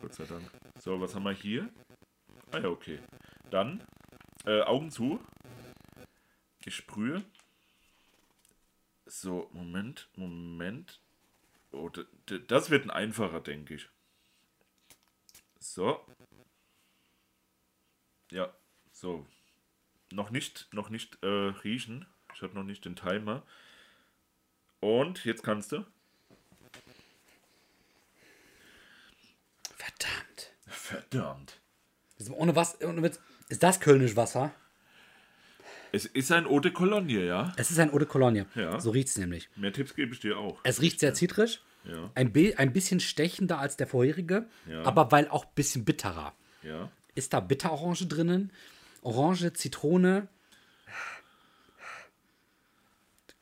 Gott 0.00 0.14
sei 0.14 0.24
Dank. 0.24 0.50
So, 0.78 1.00
was 1.00 1.14
haben 1.14 1.24
wir 1.24 1.32
hier? 1.32 1.68
Ah 2.52 2.58
ja, 2.58 2.68
okay. 2.68 2.98
Dann 3.50 3.82
äh, 4.44 4.62
Augen 4.62 4.90
zu. 4.90 5.20
Ich 6.64 6.74
sprühe. 6.74 7.24
So, 9.06 9.50
Moment, 9.52 10.08
Moment. 10.16 11.00
Oh, 11.72 11.90
das 12.48 12.70
wird 12.70 12.84
ein 12.84 12.90
einfacher, 12.90 13.40
denke 13.40 13.74
ich. 13.74 13.88
So. 15.58 16.00
Ja, 18.30 18.52
so. 18.92 19.26
Noch 20.14 20.30
nicht, 20.30 20.68
noch 20.72 20.90
nicht 20.90 21.18
äh, 21.22 21.26
riechen. 21.26 22.06
Ich 22.34 22.42
habe 22.42 22.54
noch 22.54 22.62
nicht 22.62 22.84
den 22.84 22.94
Timer. 22.94 23.42
Und 24.80 25.24
jetzt 25.24 25.42
kannst 25.42 25.72
du. 25.72 25.84
Verdammt. 29.76 30.52
Verdammt. 30.66 31.60
Ohne 32.30 32.54
was, 32.54 32.80
ohne 32.82 33.02
Witz. 33.02 33.18
Ist 33.48 33.62
das 33.64 33.80
Kölnisch 33.80 34.14
Wasser? 34.14 34.52
Es 35.90 36.06
ist 36.06 36.30
ein 36.32 36.46
Eau 36.46 36.60
de 36.60 36.70
Cologne, 36.72 37.24
ja? 37.24 37.52
Es 37.56 37.70
ist 37.72 37.78
ein 37.78 37.92
Eau 37.92 37.98
de 37.98 38.06
Cologne. 38.06 38.46
Ja. 38.54 38.80
So 38.80 38.90
riecht 38.90 39.08
es 39.08 39.16
nämlich. 39.18 39.48
Mehr 39.56 39.72
Tipps 39.72 39.94
gebe 39.94 40.12
ich 40.14 40.20
dir 40.20 40.38
auch. 40.38 40.60
Es 40.62 40.80
riecht 40.80 41.00
sehr 41.00 41.14
zitrisch. 41.14 41.60
Ja, 41.84 42.10
Ein, 42.14 42.32
ein 42.56 42.72
bisschen 42.72 42.98
stechender 43.00 43.58
als 43.58 43.76
der 43.76 43.86
vorherige, 43.86 44.48
Ja. 44.66 44.84
aber 44.84 45.10
weil 45.12 45.28
auch 45.28 45.44
ein 45.44 45.52
bisschen 45.54 45.84
bitterer. 45.84 46.32
ja. 46.62 46.88
Ist 47.16 47.32
da 47.32 47.38
Bitterorange 47.38 48.06
drinnen? 48.08 48.50
Orange, 49.04 49.52
Zitrone. 49.52 50.28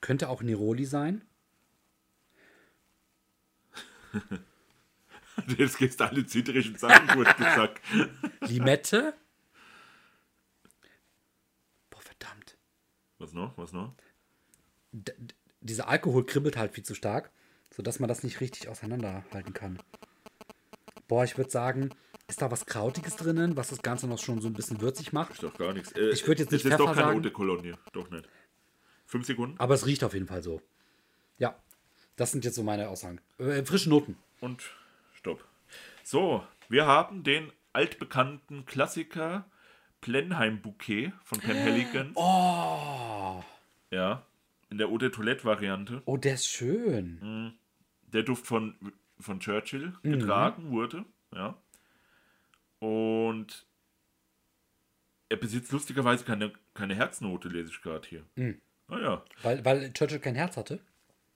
Könnte 0.01 0.29
auch 0.29 0.42
Neroli 0.42 0.85
sein. 0.85 1.22
Jetzt 5.57 5.79
gehst 5.79 6.01
du 6.01 6.05
alle 6.05 6.27
zitrischen 6.27 6.77
Sachen 6.77 7.07
kurz 7.09 7.35
gesagt. 7.37 7.81
Limette. 8.40 9.14
Boah, 11.90 12.01
verdammt. 12.01 12.59
Was 13.18 13.33
noch? 13.33 13.57
Was 13.57 13.72
noch? 13.72 13.94
D- 14.92 15.14
dieser 15.61 15.88
Alkohol 15.88 16.27
kribbelt 16.27 16.57
halt 16.57 16.72
viel 16.75 16.85
zu 16.85 16.94
stark, 16.94 17.31
sodass 17.70 18.01
man 18.01 18.09
das 18.09 18.25
nicht 18.25 18.40
richtig 18.40 18.68
auseinanderhalten 18.68 19.55
kann. 19.55 19.79
Boah, 21.09 21.25
ich 21.25 21.37
würde 21.37 21.51
sagen, 21.51 21.91
ist 22.29 22.41
da 22.41 22.51
was 22.51 22.67
Krautiges 22.67 23.17
drinnen, 23.17 23.57
was 23.57 23.69
das 23.69 23.83
Ganze 23.83 24.07
noch 24.07 24.19
schon 24.19 24.41
so 24.41 24.49
ein 24.49 24.55
bisschen 24.55 24.81
würzig 24.81 25.12
macht? 25.12 25.33
Ist 25.33 25.43
doch 25.43 25.57
gar 25.59 25.73
nichts. 25.73 25.93
Äh, 25.93 26.11
Ich 26.11 26.27
würd 26.27 26.38
jetzt 26.38 26.53
nicht 26.53 26.65
Das 26.65 26.73
ist 26.73 26.79
doch 26.81 26.87
Pfeffer 26.88 26.95
keine 26.95 27.07
sagen. 27.09 27.19
Eau 27.19 27.23
de 27.23 27.33
Cologne. 27.33 27.79
Doch 27.93 28.11
nicht. 28.11 28.29
Fünf 29.07 29.27
Sekunden 29.27 29.59
Aber 29.61 29.75
es 29.75 29.85
riecht 29.87 30.05
auf 30.05 30.15
jeden 30.15 30.27
Fall 30.27 30.43
so. 30.43 30.62
Ja, 31.38 31.55
das 32.17 32.33
sind 32.33 32.45
jetzt 32.45 32.55
so 32.55 32.62
meine 32.62 32.88
Aussagen. 32.88 33.21
Äh, 33.38 33.65
frische 33.65 33.91
Noten. 33.91 34.17
und 34.41 34.62
stopp. 35.15 35.45
So, 36.05 36.45
wir 36.69 36.87
haben 36.87 37.23
den 37.23 37.53
altbekannten 37.73 38.65
Klassiker 38.67 39.45
Plenheim 40.01 40.61
Bouquet 40.62 41.12
von 41.25 41.38
Penhaligon. 41.41 42.12
Oh, 42.15 43.43
Ja, 43.91 44.25
in 44.71 44.79
der 44.79 44.88
Eau 44.88 44.99
de 44.99 45.11
Toilette 45.11 45.45
Variante. 45.45 46.03
oh, 46.07 46.17
der 46.17 46.35
ist 46.35 46.47
schön. 46.49 47.55
der 48.12 48.23
Duft 48.23 48.47
von, 48.47 48.75
von 49.23 49.41
Churchill 49.41 49.95
Mhm. 50.03 50.13
getragen 50.21 50.71
wurde. 50.71 51.05
Ja. 51.35 51.57
Und 52.81 53.67
er 55.29 55.37
besitzt 55.37 55.73
lustigerweise 55.73 56.25
keine, 56.25 56.53
keine 56.75 56.95
Herznote, 56.95 57.49
lese 57.49 57.71
ich 57.71 57.81
gerade 57.83 58.07
hier. 58.09 58.25
Mhm. 58.37 58.61
Naja, 58.89 59.25
Weil, 59.43 59.65
weil 59.65 59.93
Churchill 59.93 60.19
kein 60.19 60.35
Herz 60.35 60.57
hatte. 60.57 60.81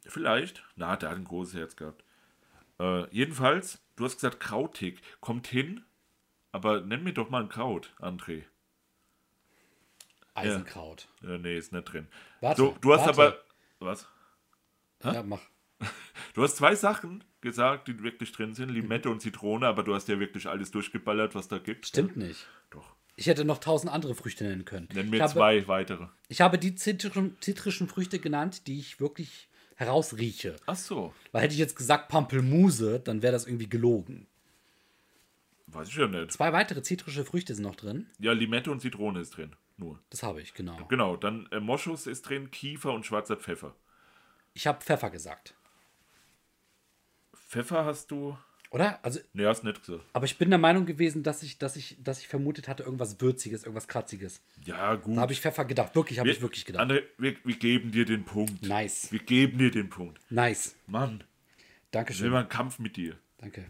vielleicht. 0.07 0.63
Na, 0.77 0.97
der 0.97 1.11
hat 1.11 1.17
ein 1.17 1.25
großes 1.25 1.55
Herz 1.55 1.77
gehabt. 1.77 2.05
Äh, 2.79 3.09
jedenfalls, 3.15 3.81
du 3.97 4.05
hast 4.05 4.17
gesagt 4.17 4.41
krautig. 4.41 5.01
Kommt 5.21 5.47
hin, 5.47 5.83
aber 6.53 6.81
nenn 6.83 7.03
mir 7.05 7.15
doch 7.15 7.31
mal 7.31 7.43
ein 7.43 7.49
Kraut, 7.49 7.95
André. 7.99 8.43
Eisenkraut. 10.35 11.09
Äh, 11.23 11.39
nee, 11.39 11.57
ist 11.57 11.73
nicht 11.73 11.85
drin. 11.91 12.09
Warte, 12.43 12.61
so, 12.61 12.77
du 12.81 12.93
hast 12.93 13.07
warte. 13.07 13.23
aber. 13.23 13.39
Was? 13.79 14.07
Ja, 15.03 15.23
mach. 15.23 15.41
Du 16.35 16.43
hast 16.43 16.57
zwei 16.57 16.75
Sachen 16.75 17.25
gesagt, 17.41 17.89
die 17.89 18.03
wirklich 18.03 18.33
drin 18.33 18.55
sind: 18.55 18.71
Limette 18.71 19.09
und 19.11 19.21
Zitrone, 19.21 19.67
aber 19.67 19.83
du 19.83 19.95
hast 19.95 20.09
ja 20.09 20.21
wirklich 20.21 20.47
alles 20.47 20.71
durchgeballert, 20.71 21.35
was 21.35 21.49
da 21.49 21.59
gibt. 21.59 21.87
Stimmt 21.87 22.17
nicht. 22.17 22.47
Doch. 22.71 22.95
Ich 23.17 23.27
hätte 23.27 23.47
noch 23.47 23.59
tausend 23.59 23.91
andere 23.91 24.15
Früchte 24.15 24.45
nennen 24.45 24.67
können. 24.67 24.89
Nenn 24.93 25.07
ich 25.07 25.11
mir 25.13 25.23
habe, 25.23 25.33
zwei 25.33 25.67
weitere. 25.67 26.09
Ich 26.29 26.43
habe 26.43 26.59
die 26.59 26.75
zitrischen, 26.75 27.37
zitrischen 27.41 27.89
Früchte 27.89 28.19
genannt, 28.19 28.67
die 28.67 28.79
ich 28.79 29.01
wirklich 29.01 29.49
herausrieche. 29.77 30.57
Ach 30.67 30.77
so. 30.77 31.15
Weil 31.33 31.43
hätte 31.43 31.55
ich 31.55 31.61
jetzt 31.61 31.77
gesagt 31.77 32.09
Pampelmuse, 32.09 33.01
dann 33.01 33.23
wäre 33.23 33.33
das 33.33 33.47
irgendwie 33.47 33.69
gelogen. 33.69 34.27
Weiß 35.69 35.89
ich 35.89 35.97
ja 35.97 36.07
nicht. 36.07 36.33
Zwei 36.33 36.53
weitere 36.53 36.83
zitrische 36.83 37.25
Früchte 37.25 37.55
sind 37.55 37.65
noch 37.65 37.77
drin. 37.77 38.07
Ja, 38.19 38.33
Limette 38.33 38.71
und 38.71 38.81
Zitrone 38.81 39.21
ist 39.21 39.37
drin. 39.37 39.57
Nur. 39.79 39.99
Das 40.11 40.23
habe 40.23 40.41
ich, 40.41 40.55
genau. 40.55 40.77
Genau, 40.89 41.17
dann 41.17 41.47
äh, 41.51 41.61
Moschus 41.61 42.07
ist 42.07 42.23
drin, 42.23 42.51
Kiefer 42.51 42.93
und 42.93 43.05
schwarzer 43.05 43.37
Pfeffer. 43.37 43.75
Ich 44.55 44.67
habe 44.67 44.81
Pfeffer 44.81 45.11
gesagt. 45.11 45.55
Pfeffer 47.47 47.85
hast 47.85 48.11
du. 48.11 48.37
Oder? 48.71 49.03
Also, 49.05 49.21
Ne, 49.33 49.47
hast 49.47 49.63
nicht 49.65 49.81
gesagt. 49.81 50.03
aber 50.13 50.25
ich 50.25 50.37
bin 50.39 50.51
der 50.51 50.59
Meinung 50.59 50.87
gewesen, 50.87 51.23
dass 51.23 51.43
ich, 51.43 51.57
dass 51.59 51.77
ich, 51.77 51.97
dass 52.03 52.19
ich 52.21 52.29
vermutet 52.29 52.67
hatte, 52.69 52.83
irgendwas 52.83 53.21
Würziges, 53.21 53.63
irgendwas 53.63 53.87
Kratziges. 53.89 54.43
Ja, 54.65 54.97
gut. 54.97 55.17
Da 55.17 55.21
habe 55.21 55.33
ich 55.33 55.41
Pfeffer 55.41 55.65
gedacht. 55.65 55.95
Wirklich, 55.95 56.19
habe 56.19 56.29
ich 56.31 56.41
wirklich 56.43 56.65
gedacht. 56.65 56.83
André, 56.91 57.05
wir, 57.17 57.37
wir 57.45 57.57
geben 57.57 57.93
dir 57.93 58.05
den 58.05 58.25
Punkt. 58.25 58.63
Nice. 58.67 59.13
Wir 59.13 59.21
geben 59.21 59.59
dir 59.59 59.71
den 59.71 59.89
Punkt. 59.89 60.21
Nice. 60.31 60.75
Mann, 60.89 61.15
ich 61.15 61.21
will 61.21 61.27
Dankeschön. 61.93 62.31
mal 62.31 62.41
einen 62.41 62.49
Kampf 62.49 62.79
mit 62.81 62.97
dir. 62.97 63.17
Danke. 63.39 63.65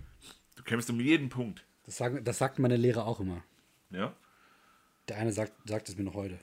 Du 0.56 0.62
kämpfst 0.62 0.88
um 0.90 0.98
jeden 0.98 1.28
Punkt. 1.28 1.62
Das 1.84 1.98
sagen, 1.98 2.24
das 2.24 2.38
sagt 2.38 2.58
meine 2.58 2.76
Lehrer 2.76 3.06
auch 3.06 3.20
immer. 3.20 3.44
Ja? 3.90 4.14
Der 5.08 5.18
eine 5.18 5.30
sagt, 5.32 5.52
sagt 5.68 5.88
es 5.90 5.96
mir 5.96 6.04
noch 6.04 6.14
heute. 6.14 6.38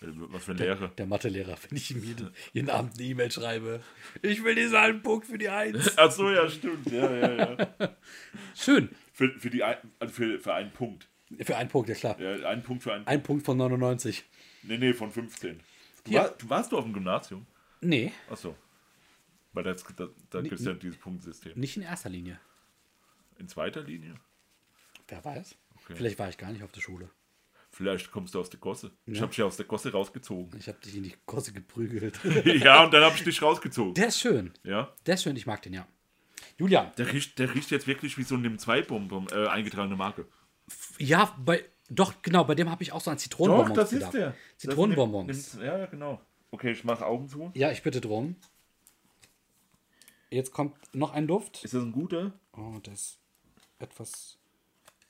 Was 0.00 0.44
für 0.44 0.52
ein 0.52 0.58
Lehrer. 0.58 0.88
Der 0.88 1.06
Mathelehrer, 1.06 1.56
wenn 1.68 1.76
ich 1.76 1.90
ihm 1.90 2.02
jeden, 2.04 2.30
jeden 2.52 2.70
Abend 2.70 2.94
eine 2.98 3.02
E-Mail 3.08 3.30
schreibe. 3.32 3.82
Ich 4.22 4.44
will 4.44 4.54
diesen 4.54 4.78
halben 4.78 5.02
Punkt 5.02 5.26
für 5.26 5.38
die 5.38 5.48
Eins. 5.48 5.92
Ach 5.98 6.10
so, 6.10 6.30
ja, 6.30 6.48
stimmt. 6.48 6.90
Ja, 6.90 7.12
ja, 7.14 7.34
ja. 7.56 7.96
Schön. 8.54 8.90
Für, 9.12 9.30
für, 9.38 9.50
die, 9.50 9.64
also 9.64 9.82
für, 10.08 10.38
für 10.38 10.54
einen 10.54 10.72
Punkt. 10.72 11.08
Für 11.42 11.56
einen 11.56 11.68
Punkt, 11.68 11.88
ja 11.88 11.94
klar. 11.96 12.18
Ja, 12.20 12.48
einen 12.48 12.62
Punkt 12.62 12.84
für 12.84 12.92
einen. 12.94 13.06
Ein 13.08 13.22
Punkt 13.22 13.44
von 13.44 13.56
99. 13.56 14.24
Nee, 14.62 14.78
nee, 14.78 14.92
von 14.92 15.10
15. 15.10 15.60
Du, 16.04 16.10
Ja. 16.12 16.22
war, 16.22 16.30
du 16.30 16.48
warst 16.48 16.70
du 16.72 16.78
auf 16.78 16.84
dem 16.84 16.92
Gymnasium? 16.92 17.46
Nee, 17.80 18.12
Ach 18.30 18.36
so. 18.36 18.56
Weil 19.52 19.64
das, 19.64 19.84
da, 19.96 20.08
da 20.30 20.40
gibt 20.42 20.60
es 20.60 20.64
ja 20.64 20.74
dieses 20.74 20.98
Punktsystem. 20.98 21.58
nicht 21.58 21.76
in 21.76 21.82
erster 21.82 22.08
Linie. 22.10 22.38
In 23.38 23.48
zweiter 23.48 23.82
Linie? 23.82 24.14
Wer 25.08 25.24
weiß. 25.24 25.56
Okay. 25.82 25.94
Vielleicht 25.96 26.18
war 26.18 26.28
ich 26.28 26.38
gar 26.38 26.52
nicht 26.52 26.62
auf 26.62 26.70
der 26.72 26.80
Schule. 26.80 27.10
Vielleicht 27.78 28.10
kommst 28.10 28.34
du 28.34 28.40
aus 28.40 28.50
der 28.50 28.58
Gosse. 28.58 28.90
Ich 29.06 29.14
Ja. 29.18 29.22
habe 29.22 29.30
dich 29.30 29.40
aus 29.40 29.56
der 29.56 29.66
Gosse 29.66 29.92
rausgezogen. 29.92 30.58
Ich 30.58 30.66
habe 30.66 30.78
dich 30.80 30.96
in 30.96 31.04
die 31.04 31.14
Gosse 31.26 31.52
geprügelt. 31.52 32.18
ja, 32.44 32.82
und 32.84 32.92
dann 32.92 33.04
habe 33.04 33.14
ich 33.14 33.22
dich 33.22 33.40
rausgezogen. 33.40 33.94
Der 33.94 34.08
ist 34.08 34.18
schön. 34.18 34.52
Ja. 34.64 34.92
Der 35.06 35.14
ist 35.14 35.22
schön, 35.22 35.36
ich 35.36 35.46
mag 35.46 35.62
den, 35.62 35.74
ja. 35.74 35.86
Julian, 36.56 36.90
Der 36.98 37.12
riecht, 37.12 37.38
der 37.38 37.54
riecht 37.54 37.70
jetzt 37.70 37.86
wirklich 37.86 38.18
wie 38.18 38.24
so 38.24 38.34
eine 38.34 38.56
Zwei-Bonbon 38.56 39.28
äh, 39.30 39.46
eingetragene 39.46 39.94
Marke. 39.94 40.26
ja, 40.98 41.32
bei, 41.38 41.64
doch, 41.88 42.20
genau, 42.22 42.42
bei 42.42 42.56
dem 42.56 42.68
habe 42.68 42.82
ich 42.82 42.90
auch 42.90 43.00
so 43.00 43.12
an 43.12 43.18
Zitronenbonbons 43.18 43.90
gedacht. 43.90 44.34
Zitronenbonbons. 44.56 45.28
Das 45.28 45.54
nimmt- 45.54 45.66
Ja, 45.66 45.86
genau. 45.86 46.20
Okay, 46.50 46.72
ich 46.72 46.82
mache 46.82 47.06
Augen 47.06 47.28
zu. 47.28 47.52
Ja, 47.54 47.70
ich 47.70 47.84
bitte 47.84 48.00
drum. 48.00 48.34
Jetzt 50.30 50.50
kommt 50.52 50.74
noch 50.94 51.12
ein 51.12 51.28
Duft. 51.28 51.62
Ist 51.64 51.74
das 51.74 51.82
ein 51.84 51.92
guter? 51.92 52.32
Oh, 52.56 52.78
der 52.84 52.94
ist 52.94 53.18
etwas 53.78 54.37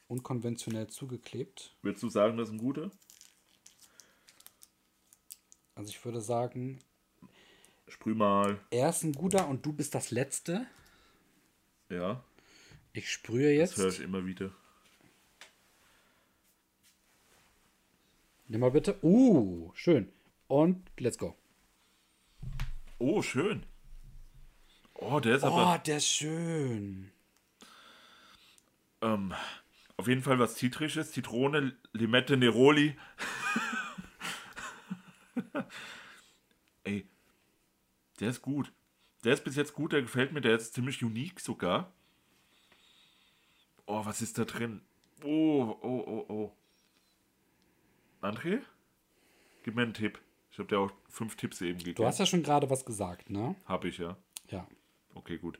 unkonventionell 0.08 0.88
zugeklebt. 0.88 1.76
Würdest 1.82 2.02
du 2.02 2.08
sagen, 2.08 2.36
das 2.36 2.48
ist 2.48 2.54
ein 2.54 2.58
guter? 2.58 2.90
Also 5.74 5.90
ich 5.90 6.04
würde 6.04 6.20
sagen, 6.20 6.80
Sprüh 7.86 8.14
mal. 8.14 8.58
er 8.70 8.88
ist 8.90 9.04
ein 9.04 9.12
guter 9.12 9.46
und 9.48 9.64
du 9.64 9.72
bist 9.72 9.94
das 9.94 10.10
Letzte. 10.10 10.66
Ja, 11.88 12.22
Ich 12.92 13.10
sprühe 13.12 13.56
das 13.58 13.76
höre 13.76 13.86
jetzt. 13.86 13.98
ich 13.98 14.04
immer 14.04 14.26
wieder. 14.26 14.50
Nimm 18.48 18.60
mal 18.60 18.70
bitte. 18.70 18.98
Uh, 19.02 19.70
schön. 19.74 20.10
Und 20.48 20.90
let's 20.98 21.18
go. 21.18 21.36
Oh, 22.98 23.22
schön. 23.22 23.64
Oh, 24.94 25.20
der 25.20 25.36
ist 25.36 25.44
Oh, 25.44 25.48
aber 25.48 25.78
der 25.78 25.98
ist 25.98 26.08
schön. 26.08 27.12
ähm, 29.02 29.32
auf 29.98 30.08
jeden 30.08 30.22
Fall 30.22 30.38
was 30.38 30.54
Zitrisches. 30.54 31.12
Zitrone, 31.12 31.76
Limette, 31.92 32.36
Neroli. 32.36 32.96
Ey, 36.84 37.06
der 38.20 38.30
ist 38.30 38.40
gut. 38.40 38.72
Der 39.24 39.34
ist 39.34 39.44
bis 39.44 39.56
jetzt 39.56 39.74
gut, 39.74 39.92
der 39.92 40.00
gefällt 40.00 40.32
mir. 40.32 40.40
Der 40.40 40.56
ist 40.56 40.72
ziemlich 40.72 41.02
unique 41.02 41.40
sogar. 41.40 41.92
Oh, 43.86 44.04
was 44.04 44.22
ist 44.22 44.38
da 44.38 44.44
drin? 44.44 44.82
Oh, 45.24 45.76
oh, 45.82 46.04
oh, 46.06 46.24
oh. 46.28 46.52
André? 48.22 48.60
Gib 49.64 49.74
mir 49.74 49.82
einen 49.82 49.94
Tipp. 49.94 50.20
Ich 50.52 50.58
habe 50.58 50.68
dir 50.68 50.78
auch 50.78 50.92
fünf 51.08 51.36
Tipps 51.36 51.60
eben 51.60 51.78
gegeben. 51.78 51.96
Du 51.96 52.06
hast 52.06 52.18
ja 52.18 52.26
schon 52.26 52.42
gerade 52.44 52.70
was 52.70 52.84
gesagt, 52.84 53.30
ne? 53.30 53.56
Hab 53.66 53.84
ich, 53.84 53.98
ja. 53.98 54.16
Ja. 54.48 54.66
Okay, 55.14 55.38
gut. 55.38 55.58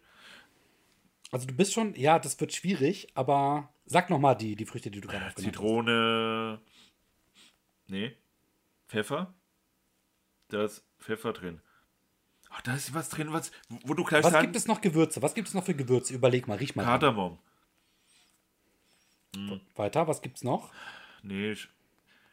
Also 1.33 1.47
du 1.47 1.55
bist 1.55 1.73
schon, 1.73 1.95
ja, 1.95 2.19
das 2.19 2.41
wird 2.41 2.53
schwierig, 2.53 3.09
aber 3.15 3.73
sag 3.91 4.11
noch 4.11 4.19
mal 4.19 4.35
die, 4.35 4.55
die 4.57 4.67
Früchte, 4.67 4.91
die 4.91 5.01
du 5.01 5.09
gerade 5.09 5.27
aufgenommen 5.27 5.53
Zitrone. 5.53 6.61
Nee. 7.89 8.17
Pfeffer. 8.89 9.35
Da 10.49 10.65
ist 10.65 10.85
Pfeffer 10.99 11.33
drin. 11.33 11.61
Ach, 12.51 12.63
da 12.63 12.75
ist 12.75 12.95
was 12.95 13.09
drin, 13.11 13.33
was, 13.33 13.53
wo 13.69 13.95
du 13.95 14.05
gleich 14.05 14.19
hast. 14.21 14.27
Was 14.27 14.33
sagen 14.33 14.47
gibt 14.47 14.57
es 14.57 14.67
noch 14.67 14.81
Gewürze? 14.81 15.21
Was 15.21 15.35
gibt 15.35 15.49
es 15.49 15.55
noch 15.55 15.65
für 15.65 15.75
Gewürze? 15.75 16.15
Überleg 16.15 16.49
mal, 16.49 16.57
riech 16.57 16.75
mal. 16.77 16.85
Kardamom. 16.85 17.39
Weiter, 19.77 20.09
was 20.09 20.23
gibt's 20.23 20.43
noch? 20.43 20.71
Nee, 21.23 21.53
ich, 21.53 21.69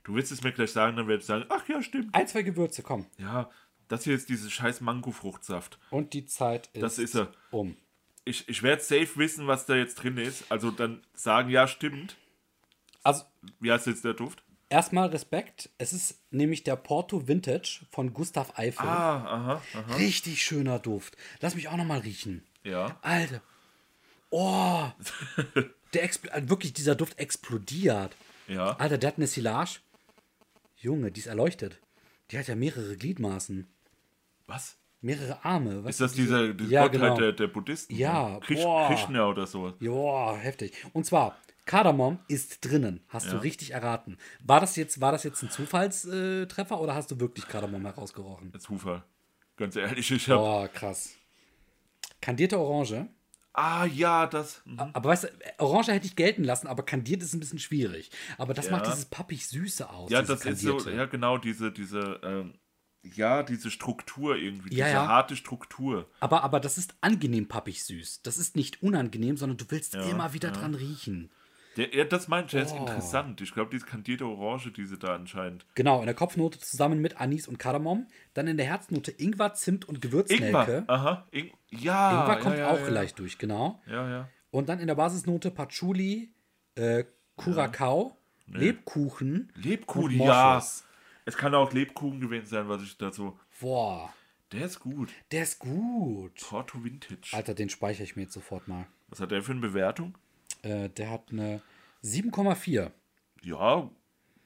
du 0.04 0.16
willst 0.16 0.32
es 0.32 0.42
mir 0.42 0.54
gleich 0.54 0.72
sagen, 0.72 0.96
dann 0.96 1.08
werde 1.08 1.20
ich 1.20 1.26
sagen, 1.26 1.46
ach 1.50 1.68
ja, 1.68 1.82
stimmt. 1.82 2.16
Ein, 2.16 2.28
zwei 2.28 2.42
Gewürze, 2.42 2.82
komm. 2.84 3.06
Ja, 3.18 3.50
das 3.90 4.06
hier 4.06 4.16
ist 4.16 4.30
dieses 4.30 4.52
scheiß 4.52 4.82
Mangofruchtsaft. 4.82 5.78
Und 5.92 6.14
die 6.14 6.26
Zeit 6.26 6.68
ist 6.74 6.82
Das 6.82 6.98
ist 6.98 7.16
er. 7.16 7.32
um. 7.52 7.76
Ich, 8.26 8.50
ich 8.50 8.64
werde 8.64 8.82
safe 8.82 9.10
wissen, 9.18 9.48
was 9.48 9.66
da 9.66 9.76
jetzt 9.76 9.96
drin 9.96 10.18
ist. 10.18 10.52
Also 10.52 10.72
dann 10.72 11.04
sagen, 11.14 11.50
ja, 11.50 11.68
stimmt. 11.68 12.16
Also 13.04 13.24
Wie 13.60 13.72
heißt 13.72 13.88
jetzt 13.88 14.04
der 14.04 14.14
Duft? 14.14 14.42
erstmal 14.68 15.08
Respekt. 15.10 15.70
Es 15.78 15.94
ist 15.94 16.20
nämlich 16.32 16.64
der 16.64 16.76
Porto 16.76 17.28
Vintage 17.28 17.86
von 17.92 18.14
Gustav 18.14 18.58
Eiffel. 18.58 18.86
Ah, 18.88 19.18
aha, 19.24 19.62
aha. 19.74 19.96
Richtig 19.96 20.44
schöner 20.44 20.80
Duft. 20.80 21.16
Lass 21.40 21.56
mich 21.56 21.68
auch 21.68 21.78
noch 21.78 21.86
mal 21.86 22.00
riechen. 22.00 22.44
Ja. 22.64 22.98
Alter. 23.04 23.42
Oh. 24.32 24.88
der 25.94 26.10
expl- 26.10 26.32
äh, 26.32 26.50
wirklich, 26.50 26.74
dieser 26.74 26.96
Duft 26.96 27.20
explodiert. 27.20 28.16
Ja. 28.48 28.76
Alter, 28.78 28.98
der 28.98 29.10
hat 29.10 29.18
eine 29.18 29.28
Silage. 29.28 29.80
Junge, 30.78 31.12
die 31.12 31.20
ist 31.22 31.28
erleuchtet. 31.28 31.80
Die 32.32 32.38
hat 32.40 32.48
ja 32.48 32.56
mehrere 32.56 32.98
Gliedmaßen. 32.98 33.68
Was? 34.48 34.78
Mehrere 35.06 35.44
Arme. 35.46 35.84
Ist 35.88 36.02
das 36.02 36.14
dieser, 36.14 36.54
dieser 36.54 36.72
Ja, 36.72 36.82
Gottheit 36.88 37.02
genau. 37.02 37.18
der, 37.18 37.32
der 37.34 37.48
Buddhisten? 37.48 37.96
Ja, 37.96 38.40
Krish, 38.40 38.62
boah. 38.64 38.88
Krishna 38.88 39.28
oder 39.28 39.46
so. 39.46 39.74
Joa, 39.80 40.36
heftig. 40.36 40.74
Und 40.94 41.06
zwar, 41.06 41.38
Kardamom 41.66 42.18
ist 42.28 42.66
drinnen. 42.66 43.02
Hast 43.10 43.28
du 43.32 43.36
Ja. 43.36 43.42
richtig 43.42 43.72
erraten. 43.72 44.18
War 44.44 44.60
das 44.60 44.76
jetzt, 44.76 45.00
war 45.02 45.12
das 45.12 45.24
jetzt 45.24 45.44
ein 45.44 45.50
Zufallstreffer 45.52 46.80
oder 46.82 46.96
hast 46.96 47.12
du 47.12 47.20
wirklich 47.20 47.48
Kardamom 47.48 47.84
herausgerochen? 47.86 48.52
Zufall. 48.60 49.04
Ganz 49.58 49.76
ehrlich, 49.76 50.10
ich 50.12 50.28
hab. 50.30 50.38
Boah, 50.38 50.68
krass. 50.68 51.14
Kandierte 52.22 52.58
Orange. 52.60 53.08
Ah, 53.54 53.86
ja, 53.86 54.28
das. 54.28 54.62
mhm. 54.66 54.80
Aber 54.80 55.10
weißt 55.10 55.26
du, 55.26 55.28
Orange 55.64 55.94
hätte 55.94 56.08
ich 56.08 56.16
gelten 56.16 56.44
lassen, 56.44 56.68
aber 56.68 56.84
kandiert 56.84 57.22
ist 57.24 57.34
ein 57.34 57.40
bisschen 57.40 57.60
schwierig. 57.60 58.10
Aber 58.38 58.54
das 58.54 58.66
Ja. 58.66 58.72
macht 58.74 58.88
dieses 58.88 59.06
pappig 59.06 59.48
Süße 59.48 59.90
aus. 59.90 60.10
Ja, 60.12 60.22
das 60.22 60.44
ist 60.46 60.62
so, 60.62 60.72
Kandierte. 60.78 60.98
ja, 60.98 61.06
genau, 61.06 61.38
diese, 61.38 61.72
diese, 61.72 62.20
ähm, 62.24 62.56
ja, 63.14 63.44
diese 63.44 63.70
Struktur 63.72 64.36
irgendwie, 64.36 64.76
Ja, 64.76 64.86
diese 64.86 64.98
ja. 64.98 65.08
harte 65.08 65.36
Struktur. 65.36 66.10
Aber, 66.20 66.44
aber 66.44 66.60
das 66.60 66.78
ist 66.78 66.96
angenehm 67.02 67.48
pappig 67.48 67.84
süß. 67.84 68.22
Das 68.24 68.38
ist 68.38 68.56
nicht 68.56 68.82
unangenehm, 68.82 69.38
sondern 69.38 69.58
du 69.58 69.66
willst 69.70 69.94
Ja, 69.94 70.02
immer 70.04 70.34
wieder 70.34 70.52
dran 70.52 70.76
riechen. 70.76 71.30
Der, 71.78 71.94
ja, 71.94 72.06
das 72.06 72.30
meint 72.30 72.46
ich, 72.46 72.52
der 72.52 72.64
ist 72.64 72.72
Oh. 72.74 72.78
interessant. 72.78 73.42
Ich 73.42 73.54
glaube, 73.54 73.70
diese 73.70 73.86
kandierte 73.86 74.26
Orange, 74.26 74.72
diese 74.72 74.98
da 74.98 75.14
anscheinend. 75.14 75.66
Genau, 75.76 76.00
in 76.00 76.06
der 76.06 76.16
Kopfnote 76.16 76.58
zusammen 76.60 77.02
mit 77.02 77.20
Anis 77.20 77.50
und 77.50 77.60
Kardamom. 77.60 78.08
Dann 78.34 78.48
in 78.48 78.56
der 78.56 78.66
Herznote 78.66 79.12
Ingwer, 79.12 79.54
Zimt 79.56 79.84
und 79.88 80.02
Gewürznelke. 80.02 80.48
Ingwer, 80.48 80.84
aha, 80.88 81.28
Ing 81.32 81.52
ja. 81.72 82.22
Ingwer 82.22 82.40
kommt 82.40 82.62
auch 82.62 82.80
ja. 82.80 82.88
leicht 82.88 83.20
durch, 83.20 83.38
genau. 83.38 83.82
Ja, 83.88 84.10
ja. 84.10 84.30
Und 84.52 84.70
dann 84.70 84.80
in 84.80 84.88
der 84.88 84.96
Basisnote 84.96 85.52
Patchouli, 85.52 86.34
äh, 86.76 87.04
Curacao, 87.36 88.16
Lebkuchen. 88.48 89.52
Lebkuchen, 89.56 90.20
ja. 90.22 90.64
Es 91.26 91.36
kann 91.38 91.56
auch 91.56 91.74
Lebkuchen 91.74 92.20
gewesen 92.22 92.46
sein, 92.46 92.70
was 92.70 92.84
ich 92.84 92.98
dazu. 92.98 93.38
Boah, 93.60 94.14
Der 94.52 94.66
ist 94.66 94.80
gut. 94.80 95.12
der 95.32 95.44
ist 95.44 95.60
gut. 95.60 96.36
Porto 96.42 96.84
Vintage. 96.84 97.30
Alter, 97.34 97.54
den 97.56 97.70
speichere 97.70 98.04
ich 98.04 98.16
mir 98.16 98.24
jetzt 98.24 98.34
sofort 98.34 98.68
mal. 98.68 98.86
Was 99.10 99.20
hat 99.20 99.32
der 99.32 99.42
für 99.42 99.52
eine 99.52 99.62
Bewertung? 99.62 100.18
Äh, 100.62 100.90
der 100.90 101.10
hat 101.10 101.32
eine 101.32 101.62
7,4. 102.04 102.92
Ja, 103.44 103.90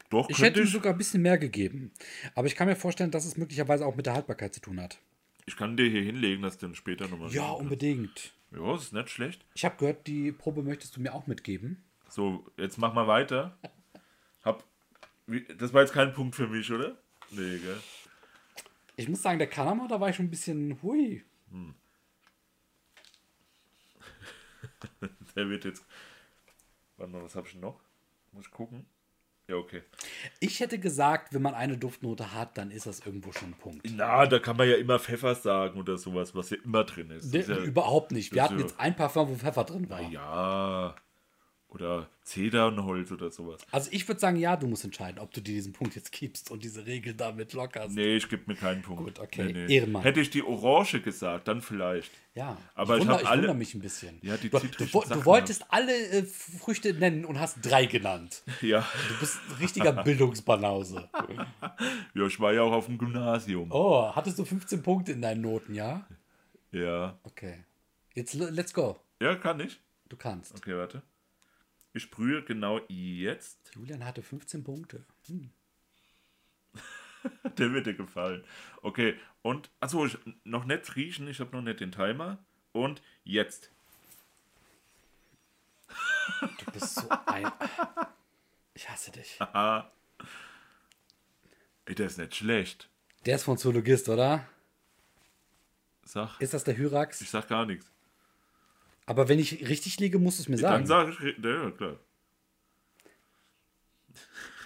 doch, 0.10 0.30
Ich 0.30 0.40
hätte 0.42 0.62
ihm 0.62 0.68
sogar 0.68 0.94
ein 0.94 0.98
bisschen 0.98 1.22
mehr 1.22 1.38
gegeben. 1.38 1.92
Aber 2.34 2.48
ich 2.48 2.56
kann 2.56 2.68
mir 2.68 2.76
vorstellen, 2.76 3.12
dass 3.12 3.26
es 3.26 3.38
möglicherweise 3.38 3.86
auch 3.86 3.96
mit 3.96 4.06
der 4.06 4.14
Haltbarkeit 4.14 4.54
zu 4.54 4.62
tun 4.62 4.80
hat. 4.82 5.00
Ich 5.46 5.56
kann 5.58 5.78
dir 5.78 5.90
hier 5.90 6.02
hinlegen, 6.04 6.42
dass 6.42 6.58
du 6.58 6.68
dann 6.68 6.76
später 6.76 7.08
nochmal. 7.08 7.32
Ja, 7.32 7.50
unbedingt. 7.52 8.34
Ja, 8.52 8.76
ist 8.76 8.94
nicht 8.94 9.10
schlecht. 9.10 9.46
Ich 9.54 9.66
habe 9.66 9.76
gehört, 9.78 10.08
die 10.08 10.32
Probe 10.32 10.64
möchtest 10.64 10.96
du 10.96 11.02
mir 11.02 11.14
auch 11.14 11.28
mitgeben. 11.28 11.84
So, 12.08 12.46
jetzt 12.58 12.78
mach 12.78 12.94
mal 12.94 13.08
weiter. 13.08 13.58
Das 15.58 15.74
war 15.74 15.82
jetzt 15.82 15.94
kein 15.94 16.14
Punkt 16.14 16.36
für 16.36 16.48
mich, 16.48 16.72
oder? 16.72 16.98
Nee, 17.32 17.58
gell? 17.60 17.78
Ich 18.96 19.08
muss 19.08 19.22
sagen, 19.22 19.38
der 19.40 19.48
Kanama, 19.48 19.88
da 19.88 20.00
war 20.02 20.10
ich 20.10 20.16
schon 20.16 20.26
ein 20.26 20.30
bisschen 20.32 20.82
hui. 20.82 21.24
Der 25.36 25.50
wird 25.50 25.66
jetzt. 25.66 25.86
Warte 26.98 27.12
mal, 27.14 27.24
was 27.24 27.36
habe 27.36 27.48
ich 27.48 27.56
noch? 27.56 27.80
Muss 28.32 28.46
ich 28.46 28.52
gucken. 28.52 28.86
Ja, 29.48 29.56
okay. 29.56 29.82
Ich 30.40 30.60
hätte 30.60 30.78
gesagt, 30.80 31.34
wenn 31.34 31.42
man 31.42 31.56
eine 31.56 31.78
Duftnote 31.78 32.34
hat, 32.34 32.58
dann 32.58 32.70
ist 32.70 32.86
das 32.86 33.00
irgendwo 33.06 33.32
schon 33.32 33.50
ein 33.50 33.58
Punkt. 33.58 33.88
Na, 33.96 34.28
da 34.28 34.38
kann 34.38 34.58
man 34.58 34.70
ja 34.70 34.76
immer 34.76 35.00
Pfeffer 35.00 35.34
sagen 35.34 35.80
oder 35.80 35.98
sowas, 35.98 36.36
was 36.36 36.52
ja 36.52 36.58
immer 36.64 36.84
drin 36.84 37.10
ist. 37.10 37.32
Ne, 37.34 37.40
Das 37.40 37.50
ist 37.50 37.58
ja, 37.58 37.64
überhaupt 37.64 38.12
nicht. 38.12 38.32
Wir 38.34 38.44
hatten 38.44 38.58
ja- 38.60 38.66
jetzt 38.66 38.80
ein 38.80 38.96
Parfum, 38.96 39.30
wo 39.30 39.36
Pfeffer 39.36 39.64
drin 39.64 39.90
war. 39.90 40.02
ja. 40.02 40.96
Oder 41.72 42.10
Zedernholz 42.24 43.12
oder 43.12 43.30
sowas. 43.30 43.62
Also 43.70 43.90
ich 43.92 44.08
würde 44.08 44.20
sagen, 44.20 44.38
ja, 44.38 44.56
du 44.58 44.66
musst 44.66 44.84
entscheiden, 44.86 45.20
ob 45.20 45.32
du 45.32 45.40
dir 45.40 45.54
diesen 45.54 45.72
Punkt 45.72 45.96
jetzt 45.96 46.12
gibst 46.12 46.50
und 46.50 46.64
diese 46.64 46.88
Regel 46.88 47.14
damit 47.14 47.54
lockerst. 47.54 47.94
Nee, 47.96 48.16
ich 48.16 48.28
gebe 48.28 48.42
mir 48.48 48.56
keinen 48.56 48.82
Punkt. 48.82 49.04
Gut, 49.04 49.20
okay. 49.20 49.46
Nee, 49.46 49.54
nee. 49.68 49.76
Ehrenmann. 49.76 50.02
Hätte 50.02 50.20
ich 50.20 50.32
die 50.32 50.42
Orange 50.44 51.00
gesagt, 51.02 51.48
dann 51.48 51.62
vielleicht. 51.62 52.12
Ja, 52.34 52.58
Aber 52.74 52.96
ich 52.96 53.02
ich, 53.04 53.08
wundere, 53.08 53.18
hab 53.18 53.22
ich 53.24 53.30
alle- 53.30 53.42
wundere 53.42 53.56
mich 53.58 53.76
ein 53.76 53.82
bisschen. 53.82 54.18
Ja, 54.24 54.36
die 54.38 54.50
du, 54.50 54.58
du, 54.60 54.86
du 54.86 55.26
wolltest 55.26 55.64
alle 55.70 55.96
äh, 55.96 56.24
Früchte 56.24 56.92
nennen 56.96 57.24
und 57.24 57.40
hast 57.40 57.58
drei 57.62 57.86
genannt. 57.86 58.42
Ja. 58.62 58.88
Du 59.10 59.20
bist 59.20 59.38
ein 59.50 59.56
richtiger 59.58 59.94
Bildungsbanause. 60.04 61.08
ja, 62.16 62.26
ich 62.26 62.40
war 62.40 62.52
ja 62.52 62.64
auch 62.64 62.72
auf 62.72 62.88
dem 62.88 62.98
Gymnasium. 62.98 63.72
Oh, 63.72 64.12
hattest 64.16 64.40
du 64.40 64.46
15 64.46 64.82
Punkte 64.82 65.12
in 65.12 65.22
deinen 65.22 65.42
Noten, 65.42 65.76
ja? 65.76 66.08
Ja. 66.72 67.20
Okay. 67.24 67.64
Jetzt 68.16 68.34
let's 68.34 68.74
go. 68.74 69.00
Ja, 69.22 69.36
kann 69.36 69.60
ich. 69.60 69.80
Du 70.08 70.18
kannst. 70.18 70.56
Okay, 70.56 70.76
warte. 70.76 71.04
Ich 71.94 72.04
sprühe 72.04 72.44
genau 72.44 72.80
jetzt. 72.88 73.72
Julian 73.76 74.06
hatte 74.06 74.22
15 74.22 74.64
Punkte. 74.64 75.06
Hm. 75.28 75.50
Der 77.58 77.74
wird 77.74 77.88
dir 77.88 77.96
gefallen. 77.96 78.44
Okay, 78.82 79.18
und 79.42 79.70
achso, 79.80 80.06
ich, 80.06 80.18
noch 80.44 80.66
nicht 80.66 80.96
riechen, 80.96 81.28
ich 81.28 81.40
habe 81.40 81.56
noch 81.56 81.64
nicht 81.64 81.80
den 81.80 81.92
Timer. 81.92 82.38
Und 82.72 83.02
jetzt. 83.24 83.72
Du 86.60 86.72
bist 86.72 86.96
so 86.96 87.10
ein. 87.26 87.52
Ich 88.76 88.88
hasse 88.90 89.12
dich. 89.12 89.36
Aha. 89.42 89.92
Ey, 91.84 91.96
der 91.96 92.06
ist 92.06 92.18
nicht 92.18 92.34
schlecht. 92.34 92.88
Der 93.20 93.24
Der 93.26 93.36
ist 93.36 93.44
von 93.44 93.58
Zoologist, 93.58 94.08
oder? 94.08 94.48
Sag. 96.04 96.40
Ist 96.40 96.54
das 96.54 96.64
der 96.64 96.78
Hyrax? 96.78 97.20
Ich 97.20 97.30
sag 97.30 97.50
gar 97.50 97.66
nichts. 97.66 97.92
Aber 99.10 99.28
wenn 99.28 99.40
ich 99.40 99.68
richtig 99.68 100.00
liege, 100.00 100.20
musst 100.20 100.38
du 100.38 100.44
es 100.44 100.50
mir 100.50 100.58
Dann 100.58 100.86
sagen. 100.86 101.16
sag 101.18 101.26
ich. 101.28 101.44
Ja, 101.44 101.72
klar. 101.72 102.00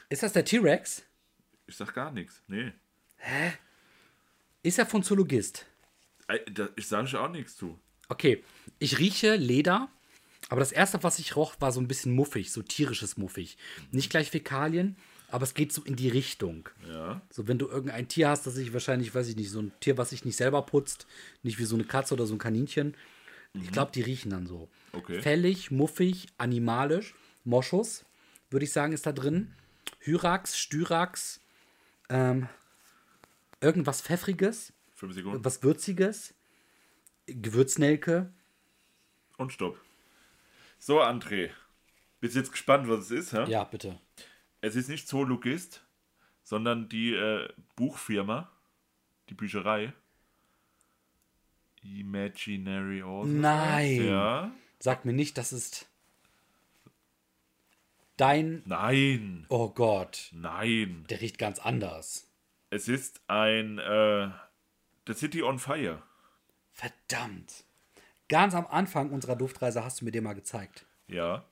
Ist 0.10 0.22
das 0.22 0.34
der 0.34 0.44
T-Rex? 0.44 1.04
Ich 1.66 1.78
sag 1.78 1.94
gar 1.94 2.12
nichts. 2.12 2.44
Nee. 2.48 2.74
Ist 4.62 4.80
er 4.80 4.86
von 4.86 5.02
Zoologist? 5.02 5.66
Ich 6.76 6.88
sage 6.89 7.22
auch 7.22 7.30
nichts 7.30 7.56
zu. 7.56 7.80
Okay, 8.10 8.44
ich 8.80 9.00
rieche 9.00 9.38
Leder, 9.38 9.88
aber 10.50 10.60
das 10.60 10.74
erste, 10.74 11.02
was 11.04 11.20
ich 11.20 11.38
roch, 11.38 11.56
war 11.60 11.72
so 11.72 11.80
ein 11.80 11.88
bisschen 11.88 12.14
muffig, 12.14 12.52
so 12.52 12.62
tierisches 12.62 13.16
muffig. 13.16 13.58
Nicht 13.91 14.10
gleich 14.10 14.30
Fäkalien, 14.30 14.98
aber 15.30 15.44
es 15.44 15.54
geht 15.54 15.72
so 15.72 15.84
in 15.84 15.96
die 15.96 16.10
Richtung. 16.10 16.68
Ja. 16.86 17.22
So, 17.30 17.48
wenn 17.48 17.60
du 17.60 17.70
irgendein 17.70 18.10
Tier 18.10 18.28
hast, 18.28 18.46
das 18.46 18.56
sich 18.56 18.74
wahrscheinlich, 18.74 19.16
weiß 19.16 19.30
ich 19.30 19.38
nicht, 19.38 19.52
so 19.52 19.62
ein 19.62 19.72
Tier, 19.80 19.98
was 19.98 20.10
sich 20.10 20.26
nicht 20.26 20.36
selber 20.36 20.64
putzt, 20.64 21.08
nicht 21.44 21.60
wie 21.60 21.66
so 21.66 21.76
eine 21.78 21.86
Katze 21.86 22.14
oder 22.14 22.26
so 22.26 22.36
ein 22.36 22.39
Kaninchen. 22.39 22.94
Ich 23.54 23.72
glaube, 23.72 23.91
die 23.91 24.01
riechen 24.01 24.32
dann 24.32 24.47
so. 24.47 24.70
Okay. 24.93 25.22
Fällig, 25.22 25.70
muffig, 25.70 26.28
animalisch, 26.38 27.14
Moschus, 27.43 28.04
würde 28.49 28.66
ich 28.66 28.72
sagen, 28.72 28.93
ist 28.93 29.06
da 29.06 29.12
drin. 29.12 29.54
Hyrax, 29.99 30.58
Styrax, 30.58 31.39
ähm, 32.10 32.47
irgendwas 33.62 34.01
Pfeffriges, 34.01 34.74
Fünf 34.95 35.14
Sekunden. 35.14 35.45
was 35.45 35.62
Würziges, 35.64 36.34
Gewürznelke. 37.28 38.32
Und 39.38 39.54
stopp. 39.54 39.80
So, 40.80 41.01
André. 41.01 41.51
Bist 42.20 42.36
jetzt 42.36 42.51
gespannt, 42.51 42.88
was 42.88 43.06
es 43.06 43.12
ist, 43.12 43.34
hä? 43.34 43.49
Ja, 43.49 43.64
bitte. 43.64 43.99
Es 44.62 44.76
ist 44.76 44.89
nicht 44.89 45.08
Zoologist, 45.08 45.84
sondern 46.43 46.89
die 46.89 47.14
äh, 47.14 47.49
Buchfirma, 47.76 48.51
die 49.30 49.34
Bücherei. 49.34 49.93
Imaginary 51.84 53.04
Authors. 53.04 53.30
Nein. 53.34 54.06
Ja. 54.08 54.52
Sag 54.80 55.06
mir 55.06 55.14
nicht, 55.14 55.38
das 55.38 55.54
ist 55.54 55.88
dein. 58.18 58.62
Nein. 58.66 59.46
Oh 59.50 59.70
Gott, 59.70 60.30
Nein. 60.34 61.06
der 61.10 61.22
riecht 61.22 61.38
ganz 61.38 61.60
anders. 61.60 62.28
Es 62.70 62.88
ist 62.88 63.22
ein 63.28 63.78
äh, 63.80 64.30
The 65.08 65.14
City 65.14 65.44
on 65.44 65.60
Fire. 65.60 66.02
Verdammt. 66.72 67.66
Ganz 68.30 68.56
am 68.56 68.66
Anfang 68.68 69.12
unserer 69.12 69.36
Duftreise 69.36 69.84
hast 69.84 70.02
du 70.02 70.06
mir 70.06 70.12
den 70.12 70.24
mal 70.24 70.34
gezeigt. 70.34 70.86
Ja. 71.08 71.46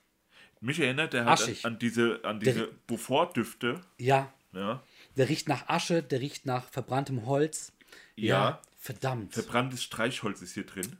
Mich 0.61 0.79
erinnert 0.79 1.13
der 1.13 1.25
halt 1.25 1.39
an, 1.39 1.43
Aschig. 1.45 1.65
an 1.65 1.79
diese, 1.79 2.21
an 2.23 2.39
diese 2.39 2.67
Beaufort-Düfte. 2.87 3.81
Ja, 3.97 4.31
Ja. 4.53 4.81
der 5.17 5.29
riecht 5.29 5.47
nach 5.47 5.67
Asche, 5.69 6.01
der 6.03 6.21
riecht 6.21 6.45
nach 6.45 6.69
verbranntem 6.69 7.25
Holz. 7.25 7.73
Ja. 8.15 8.61
Verdammt. 8.81 9.33
Verbranntes 9.33 9.83
Streichholz 9.83 10.41
ist 10.41 10.55
hier 10.55 10.65
drin. 10.65 10.97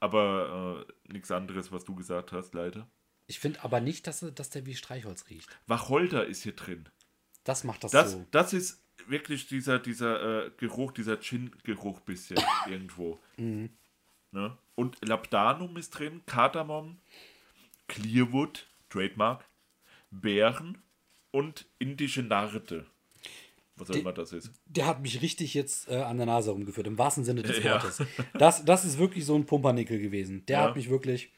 Aber 0.00 0.86
äh, 0.88 1.12
nichts 1.12 1.30
anderes, 1.30 1.70
was 1.70 1.84
du 1.84 1.94
gesagt 1.94 2.32
hast, 2.32 2.54
leider. 2.54 2.88
Ich 3.28 3.38
finde 3.38 3.62
aber 3.62 3.80
nicht, 3.80 4.06
dass, 4.06 4.24
dass 4.34 4.50
der 4.50 4.66
wie 4.66 4.74
Streichholz 4.74 5.28
riecht. 5.28 5.48
Wacholder 5.66 6.26
ist 6.26 6.42
hier 6.42 6.56
drin. 6.56 6.88
Das 7.44 7.62
macht 7.62 7.84
das, 7.84 7.92
Das, 7.92 8.12
so. 8.12 8.26
das 8.30 8.52
ist 8.52 8.82
wirklich 9.06 9.46
dieser, 9.46 9.78
dieser 9.78 10.46
äh, 10.46 10.50
Geruch, 10.56 10.92
dieser 10.92 11.20
Gin-Geruch 11.20 12.00
bisschen 12.00 12.38
irgendwo. 12.66 13.20
Ne? 13.36 14.58
Und 14.74 14.96
Labdanum 15.06 15.76
ist 15.76 15.90
drin, 15.90 16.22
Kardamom, 16.26 16.98
Clearwood, 17.86 18.66
Trademark, 18.88 19.44
Beeren 20.10 20.82
und 21.30 21.66
indische 21.78 22.22
Narde. 22.22 22.86
Was 23.82 23.96
auch 23.96 24.00
immer 24.00 24.12
das 24.12 24.32
ist. 24.32 24.50
Der 24.66 24.86
hat 24.86 25.00
mich 25.02 25.20
richtig 25.22 25.54
jetzt 25.54 25.88
äh, 25.88 25.96
an 25.96 26.16
der 26.16 26.26
Nase 26.26 26.50
rumgeführt, 26.50 26.86
im 26.86 26.98
wahrsten 26.98 27.24
Sinne 27.24 27.42
des 27.42 27.58
Ja. 27.62 27.74
Wortes. 27.82 28.02
Das, 28.34 28.64
das 28.64 28.84
ist 28.84 28.98
wirklich 28.98 29.24
so 29.26 29.34
ein 29.34 29.46
Pumpernickel 29.46 29.98
gewesen. 29.98 30.44
Der 30.46 30.58
Ja. 30.58 30.64
hat 30.64 30.76
mich 30.76 30.88
wirklich. 30.90 31.30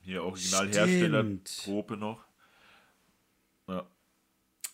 Hier 0.00 0.22
Originalhersteller. 0.24 1.24
Probe 1.64 1.96
noch. 1.96 2.24
Ja. 3.66 3.86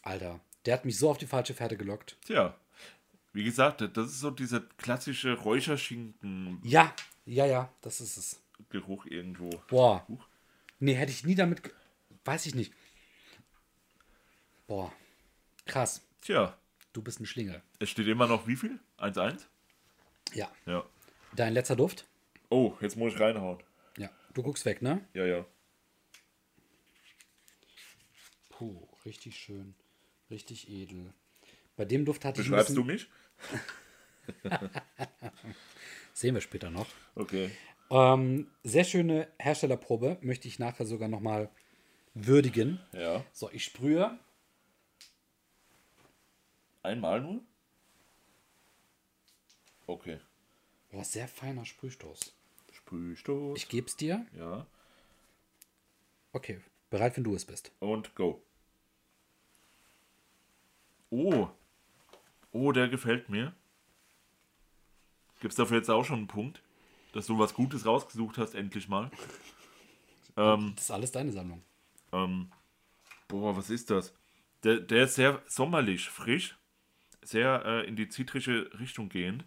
Alter, 0.03 0.41
der 0.67 0.75
hat 0.75 0.85
mich 0.85 0.99
so 0.99 1.11
auf 1.11 1.19
die 1.19 1.27
falsche 1.27 1.55
Fährte 1.55 1.77
gelockt. 1.77 2.17
Tja, 2.27 2.55
wie 3.33 3.43
gesagt, 3.45 3.81
das 3.81 4.07
ist 4.11 4.21
so 4.21 4.31
dieser 4.31 4.61
klassische 4.61 5.35
Räucherschinken-Geruch 5.35 6.59
Ja, 6.65 6.95
ja, 7.27 7.47
ja, 7.47 7.73
das 7.81 8.01
ist 8.01 8.17
es. 8.17 8.41
irgendwo. 9.07 9.51
Boah. 9.69 10.07
Huch. 10.09 10.25
Nee, 10.79 10.95
hätte 10.95 11.11
ich 11.11 11.25
nie 11.25 11.35
damit. 11.35 11.63
Weiß 12.25 12.47
ich 12.47 12.55
nicht. 12.55 12.73
Boah. 14.67 14.93
Krass. 15.67 16.07
Tja, 16.21 16.57
Du 16.95 17.03
bist 17.03 17.21
ein 17.21 17.27
Schlingel. 17.27 17.61
es 17.81 17.91
steht 17.91 18.07
immer 18.07 18.29
noch 18.29 18.47
wie 18.47 18.55
viel? 18.55 18.79
1-1? 18.99 19.47
Ja. 20.33 20.49
Ja. 20.65 20.87
Dein 21.35 21.53
letzter 21.53 21.75
Duft? 21.75 22.07
Oh, 22.51 22.75
jetzt 22.81 22.97
muss 22.97 23.13
ich 23.13 23.21
reinhauen. 23.21 23.59
Ja. 23.99 24.09
Du 24.33 24.45
guckst 24.45 24.65
weg, 24.65 24.81
ne? 24.81 25.05
Ja, 25.13 25.27
ja. 25.27 25.45
Puh, 28.51 28.87
richtig 29.05 29.37
schön. 29.37 29.75
Richtig 30.31 30.69
edel. 30.71 31.13
Bei 31.77 31.85
dem 31.85 32.05
Duft 32.05 32.25
hatte 32.25 32.41
ich. 32.41 32.47
ein 32.47 32.53
Beschreibst 32.53 32.77
du 32.77 32.85
mich? 32.85 33.09
Sehen 36.15 36.35
wir 36.35 36.41
später 36.43 36.71
noch. 36.71 36.87
Okay. 37.17 37.51
Ähm, 37.91 38.47
sehr 38.63 38.85
schöne 38.85 39.27
Herstellerprobe. 39.41 40.19
Möchte 40.21 40.47
ich 40.47 40.61
nachher 40.61 40.87
sogar 40.87 41.09
nochmal 41.09 41.51
würdigen. 42.15 42.79
Ja. 42.93 43.25
So, 43.33 43.51
ich 43.51 43.65
sprühe. 43.65 44.17
Einmal 46.85 47.21
nur? 47.23 47.41
Okay. 49.87 50.21
Boah, 50.91 51.03
sehr 51.05 51.27
feiner 51.27 51.65
Sprühstoß. 51.65 52.33
Sprühstoß. 52.73 53.57
Ich 53.59 53.69
geb's 53.69 53.97
dir. 53.97 54.25
ja. 54.37 54.67
Okay, 56.33 56.61
bereit, 56.91 57.17
wenn 57.17 57.23
du 57.25 57.35
es 57.37 57.45
bist. 57.45 57.71
Und 57.79 58.15
go. 58.17 58.43
Oh. 61.11 61.49
Oh, 62.51 62.73
der 62.73 62.89
gefällt 62.89 63.29
mir. 63.29 63.55
Gibt's 65.41 65.57
dafür 65.57 65.77
jetzt 65.79 65.91
auch 65.91 66.05
schon 66.05 66.19
einen 66.19 66.27
Punkt? 66.27 66.61
Dass 67.13 67.27
du 67.27 67.39
was 67.39 67.55
Gutes 67.55 67.87
rausgesucht 67.87 68.39
hast, 68.39 68.55
endlich 68.55 68.89
mal. 68.89 69.11
Ähm, 70.37 70.73
Das 70.75 70.87
ist 70.87 70.91
alles 70.91 71.13
deine 71.13 71.31
Sammlung. 71.31 71.63
ähm, 72.11 72.51
boah, 73.29 73.57
was 73.57 73.71
ist 73.71 73.89
das? 73.89 74.13
Der, 74.65 74.81
der 74.81 75.05
ist 75.05 75.15
sehr 75.15 75.41
sommerlich, 75.47 76.09
frisch. 76.11 76.59
Sehr 77.25 77.65
äh, 77.65 77.87
in 77.87 77.97
die 77.97 78.09
zitrische 78.09 78.71
Richtung 78.79 79.09
gehend. 79.09 79.45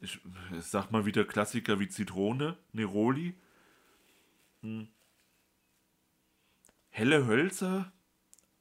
Ich, 0.00 0.20
ich 0.56 0.64
sag 0.64 0.90
mal 0.90 1.06
wieder 1.06 1.24
Klassiker 1.24 1.80
wie 1.80 1.88
Zitrone, 1.88 2.56
Neroli. 2.72 3.34
Hm. 4.60 4.88
Helle 6.90 7.26
Hölzer, 7.26 7.92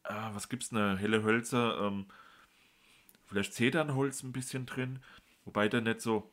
ah, 0.04 0.34
was 0.34 0.50
gibt's 0.50 0.70
denn? 0.70 0.98
Helle 0.98 1.24
Hölzer, 1.24 1.80
ähm, 1.82 2.06
vielleicht 3.26 3.54
Zedernholz 3.54 4.24
ein 4.24 4.32
bisschen 4.32 4.66
drin, 4.66 5.00
wobei 5.46 5.68
der 5.68 5.82
nicht 5.82 6.02
so, 6.02 6.32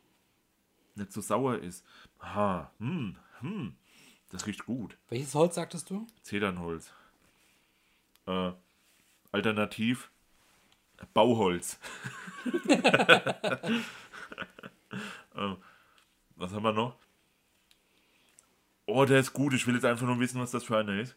nicht 0.94 1.12
so 1.12 1.20
sauer 1.20 1.58
ist. 1.58 1.84
Aha, 2.18 2.72
hm, 2.78 3.16
hm, 3.40 3.76
das 4.30 4.46
riecht 4.46 4.64
gut. 4.64 4.96
Welches 5.08 5.34
Holz 5.34 5.54
sagtest 5.56 5.90
du? 5.90 6.06
Zedernholz. 6.22 6.92
Äh, 8.26 8.52
alternativ 9.30 10.10
Bauholz. 11.14 11.78
äh, 12.44 13.34
was 16.36 16.52
haben 16.52 16.62
wir 16.62 16.72
noch? 16.72 16.96
Oh, 18.86 19.04
der 19.04 19.20
ist 19.20 19.32
gut. 19.32 19.54
Ich 19.54 19.66
will 19.66 19.74
jetzt 19.74 19.84
einfach 19.84 20.06
nur 20.06 20.18
wissen, 20.18 20.40
was 20.40 20.50
das 20.50 20.64
für 20.64 20.78
einer 20.78 21.00
ist. 21.00 21.16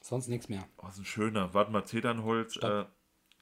Sonst 0.00 0.28
nichts 0.28 0.48
mehr. 0.48 0.64
Oh, 0.78 0.86
das 0.86 0.94
ist 0.94 1.02
ein 1.02 1.06
schöner. 1.06 1.54
Warte 1.54 1.72
mal, 1.72 1.84
Zedernholz. 1.84 2.56
Äh, 2.56 2.84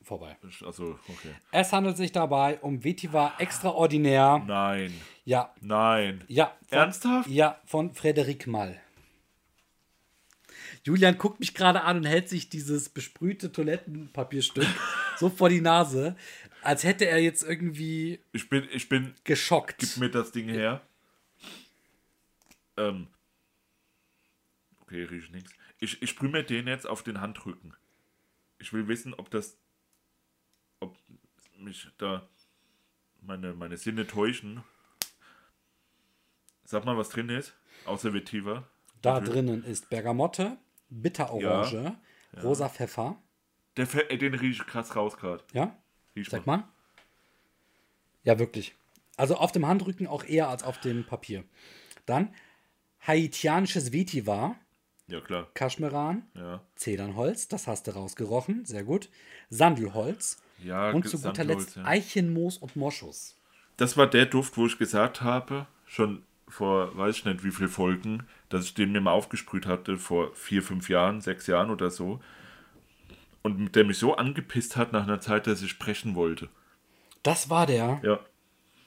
Vorbei. 0.03 0.37
also, 0.65 0.99
okay. 1.09 1.35
Es 1.53 1.73
handelt 1.73 1.97
sich 1.97 2.11
dabei 2.11 2.59
um 2.61 2.83
Vetiver 2.83 3.35
Extraordinär. 3.39 4.43
Nein. 4.47 4.95
Ja, 5.25 5.55
Nein. 5.61 6.25
ja. 6.27 6.57
Von, 6.69 6.79
Ernsthaft? 6.79 7.29
Ja, 7.29 7.61
von 7.67 7.93
Frederik 7.93 8.47
Mall. 8.47 8.81
Julian 10.85 11.19
guckt 11.19 11.41
mich 11.41 11.53
gerade 11.53 11.83
an 11.83 11.99
und 11.99 12.07
hält 12.07 12.31
sich 12.31 12.49
dieses 12.49 12.89
besprühte 12.89 13.53
Toilettenpapierstück 13.53 14.67
so 15.21 15.29
vor 15.29 15.51
die 15.51 15.61
Nase, 15.61 16.17
als 16.63 16.83
hätte 16.83 17.07
er 17.07 17.19
jetzt 17.19 17.43
irgendwie 17.43 18.21
Ich 18.33 18.49
bin, 18.49 18.67
ich 18.73 18.89
bin. 18.89 19.15
geschockt. 19.25 19.79
Gib 19.79 19.99
mir 19.99 20.11
das 20.11 20.33
Ding 20.33 20.49
her. 20.49 20.81
Ähm. 22.77 23.07
Okay, 24.81 25.05
riecht 25.05 25.31
nichts. 25.33 25.53
Ich, 25.79 26.03
ich 26.03 26.11
sprühe 26.11 26.31
mir 26.31 26.43
den 26.43 26.67
jetzt 26.67 26.87
auf 26.87 27.03
den 27.03 27.21
Handrücken. 27.21 27.75
Ich 28.59 28.73
will 28.73 28.89
wissen, 28.89 29.15
ob 29.15 29.31
das. 29.31 29.57
Ob 30.81 30.97
mich 31.59 31.87
da 31.99 32.27
meine, 33.21 33.53
meine 33.53 33.77
Sinne 33.77 34.07
täuschen. 34.07 34.65
Sag 36.65 36.85
mal, 36.87 36.97
was 36.97 37.11
drin 37.11 37.29
ist. 37.29 37.55
Außer 37.85 38.15
Vetiver. 38.15 38.69
Da 39.03 39.21
drinnen 39.21 39.65
ist 39.65 39.91
Bergamotte, 39.91 40.59
Bitterorange, 40.91 41.99
rosa 42.43 42.69
Pfeffer. 42.69 43.21
Der, 43.77 43.87
äh, 44.11 44.19
den 44.19 44.35
riech 44.35 44.61
ich 44.61 44.67
krass 44.67 44.95
raus 44.97 45.17
gerade. 45.17 45.43
Ja? 45.53 45.77
Riech 46.17 46.29
Sag 46.29 46.47
mal. 46.47 46.59
mal. 46.59 46.69
Ja, 48.25 48.39
wirklich. 48.39 48.75
Also 49.17 49.37
auf 49.37 49.53
dem 49.53 49.67
Handrücken 49.67 50.07
auch 50.07 50.25
eher 50.25 50.49
als 50.49 50.63
auf 50.63 50.81
dem 50.81 51.05
Papier. 51.05 51.45
Dann 52.07 52.35
haitianisches 53.07 53.93
Vetiver, 53.93 54.57
Ja, 55.09 55.21
klar. 55.21 55.49
Kaschmeran, 55.55 56.23
Ja. 56.35 56.61
Zedernholz, 56.77 57.49
das 57.49 57.67
hast 57.67 57.87
du 57.87 57.93
rausgerochen, 57.93 58.65
sehr 58.65 58.85
gut. 58.85 59.09
Sandelholz 59.49 60.41
Ja, 60.63 60.91
und 60.91 61.09
zu 61.09 61.21
guter 61.21 61.45
Letzt 61.45 61.77
ja. 61.77 61.85
Eichenmoos 61.85 62.59
und 62.59 62.77
Moschus. 62.77 63.37
Das 63.77 63.97
war 63.97 64.07
der 64.07 64.27
Duft, 64.27 64.57
wo 64.57 64.67
ich 64.67 64.79
gesagt 64.79 65.23
habe, 65.23 65.67
schon 65.87 66.23
vor 66.49 66.97
weiß 66.97 67.17
ich 67.19 67.25
nicht 67.25 67.45
wie 67.45 67.51
viel 67.51 67.69
Folgen, 67.69 68.27
dass 68.49 68.65
ich 68.65 68.75
den 68.75 68.93
mir 68.93 69.01
mal 69.01 69.13
aufgesprüht 69.13 69.67
hatte, 69.67 69.97
vor 69.97 70.35
vier, 70.35 70.63
fünf 70.63 70.89
Jahren, 70.89 71.21
sechs 71.21 71.47
Jahren 71.47 71.71
oder 71.71 71.91
so. 71.91 72.21
Und 73.43 73.75
der 73.75 73.85
mich 73.85 73.99
so 73.99 74.17
angepisst 74.17 74.77
hat 74.77 74.93
nach 74.93 75.05
einer 75.05 75.21
Zeit, 75.21 75.47
dass 75.47 75.63
ich 75.63 75.71
sprechen 75.71 76.15
wollte. 76.15 76.49
Das 77.23 77.51
war 77.51 77.67
der. 77.67 78.01
Ja. 78.03 78.21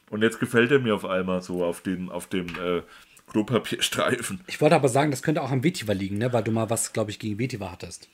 Und 0.09 0.21
jetzt 0.21 0.39
gefällt 0.39 0.71
er 0.71 0.79
mir 0.79 0.95
auf 0.95 1.05
einmal 1.05 1.41
so 1.41 1.63
auf, 1.65 1.81
den, 1.81 2.09
auf 2.09 2.27
dem 2.27 2.47
äh, 2.59 2.83
Klopapierstreifen. 3.27 4.41
Ich 4.47 4.61
wollte 4.61 4.75
aber 4.75 4.89
sagen, 4.89 5.11
das 5.11 5.23
könnte 5.23 5.41
auch 5.41 5.51
am 5.51 5.63
Vetiver 5.63 5.95
liegen, 5.95 6.17
ne? 6.17 6.33
weil 6.33 6.43
du 6.43 6.51
mal 6.51 6.69
was, 6.69 6.93
glaube 6.93 7.09
ich, 7.09 7.19
gegen 7.19 7.39
Vetiver 7.39 7.71
hattest. 7.71 8.09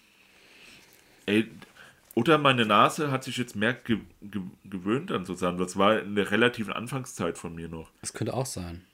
Ey, 1.25 1.49
oder 2.15 2.37
meine 2.37 2.65
Nase 2.65 3.11
hat 3.11 3.23
sich 3.23 3.37
jetzt 3.37 3.55
mehr 3.55 3.73
ge 3.73 3.99
ge 4.21 4.41
gewöhnt 4.65 5.11
an 5.11 5.25
sozusagen. 5.25 5.57
Das 5.57 5.77
war 5.77 5.99
in 6.01 6.15
der 6.15 6.31
relativen 6.31 6.73
Anfangszeit 6.73 7.37
von 7.37 7.55
mir 7.55 7.69
noch. 7.69 7.91
Das 8.01 8.13
könnte 8.13 8.33
auch 8.33 8.45
sein. 8.45 8.85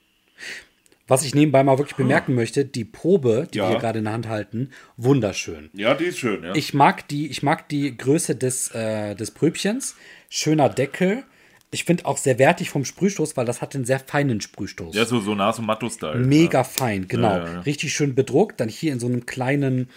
Was 1.07 1.23
ich 1.23 1.35
nebenbei 1.35 1.63
mal 1.63 1.77
wirklich 1.77 1.95
bemerken 1.97 2.33
möchte, 2.33 2.65
die 2.65 2.83
Probe, 2.85 3.47
die 3.53 3.59
Ja. 3.59 3.69
wir 3.69 3.77
gerade 3.77 3.99
in 3.99 4.05
der 4.05 4.13
Hand 4.13 4.27
halten, 4.27 4.71
wunderschön. 4.97 5.69
Ja, 5.73 5.93
die 5.93 6.05
ist 6.05 6.17
schön, 6.17 6.43
ja. 6.43 6.55
Ich 6.55 6.73
mag 6.73 7.07
die, 7.07 7.27
ich 7.27 7.43
mag 7.43 7.69
die 7.69 7.95
Größe 7.95 8.35
des, 8.35 8.71
äh, 8.73 9.15
des 9.15 9.31
Pröbchens. 9.31 9.95
Schöner 10.29 10.69
Deckel. 10.69 11.23
Ich 11.71 11.83
finde 11.83 12.05
auch 12.05 12.17
sehr 12.17 12.39
wertig 12.39 12.69
vom 12.69 12.85
Sprühstoß, 12.85 13.37
weil 13.37 13.45
das 13.45 13.61
hat 13.61 13.75
einen 13.75 13.85
sehr 13.85 13.99
feinen 13.99 14.41
Sprühstoß. 14.41 14.95
ja, 14.95 15.05
so, 15.05 15.19
so 15.19 15.35
Nasomatto-Style. 15.35 16.25
Mega 16.25 16.63
fein, 16.63 17.07
genau. 17.07 17.29
Ja, 17.37 17.45
ja, 17.45 17.53
ja. 17.53 17.59
Richtig 17.61 17.93
schön 17.93 18.15
bedruckt. 18.15 18.59
Dann 18.59 18.69
hier 18.69 18.91
in 18.93 18.99
so 18.99 19.07
einem 19.07 19.25
kleinen, 19.25 19.89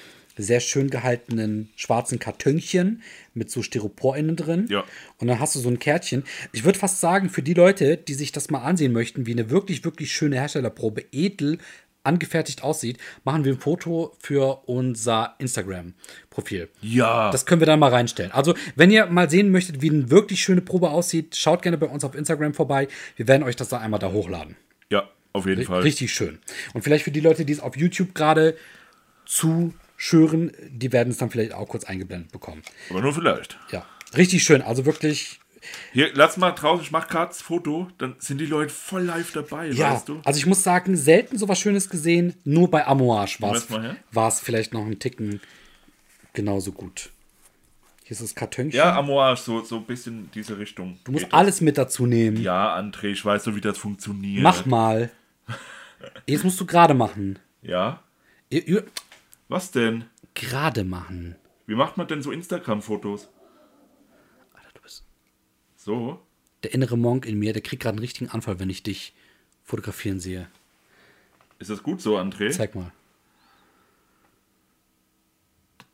sehr 0.43 0.61
schön 0.61 0.91
gehaltenen 0.91 1.71
schwarzen 1.77 2.19
Kartönchen 2.19 3.03
mit 3.35 3.51
so 3.51 3.63
Styropor 3.63 4.17
innen 4.17 4.37
drin. 4.37 4.67
Ja. 4.69 4.85
Und 5.19 5.29
dann 5.29 5.41
hast 5.41 5.55
du 5.55 5.61
so 5.61 5.69
ein 5.69 5.79
Kärtchen. 5.79 6.25
Ich 6.53 6.65
würde 6.65 6.79
fast 6.79 7.01
sagen, 7.01 7.29
für 7.29 7.43
die 7.43 7.55
Leute, 7.55 7.97
die 7.97 8.15
sich 8.15 8.33
das 8.33 8.51
mal 8.51 8.63
ansehen 8.63 8.93
möchten, 8.93 9.27
wie 9.27 9.33
eine 9.33 9.51
wirklich, 9.51 9.85
wirklich 9.85 10.13
schöne 10.13 10.37
Herstellerprobe 10.37 11.05
edel 11.13 11.59
angefertigt 12.05 12.63
aussieht, 12.63 12.99
machen 13.25 13.45
wir 13.45 13.53
ein 13.53 13.59
Foto 13.59 14.15
für 14.19 14.63
unser 14.67 15.35
Instagram-Profil. 15.39 16.69
Ja. 16.81 17.31
Das 17.31 17.45
können 17.45 17.61
wir 17.61 17.67
dann 17.67 17.79
mal 17.79 17.91
reinstellen. 17.91 18.33
Also, 18.33 18.55
wenn 18.77 18.91
ihr 18.91 19.07
mal 19.07 19.29
sehen 19.29 19.51
möchtet, 19.51 19.83
wie 19.83 19.91
eine 19.91 20.11
wirklich 20.11 20.43
schöne 20.43 20.63
Probe 20.63 20.91
aussieht, 20.91 21.37
schaut 21.37 21.61
gerne 21.63 21.77
bei 21.77 21.87
uns 21.87 22.05
auf 22.05 22.15
Instagram 22.15 22.55
vorbei. 22.55 22.89
Wir 23.17 23.29
werden 23.29 23.43
euch 23.43 23.57
das 23.57 23.69
da 23.69 23.79
einmal 23.79 24.01
da 24.01 24.11
hochladen. 24.11 24.57
ja, 24.91 25.09
auf 25.35 25.47
jeden 25.47 25.65
Fall. 25.65 25.83
Richtig 25.83 26.13
schön. 26.13 26.39
Und 26.73 26.83
vielleicht 26.83 27.05
für 27.05 27.11
die 27.11 27.21
Leute, 27.21 27.45
die 27.45 27.53
es 27.53 27.61
auf 27.61 27.77
YouTube 27.77 28.15
gerade 28.15 28.57
zuschören, 29.99 30.53
die 30.71 30.93
werden 30.93 31.11
es 31.11 31.19
dann 31.19 31.31
vielleicht 31.31 31.53
auch 31.53 31.69
kurz 31.69 31.85
eingeblendet 31.85 32.33
bekommen. 32.33 32.63
Aber 32.91 33.03
nur 33.03 33.13
vielleicht. 33.13 33.59
Ja, 33.71 33.85
richtig 34.17 34.43
schön. 34.43 34.63
Also 34.63 34.87
wirklich, 34.87 35.41
Hier, 35.93 36.11
lass 36.15 36.37
mal 36.37 36.53
draußen, 36.53 36.85
ich 36.85 36.93
mach 36.93 37.09
gerade 37.09 37.29
das 37.29 37.43
Foto, 37.43 37.89
dann 37.99 38.15
sind 38.19 38.39
die 38.39 38.47
Leute 38.47 38.73
voll 38.73 39.03
live 39.03 39.33
dabei, 39.33 39.69
ja. 39.69 39.93
weißt 39.93 40.09
du? 40.09 40.21
Also 40.25 40.39
ich 40.39 40.47
muss 40.47 40.63
sagen, 40.63 40.97
selten 40.97 41.37
sowas 41.37 41.59
Schönes 41.59 41.91
gesehen. 41.91 42.35
Nur 42.45 42.71
bei 42.71 42.87
Amouage 42.87 43.41
war 43.41 44.29
es 44.29 44.41
vielleicht 44.41 44.73
noch 44.73 44.85
einen 44.85 44.99
Ticken 44.99 45.41
genauso 46.33 46.73
gut. 46.73 47.11
Hier 48.05 48.13
ist 48.13 48.23
das 48.23 48.35
Kartönchen. 48.35 48.79
Ja, 48.79 48.97
Amouage, 48.97 49.41
so, 49.41 49.63
so 49.63 49.77
ein 49.77 49.85
bisschen 49.85 50.31
diese 50.33 50.57
Richtung. 50.57 50.99
du 51.05 51.13
musst 51.13 51.25
geht 51.25 51.33
das. 51.33 51.39
alles 51.39 51.61
mit 51.61 51.77
dazu 51.77 52.07
nehmen. 52.07 52.39
Ja, 52.39 52.75
André, 52.75 53.09
ich 53.09 53.23
weiß 53.23 53.45
so, 53.45 53.55
wie 53.55 53.61
das 53.61 53.77
funktioniert. 53.77 54.43
Mach 54.43 54.65
mal. 54.65 55.11
Jetzt 56.27 56.45
musst 56.45 56.59
du 56.59 56.65
gerade 56.65 56.95
machen. 56.95 57.39
Ja? 57.61 58.03
Was 59.49 59.71
denn? 59.71 60.05
Gerade 60.35 60.85
machen. 60.85 61.37
Wie 61.67 61.75
macht 61.75 61.97
man 61.97 62.07
denn 62.07 62.23
so 62.23 62.31
Instagram-Fotos? 62.31 63.29
Alter, 64.55 64.69
du 64.75 64.81
bist 64.83 65.05
So? 65.77 66.21
der 66.65 66.75
innere 66.75 66.99
Monk 66.99 67.25
in 67.25 67.39
mir, 67.39 67.53
der 67.53 67.63
kriegt 67.63 67.83
gerade 67.83 67.95
einen 67.95 68.01
richtigen 68.01 68.31
Anfall, 68.31 68.59
wenn 68.59 68.69
ich 68.71 68.83
dich 68.83 69.15
fotografieren 69.65 70.19
sehe. 70.19 70.49
Ist 71.61 71.71
das 71.71 71.83
gut 71.85 72.01
so, 72.01 72.19
André? 72.19 72.51
Zeig 72.51 72.75
mal. 72.75 72.91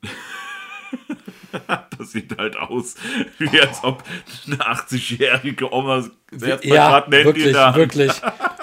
Das 1.98 2.10
sieht 2.10 2.36
halt 2.36 2.56
aus, 2.56 2.96
wie 3.38 3.60
als 3.60 3.84
ob 3.84 4.02
eine 4.46 4.56
80-jährige 4.56 5.72
Oma 5.72 6.02
selbst 6.32 6.66
mal 6.68 6.74
Ja, 6.74 6.88
grad 6.90 7.06
ein 7.06 7.12
Handy 7.12 7.20
in 7.20 7.24
wirklich, 7.26 7.52
der 7.52 7.66
Hand- 7.66 7.76
wirklich. 7.76 8.12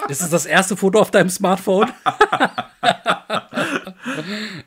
Ist 0.08 0.20
es 0.20 0.28
das 0.28 0.44
erste 0.44 0.76
Foto 0.76 1.00
auf 1.00 1.10
deinem 1.10 1.30
Smartphone? 1.30 1.90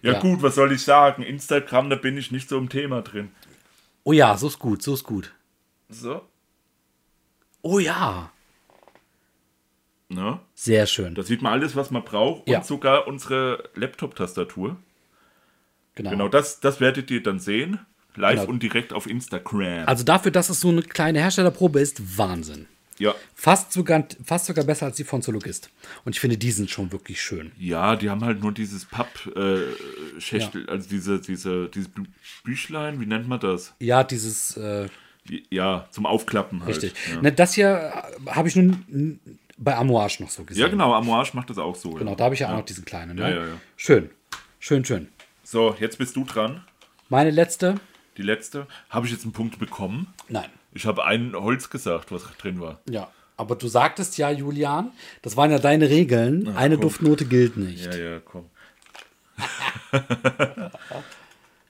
Ja, 0.02 0.14
Ja. 0.14 0.20
gut, 0.20 0.42
was 0.42 0.56
soll 0.56 0.72
ich 0.72 0.84
sagen? 0.84 1.24
Instagram, 1.24 1.90
da 1.90 1.96
bin 1.96 2.18
ich 2.18 2.32
nicht 2.32 2.50
so 2.50 2.58
im 2.58 2.70
Thema 2.70 3.02
drin. 3.02 3.30
Oh 4.04 4.14
ja, 4.14 4.38
so 4.38 4.48
ist 4.48 4.60
gut, 4.60 4.82
so 4.84 4.94
ist 4.94 5.04
gut. 5.04 5.34
So? 5.90 6.22
Oh 7.62 7.80
ja. 7.80 8.32
Ne? 10.10 10.40
Sehr 10.54 10.86
schön. 10.86 11.16
Da 11.16 11.24
sieht 11.24 11.42
man 11.42 11.52
alles, 11.54 11.76
was 11.76 11.90
man 11.92 12.04
braucht 12.04 12.48
Ja. 12.48 12.60
und 12.60 12.66
sogar 12.66 13.08
unsere 13.08 13.70
Laptop-Tastatur. 13.76 14.78
Genau. 15.96 16.10
Genau, 16.12 16.28
das, 16.28 16.60
das 16.60 16.80
werdet 16.80 17.10
ihr 17.10 17.24
dann 17.24 17.40
sehen. 17.40 17.80
Live 18.16 18.42
Genau. 18.42 18.52
und 18.52 18.64
direkt 18.64 18.94
auf 18.94 19.08
Instagram. 19.08 19.88
Also 19.88 20.04
dafür, 20.06 20.32
dass 20.32 20.50
es 20.50 20.62
so 20.62 20.70
eine 20.70 20.84
kleine 20.84 21.20
Herstellerprobe 21.20 21.80
ist, 21.80 22.18
Wahnsinn. 22.18 22.68
Ja. 22.98 23.14
Fast 23.34 23.72
sogar, 23.74 24.06
fast 24.24 24.46
sogar 24.46 24.64
besser 24.66 24.86
als 24.88 24.96
die 24.98 25.04
von 25.04 25.22
Zoologist. 25.22 25.70
Und 26.06 26.14
ich 26.16 26.20
finde, 26.20 26.38
die 26.38 26.52
sind 26.52 26.70
schon 26.70 26.92
wirklich 26.92 27.22
schön. 27.22 27.52
ja, 27.58 27.96
die 27.96 28.10
haben 28.10 28.24
halt 28.24 28.42
nur 28.42 28.52
dieses 28.52 28.86
Papp-Schächtel, 28.86 30.70
also 30.70 30.90
diese, 30.90 31.20
diese, 31.20 31.68
dieses 31.70 31.90
Bü- 31.90 32.06
Büchlein, 32.44 33.00
wie 33.00 33.06
nennt 33.06 33.28
man 33.28 33.40
das? 33.40 33.74
Ja, 33.80 34.04
dieses, 34.04 34.58
äh, 34.58 34.88
Ja, 35.50 35.88
zum 35.92 36.06
Aufklappen 36.06 36.60
halt. 36.62 36.70
richtig. 36.70 36.94
Ja, 37.14 37.22
Ne, 37.22 37.32
das 37.32 37.54
hier 37.54 37.94
äh, 38.26 38.30
habe 38.32 38.48
ich 38.48 38.56
nun 38.56 39.20
bei 39.58 39.76
Amouage 39.76 40.18
noch 40.22 40.30
so 40.30 40.44
gesehen. 40.44 40.62
ja 40.62 40.68
genau, 40.68 40.94
Amouage 40.94 41.32
macht 41.34 41.50
das 41.50 41.58
auch 41.58 41.76
so. 41.76 41.92
Genau, 41.92 42.12
ja. 42.12 42.16
da 42.18 42.24
habe 42.26 42.36
ich 42.36 42.42
ja 42.42 42.50
auch 42.52 42.58
noch 42.58 42.66
diesen 42.66 42.86
kleinen. 42.86 43.16
Ne? 43.16 43.22
Ja, 43.22 43.30
ja, 43.30 43.48
ja. 43.48 43.54
Schön. 43.78 44.10
Schön, 44.60 44.84
schön. 44.86 45.08
So, 45.44 45.76
jetzt 45.80 45.98
bist 45.98 46.16
du 46.16 46.24
dran. 46.26 46.64
Meine 47.10 47.30
letzte? 47.32 47.76
Die 48.18 48.22
letzte. 48.24 48.68
Habe 48.90 49.06
ich 49.06 49.12
jetzt 49.12 49.24
einen 49.24 49.34
Punkt 49.34 49.60
bekommen? 49.60 50.08
Nein. 50.28 50.50
Ich 50.76 50.86
habe 50.86 51.06
ein 51.06 51.34
Holz 51.36 51.70
gesagt, 51.72 52.12
was 52.12 52.24
drin 52.38 52.60
war. 52.60 52.80
Ja. 52.88 53.10
Aber 53.38 53.56
du 53.56 53.68
sagtest 53.68 54.18
ja, 54.18 54.30
Julian, 54.30 54.92
das 55.24 55.36
waren 55.36 55.50
ja 55.52 55.58
deine 55.60 55.90
Regeln. 55.90 56.56
Eine 56.56 56.76
komm. 56.76 56.82
Duftnote 56.84 57.26
gilt 57.26 57.58
nicht. 57.68 57.86
Ja, 57.86 57.96
ja, 57.96 58.20
komm. 58.20 58.50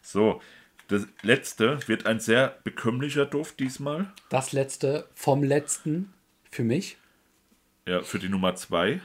so, 0.01 0.41
Das 0.88 1.08
letzte 1.24 1.80
wird 1.88 2.06
ein 2.06 2.20
sehr 2.20 2.58
bekömmlicher 2.64 3.26
Duft 3.26 3.60
diesmal. 3.60 4.12
Das 4.30 4.51
letzte 4.51 5.08
vom 5.16 5.43
letzten 5.43 6.14
für 6.51 6.64
mich. 6.64 6.97
Ja, 7.88 8.01
für 8.03 8.20
die 8.20 8.30
Nummer 8.30 8.56
2. 8.56 9.01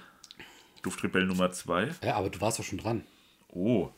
Duftrebell 0.83 1.25
Nummer 1.27 1.51
2. 1.53 1.91
Ja, 2.03 2.17
aber 2.17 2.31
du 2.31 2.41
warst 2.41 2.59
doch 2.59 2.65
schon 2.65 2.79
dran. 2.79 3.05
Oh. 3.49 3.91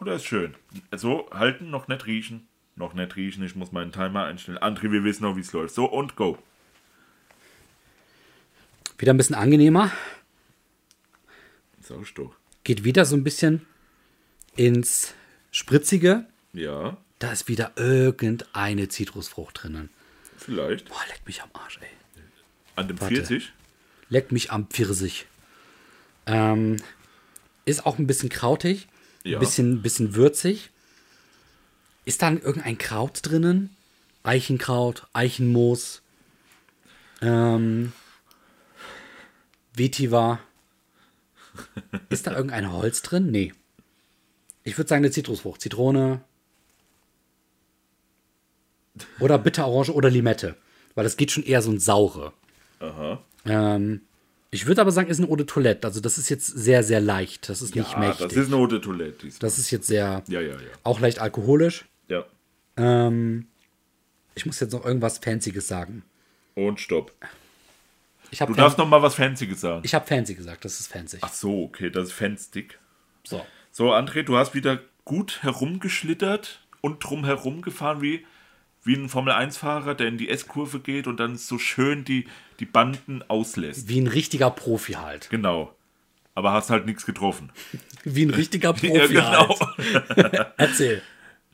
Oh, 0.00 0.04
das 0.04 0.22
ist 0.22 0.26
schön. 0.26 0.54
So, 0.94 1.28
halten, 1.32 1.70
noch 1.70 1.88
nicht 1.88 2.06
riechen. 2.06 2.46
Noch 2.78 2.94
nicht 2.94 3.16
riechen, 3.16 3.42
ich 3.44 3.56
muss 3.56 3.72
meinen 3.72 3.90
Timer 3.92 4.24
einstellen. 4.24 4.58
André, 4.58 4.92
wir 4.92 5.02
wissen 5.02 5.24
noch, 5.24 5.36
wie 5.36 5.40
es 5.40 5.52
läuft. 5.52 5.74
So, 5.74 5.84
und 5.84 6.14
go. 6.14 6.38
Wieder 8.98 9.12
ein 9.12 9.16
bisschen 9.16 9.34
angenehmer. 9.34 9.90
Doch. 12.14 12.34
Geht 12.64 12.84
wieder 12.84 13.04
so 13.04 13.16
ein 13.16 13.24
bisschen 13.24 13.66
ins 14.56 15.14
Spritzige. 15.50 16.26
Ja, 16.52 16.96
Da 17.18 17.32
ist 17.32 17.48
wieder 17.48 17.72
irgendeine 17.76 18.88
Zitrusfrucht 18.88 19.62
drinnen. 19.62 19.90
vielleicht. 20.36 20.88
Boah, 20.88 21.00
leck 21.08 21.20
mich 21.26 21.42
am 21.42 21.48
Arsch, 21.54 21.78
ey. 21.80 21.88
An 22.76 22.86
dem 22.88 23.00
Warte. 23.00 23.16
40. 23.16 23.52
Leck 24.08 24.30
mich 24.32 24.52
am 24.52 24.66
Pfirsich. 24.68 25.26
Ähm, 26.26 26.76
ist 27.64 27.86
auch 27.86 27.98
ein 27.98 28.06
bisschen 28.06 28.28
krautig. 28.28 28.86
Ja. 29.24 29.38
Ein 29.38 29.40
bisschen, 29.40 29.82
bisschen 29.82 30.14
würzig. 30.14 30.70
Ist 32.08 32.22
dann 32.22 32.40
irgendein 32.40 32.78
Kraut 32.78 33.20
drinnen? 33.22 33.76
Eichenkraut, 34.22 35.06
Eichenmoos, 35.12 36.00
ähm, 37.20 37.92
Vetiver. 39.74 40.40
Ist 42.08 42.26
da 42.26 42.34
irgendein 42.34 42.72
Holz 42.72 43.02
drin? 43.02 43.30
Nee. 43.30 43.52
Ich 44.64 44.78
würde 44.78 44.88
sagen 44.88 45.04
eine 45.04 45.10
Zitrusfrucht. 45.10 45.60
Zitrone. 45.60 46.22
Oder 49.20 49.38
Bitterorange 49.38 49.92
oder 49.92 50.08
Limette. 50.08 50.56
Weil 50.94 51.04
das 51.04 51.18
geht 51.18 51.30
schon 51.30 51.44
eher 51.44 51.60
so 51.60 51.70
ein 51.70 51.78
saure. 51.78 52.32
Aha. 52.80 53.22
Ähm, 53.44 54.00
ich 54.50 54.64
würde 54.64 54.80
aber 54.80 54.92
sagen, 54.92 55.10
ist 55.10 55.18
eine 55.20 55.28
Eau 55.28 55.36
de 55.36 55.44
Toilette. 55.44 55.86
Also 55.86 56.00
das 56.00 56.16
ist 56.16 56.30
jetzt 56.30 56.46
sehr, 56.46 56.82
sehr 56.82 57.00
leicht. 57.02 57.50
Das 57.50 57.60
ist 57.60 57.74
nicht 57.76 57.92
Ja, 57.92 57.98
mächtig. 57.98 58.28
das 58.28 58.32
ist 58.38 58.46
eine 58.46 58.56
Eau 58.56 58.66
de 58.66 58.80
Toilette. 58.80 59.26
diesmal. 59.26 59.40
Das 59.40 59.58
ist 59.58 59.70
jetzt 59.70 59.86
sehr, 59.86 60.22
Ja, 60.26 60.40
ja, 60.40 60.52
ja. 60.54 60.58
auch 60.84 61.00
leicht 61.00 61.18
alkoholisch. 61.18 61.84
Ja. 62.08 62.24
Ähm, 62.76 63.46
ich 64.34 64.46
muss 64.46 64.60
jetzt 64.60 64.72
noch 64.72 64.84
irgendwas 64.84 65.18
Fancyes 65.18 65.66
sagen. 65.68 66.02
Und 66.54 66.80
stopp. 66.80 67.12
Ich 68.30 68.40
habe 68.42 68.52
Du 68.52 68.58
darfst 68.58 68.78
noch 68.78 68.88
mal 68.88 69.02
was 69.02 69.14
Fancyes 69.14 69.60
sagen. 69.60 69.82
ich 69.84 69.94
hab 69.94 70.08
fancy 70.08 70.34
gesagt, 70.34 70.64
das 70.64 70.80
ist 70.80 70.88
fancy. 70.92 71.18
Ach 71.22 71.32
so, 71.32 71.64
okay, 71.64 71.90
das 71.90 72.08
ist 72.08 72.12
Fanstick. 72.12 72.78
So. 73.24 73.44
So, 73.72 73.92
André, 73.94 74.22
du 74.22 74.36
hast 74.36 74.54
wieder 74.54 74.80
gut 75.04 75.42
herumgeschlittert 75.42 76.60
und 76.80 76.98
drum 77.00 77.24
herum 77.24 77.62
gefahren 77.62 78.02
wie, 78.02 78.26
wie 78.84 78.94
ein 78.94 79.08
Formel-1-Fahrer, 79.08 79.94
der 79.94 80.08
in 80.08 80.18
die 80.18 80.28
S-Kurve 80.28 80.80
geht 80.80 81.06
und 81.06 81.18
dann 81.20 81.36
so 81.36 81.58
schön 81.58 82.04
die, 82.04 82.26
die 82.60 82.66
Banden 82.66 83.22
auslässt. 83.28 83.88
Wie 83.88 84.00
ein 84.00 84.06
richtiger 84.06 84.50
Profi 84.50 84.94
halt. 84.94 85.30
Genau. 85.30 85.74
Aber 86.34 86.52
hast 86.52 86.70
halt 86.70 86.86
nichts 86.86 87.04
getroffen. 87.06 87.50
Wie 88.04 88.24
ein 88.24 88.30
richtiger 88.30 88.72
Profi 88.74 88.94
Ja, 88.94 89.06
genau. 89.06 89.58
halt. 89.58 90.52
Erzähl. 90.56 91.02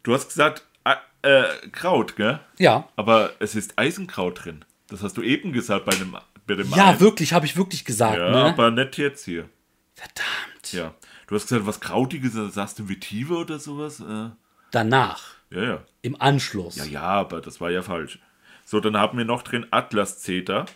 Du 0.04 0.14
hast 0.14 0.28
gesagt, 0.28 0.64
äh, 0.84 0.94
äh, 1.22 1.68
Kraut, 1.72 2.14
gell? 2.16 2.38
Ja. 2.58 2.88
Aber 2.94 3.32
es 3.40 3.54
ist 3.56 3.76
Eisenkraut 3.76 4.44
drin. 4.44 4.64
Das 4.88 5.02
hast 5.02 5.16
du 5.16 5.22
eben 5.22 5.52
gesagt 5.52 5.84
bei 5.86 5.94
dem, 5.94 6.16
bei 6.46 6.54
dem 6.54 6.70
Ja, 6.70 6.90
einen. 6.90 7.00
wirklich, 7.00 7.32
habe 7.32 7.46
ich 7.46 7.56
wirklich 7.56 7.84
gesagt, 7.84 8.18
Ja, 8.18 8.30
ne? 8.30 8.44
aber 8.44 8.70
nicht 8.70 8.96
jetzt 8.98 9.24
hier. 9.24 9.48
Verdammt. 9.94 10.72
Ja. 10.72 10.94
Du 11.26 11.34
hast 11.34 11.48
gesagt, 11.48 11.66
was 11.66 11.80
Krautiges, 11.80 12.36
also 12.36 12.50
sagst 12.50 12.78
du 12.78 12.88
Vetiver 12.88 13.38
oder 13.38 13.58
sowas? 13.58 13.98
Äh, 14.00 14.30
Danach, 14.70 15.22
ja, 15.50 15.62
ja. 15.62 15.82
im 16.02 16.20
Anschluss. 16.20 16.76
Ja, 16.76 16.84
ja, 16.84 17.02
aber 17.02 17.40
das 17.40 17.60
war 17.60 17.70
ja 17.70 17.80
falsch. 17.82 18.18
So, 18.66 18.80
dann 18.80 18.96
haben 18.96 19.16
wir 19.16 19.24
noch 19.24 19.42
drin 19.42 19.66
Atlas 19.70 20.20
Zeta. 20.20 20.66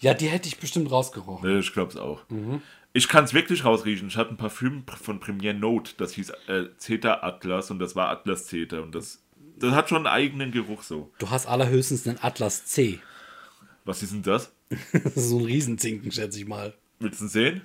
Ja, 0.00 0.14
die 0.14 0.28
hätte 0.28 0.48
ich 0.48 0.58
bestimmt 0.58 0.90
rausgerochen. 0.90 1.58
Ich 1.58 1.72
glaube 1.72 1.90
es 1.92 1.96
auch. 1.98 2.22
Ich 2.92 3.08
kann 3.08 3.24
es 3.24 3.34
wirklich 3.34 3.64
rausriechen. 3.64 4.08
Ich 4.08 4.16
hatte 4.16 4.30
ein 4.30 4.36
Parfüm 4.36 4.84
von 4.86 5.20
Premiere 5.20 5.54
Note, 5.54 5.92
das 5.98 6.12
hieß 6.12 6.30
äh, 6.48 6.64
Zeta 6.78 7.20
Atlas 7.22 7.70
und 7.70 7.78
das 7.78 7.94
war 7.94 8.08
Atlas 8.08 8.46
Zeta 8.46 8.80
und 8.80 8.94
das, 8.94 9.22
das 9.58 9.72
hat 9.72 9.88
schon 9.88 9.98
einen 9.98 10.06
eigenen 10.06 10.50
Geruch 10.50 10.82
so. 10.82 11.10
Du 11.18 11.30
hast 11.30 11.46
allerhöchstens 11.46 12.06
einen 12.08 12.18
Atlas 12.20 12.64
C. 12.64 13.00
Was 13.84 14.02
ist 14.02 14.12
denn 14.12 14.22
das? 14.22 14.52
Das 14.92 15.04
ist 15.16 15.28
so 15.28 15.38
ein 15.38 15.44
Riesenzinken, 15.44 16.10
schätze 16.12 16.40
ich 16.40 16.46
mal. 16.46 16.74
Willst 16.98 17.20
du 17.20 17.26
ihn 17.26 17.28
sehen? 17.28 17.62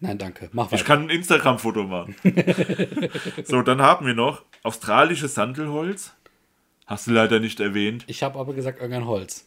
Nein, 0.00 0.18
danke. 0.18 0.50
Mach 0.52 0.66
weiter. 0.66 0.76
Ich 0.76 0.84
kann 0.84 1.04
ein 1.04 1.10
Instagram-Foto 1.10 1.84
machen. 1.84 2.16
so, 3.44 3.62
dann 3.62 3.80
haben 3.80 4.06
wir 4.06 4.14
noch 4.14 4.42
australisches 4.62 5.34
Sandelholz. 5.34 6.12
Hast 6.86 7.06
du 7.06 7.12
leider 7.12 7.40
nicht 7.40 7.60
erwähnt. 7.60 8.04
Ich 8.08 8.22
habe 8.22 8.38
aber 8.38 8.52
gesagt, 8.52 8.80
irgendein 8.80 9.06
Holz. 9.06 9.46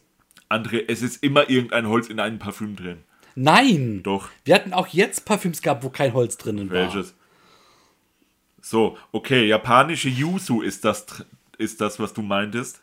André, 0.49 0.85
es 0.87 1.01
ist 1.01 1.21
immer 1.23 1.49
irgendein 1.49 1.87
Holz 1.87 2.07
in 2.07 2.19
einem 2.19 2.39
Parfüm 2.39 2.75
drin. 2.75 3.03
Nein! 3.39 4.01
Doch. 4.01 4.29
Wir 4.45 4.55
hatten 4.55 4.73
auch 4.73 4.87
jetzt 4.87 5.25
Parfüms 5.25 5.61
gehabt, 5.61 5.83
wo 5.83 5.89
kein 5.89 6.13
Holz 6.13 6.37
drinnen 6.37 6.71
war. 6.71 6.77
Welches? 6.77 7.13
So, 8.59 8.97
okay, 9.11 9.45
japanische 9.45 10.09
Yuzu 10.09 10.61
ist 10.61 10.83
das, 10.83 11.05
ist 11.59 11.79
das, 11.79 11.99
was 11.99 12.13
du 12.13 12.23
meintest. 12.23 12.81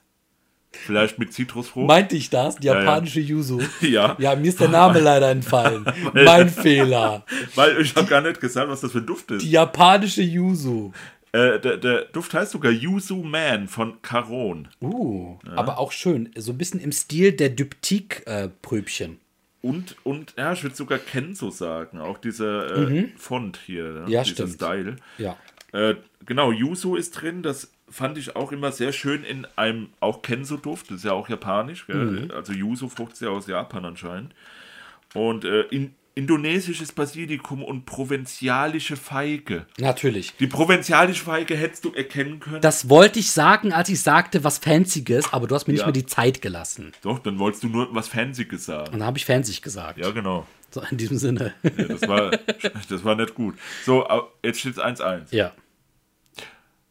Vielleicht 0.71 1.19
mit 1.19 1.33
Zitrusfrucht. 1.33 1.89
Meinte 1.89 2.17
ich 2.17 2.31
das? 2.31 2.57
Die 2.57 2.69
Ja, 2.69 2.75
ja. 2.75 2.81
japanische 2.81 3.21
Yuzu. 3.21 3.61
Ja. 3.81 4.15
Ja, 4.21 4.37
mir 4.37 4.49
ist 4.49 4.61
der 4.61 4.69
Name 4.69 5.01
leider 5.01 5.29
entfallen. 5.31 5.85
mein 6.15 6.49
Fehler. 6.49 7.25
Weil 7.57 7.81
ich 7.81 7.97
habe 7.97 8.07
gar 8.07 8.21
nicht 8.21 8.41
gesagt, 8.41 8.69
was 8.69 8.81
das 8.81 8.93
für 8.93 8.99
ein 8.99 9.07
Duft 9.07 9.33
ist. 9.33 9.43
Die 9.43 9.51
japanische 9.51 10.23
Yuzu. 10.23 10.93
Äh, 11.33 11.59
der, 11.59 11.79
der 11.79 12.05
Duft 12.07 12.33
heißt 12.33 12.53
sogar 12.53 12.71
Yuzu 12.71 13.17
Man 13.17 13.67
von 13.67 14.01
Caron. 14.03 14.69
Uh, 14.81 15.37
aber 15.57 15.79
auch 15.79 15.91
schön. 15.91 16.31
So 16.37 16.53
ein 16.53 16.59
bisschen 16.59 16.79
im 16.79 16.93
Stil 16.93 17.33
der 17.33 17.51
Dyptyk-Pröbchen. 17.51 19.19
Und, 19.65 19.97
und 20.05 20.35
ja, 20.37 20.53
ich 20.53 20.63
würde 20.63 20.77
sogar 20.77 20.99
Kenzo 20.99 21.49
sagen. 21.49 21.99
Auch 21.99 22.19
dieser 22.19 22.91
äh, 22.91 23.09
Font 23.17 23.59
hier. 23.65 23.85
Ne? 23.85 24.01
Mhm. 24.03 24.09
Ja, 24.09 24.23
Dieser 24.23 24.35
stimmt. 24.47 24.53
Style. 24.53 24.97
ja. 25.17 25.39
Äh, 25.73 25.95
genau, 26.27 26.53
Yuzu 26.53 26.97
ist 26.97 27.13
drin. 27.13 27.43
Das 27.43 27.73
fand 27.89 28.19
ich 28.19 28.37
auch 28.37 28.53
immer 28.53 28.73
sehr 28.73 28.93
schön 28.93 29.25
in 29.25 29.47
einem 29.57 29.89
auch 30.01 30.21
Kenzo-Duft. 30.21 30.91
Das 30.91 30.99
ist 30.99 31.05
ja 31.05 31.13
auch 31.13 31.31
japanisch. 31.31 31.89
Mhm. 31.89 32.31
Also 32.35 32.53
Yuzu-Frucht 32.53 33.15
ist 33.15 33.23
ja 33.23 33.31
aus 33.31 33.47
Japan 33.47 33.87
anscheinend. 33.87 34.35
Und 35.15 35.47
äh, 35.47 35.63
in, 35.71 35.95
indonesisches 36.17 36.93
Basilikum 36.93 37.63
und 37.65 37.87
provinzialische 37.87 38.97
Feige. 38.97 39.67
Natürlich. 39.79 40.37
Die 40.37 40.47
provinzialische 40.47 41.25
Feige 41.25 41.57
hättest 41.57 41.85
du 41.85 41.93
erkennen 41.93 42.39
können. 42.41 42.61
Das 42.61 42.89
wollte 42.89 43.19
ich 43.19 43.31
sagen, 43.33 43.73
als 43.73 43.89
ich 43.89 44.01
sagte, 44.01 44.45
was 44.45 44.59
Fancyes, 44.59 45.33
aber 45.33 45.47
du 45.49 45.55
hast 45.55 45.67
mir 45.67 45.73
nicht 45.73 45.81
Ja. 45.81 45.87
mehr 45.87 45.93
die 45.93 46.07
Zeit 46.07 46.41
gelassen. 46.41 46.93
Doch, 47.03 47.19
dann 47.19 47.39
wolltest 47.39 47.65
du 47.65 47.69
nur 47.69 47.93
was 47.95 48.07
Fancyes 48.09 48.65
sagen. 48.65 48.87
Und 48.93 49.01
dann 49.01 49.05
habe 49.07 49.19
ich 49.19 49.25
Fancy 49.25 49.61
gesagt. 49.61 49.99
Ja, 49.99 50.11
genau. 50.13 50.47
So, 50.71 50.83
in 50.91 50.97
diesem 50.99 51.19
Sinne. 51.19 51.53
Ja, 51.63 51.71
das, 51.85 52.03
war, 52.09 52.31
das 52.89 53.05
war 53.05 53.15
nicht 53.17 53.35
gut. 53.35 53.57
So, 53.85 54.07
jetzt 54.43 54.61
steht 54.61 54.77
es 54.77 54.83
1-1. 54.83 55.23
ja. 55.35 55.53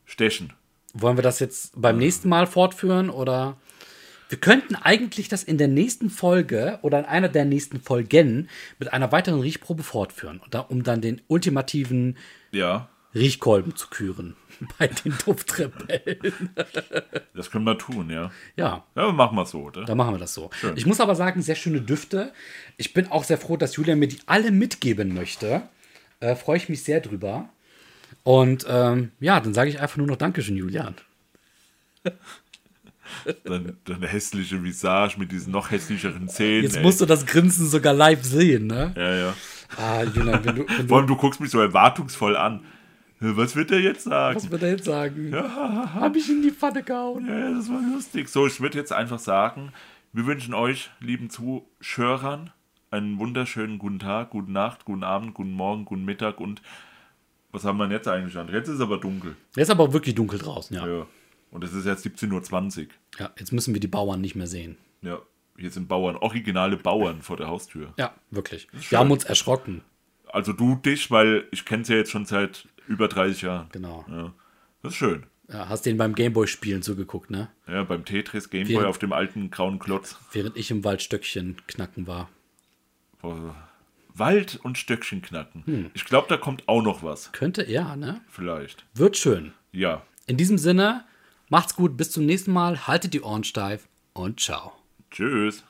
Stechen. 0.05 0.53
Wollen 0.93 1.17
wir 1.17 1.24
das 1.24 1.39
jetzt 1.39 1.74
beim 1.76 1.97
nächsten 1.97 2.30
Mal 2.30 2.45
fortführen 2.45 3.09
oder? 3.09 3.57
Wir 4.34 4.39
könnten 4.39 4.73
eigentlich 4.73 5.27
das 5.27 5.43
in 5.43 5.59
der 5.59 5.67
nächsten 5.67 6.09
Folge 6.09 6.79
oder 6.81 6.97
in 6.97 7.05
einer 7.05 7.29
der 7.29 7.45
nächsten 7.45 7.79
Folgen 7.79 8.49
mit 8.79 8.91
einer 8.91 9.11
weiteren 9.11 9.41
Riechprobe 9.41 9.84
fortführen, 9.84 10.41
um 10.69 10.81
dann 10.81 11.01
den 11.01 11.21
ultimativen 11.27 12.17
Ja, 12.51 12.89
Riechkolben 13.13 13.75
zu 13.75 13.89
küren 13.89 14.36
bei 14.79 14.88
den 14.88 15.13
Duftrebellen. 15.23 16.49
das 17.36 17.51
können 17.51 17.65
wir 17.65 17.77
tun, 17.77 18.09
ja. 18.09 18.31
Ja, 18.57 18.84
Ja, 18.95 19.11
machen 19.11 19.38
wir 19.38 19.45
so, 19.45 19.65
oder? 19.65 19.86
dann 19.86 19.97
machen 19.97 20.15
wir 20.15 20.19
das 20.19 20.34
so. 20.34 20.49
Ich 20.73 20.88
muss 20.88 20.99
aber 20.99 21.13
sagen, 21.13 21.43
sehr 21.43 21.53
schöne 21.53 21.81
Düfte. 21.81 22.34
Ich 22.77 22.95
bin 22.95 23.11
auch 23.11 23.25
sehr 23.25 23.38
froh, 23.38 23.55
dass 23.55 23.75
Julia 23.75 23.95
mir 23.95 24.07
die 24.07 24.21
alle 24.25 24.49
mitgeben 24.49 25.13
möchte. 25.13 25.61
Äh, 26.21 26.36
Freue 26.36 26.57
ich 26.57 26.69
mich 26.69 26.84
sehr 26.84 27.01
drüber. 27.01 27.49
Und 28.23 28.65
ähm, 28.67 29.11
ja, 29.19 29.39
dann 29.39 29.53
sage 29.53 29.69
ich 29.69 29.79
einfach 29.79 29.97
nur 29.97 30.07
noch 30.07 30.17
Dankeschön, 30.17 30.57
Julian. 30.57 30.95
Deine, 33.43 33.76
deine 33.86 34.07
hässliche 34.07 34.64
Visage 34.64 35.16
mit 35.18 35.32
diesen 35.32 35.51
noch 35.51 35.72
hässlicheren 35.72 36.28
Zähnen. 36.28 36.64
Jetzt 36.64 36.78
ey. 36.78 36.84
musst 36.84 37.01
du 37.01 37.05
das 37.05 37.26
Grinsen 37.26 37.68
sogar 37.68 37.93
live 37.93 38.24
sehen, 38.24 38.68
ne? 38.68 38.93
Ja, 38.95 39.16
ja. 39.16 39.34
Ah, 39.78 40.03
Julian, 40.03 40.45
wenn 40.45 40.55
du, 40.55 40.66
wenn 40.68 40.76
Vor 40.76 40.86
du 40.88 40.95
allem, 40.95 41.07
du 41.07 41.16
guckst 41.16 41.39
mich 41.39 41.49
so 41.49 41.59
erwartungsvoll 41.59 42.38
an. 42.38 42.64
Was 43.20 43.55
wird 43.55 43.72
er 43.72 43.80
jetzt 43.80 44.03
sagen? 44.03 44.36
was 44.36 44.51
wird 44.51 44.64
er 44.64 44.72
jetzt 44.72 44.86
sagen? 44.86 45.34
Hab 45.34 46.16
ich 46.16 46.30
in 46.30 46.41
die 46.41 46.51
Pfanne 46.51 46.84
gehauen. 46.84 47.26
Ja, 47.26 47.53
das 47.53 47.70
war 47.70 47.82
lustig. 47.93 48.28
So, 48.28 48.45
ich 48.47 48.59
würde 48.59 48.78
jetzt 48.78 48.91
einfach 48.91 49.20
sagen, 49.20 49.72
wir 50.11 50.26
wünschen 50.26 50.53
euch, 50.53 50.91
lieben 50.99 51.30
Zuschauern, 51.30 52.51
einen 52.91 53.18
wunderschönen 53.20 53.80
guten 53.80 53.99
Tag, 53.99 54.32
guten 54.32 54.51
Nacht, 54.51 54.86
guten 54.86 55.03
Abend, 55.03 55.34
guten 55.34 55.53
Morgen, 55.53 55.86
guten 55.86 56.05
Mittag 56.05 56.39
und 56.39 56.61
was 57.51 57.64
haben 57.64 57.78
wir 57.78 57.86
denn 57.86 57.93
jetzt 57.93 58.07
eigentlich 58.07 58.38
an? 58.38 58.49
Jetzt 58.51 58.68
ist 58.68 58.82
aber 58.82 58.97
dunkel. 58.97 59.36
Jetzt 59.55 59.70
ist 59.70 59.72
aber 59.72 59.93
wirklich 59.93 60.16
dunkel 60.16 60.39
draußen, 60.39 60.76
ja. 60.76 60.86
Ja. 60.86 61.05
Und 61.54 61.64
es 61.64 61.74
ist 61.74 61.86
jetzt 61.86 62.06
17.20 62.06 62.80
Uhr. 62.80 62.88
ja. 63.20 63.32
Jetzt 63.38 63.51
müssen 63.54 63.74
wir 63.74 63.80
die 63.80 63.88
Bauern 63.88 64.20
nicht 64.22 64.36
mehr 64.36 64.47
sehen. 64.47 64.78
Ja. 65.01 65.20
Hier 65.58 65.70
sind 65.70 65.88
Bauern, 65.88 66.16
originale 66.16 66.78
Bauern 66.78 67.22
vor 67.22 67.38
der 67.38 67.47
Haustür. 67.47 67.93
Ja, 67.97 68.16
wirklich. 68.32 68.68
Wir 68.89 68.97
haben 68.97 69.12
uns 69.12 69.24
erschrocken. 69.24 69.84
Also 70.28 70.51
du 70.51 70.76
dich, 70.76 71.12
weil 71.12 71.47
ich 71.51 71.64
kenne 71.64 71.86
sie 71.86 71.93
ja 71.93 71.99
jetzt 71.99 72.10
schon 72.10 72.26
seit 72.26 72.68
über 72.88 73.08
30 73.08 73.43
Jahren. 73.43 73.70
Genau. 73.72 74.04
Ja. 74.10 74.34
Das 74.82 74.93
ist 74.93 74.97
schön. 74.97 75.28
Ja, 75.49 75.70
hast 75.70 75.86
den 75.86 75.97
beim 75.97 76.16
Gameboy-Spielen 76.16 76.82
zugeguckt, 76.82 77.30
ne? 77.30 77.49
Ja, 77.68 77.84
beim 77.84 78.04
Tetris 78.04 78.49
Gameboy 78.49 78.82
Wir- 78.82 78.89
auf 78.89 78.97
dem 78.97 79.14
alten 79.14 79.51
grauen 79.51 79.78
Klotz. 79.78 80.18
Während 80.32 80.58
ich 80.58 80.72
im 80.72 80.84
Wald 80.84 81.04
Stöckchen 81.04 81.58
knacken 81.68 82.08
war. 82.08 82.30
Boah. 83.22 83.56
Wald 84.16 84.60
und 84.64 84.78
Stöckchen 84.80 85.22
knacken. 85.22 85.64
Hm. 85.66 85.91
Ich 85.93 86.06
glaube, 86.06 86.28
da 86.30 86.38
kommt 86.38 86.68
auch 86.68 86.82
noch 86.82 87.04
was. 87.04 87.32
Könnte, 87.32 87.70
ja, 87.70 87.95
ne? 87.95 88.22
Vielleicht. 88.28 88.86
Wird 88.95 89.18
schön. 89.18 89.54
Ja. 89.72 90.01
In 90.26 90.38
diesem 90.38 90.58
Sinne, 90.58 91.04
macht's 91.54 91.76
gut, 91.76 91.95
bis 91.95 92.10
zum 92.10 92.26
nächsten 92.26 92.51
Mal, 92.51 92.88
haltet 92.88 93.14
die 93.14 93.22
Ohren 93.22 93.43
steif 93.43 93.88
und 94.14 94.39
ciao. 94.39 94.72
Tschüss. 95.12 95.64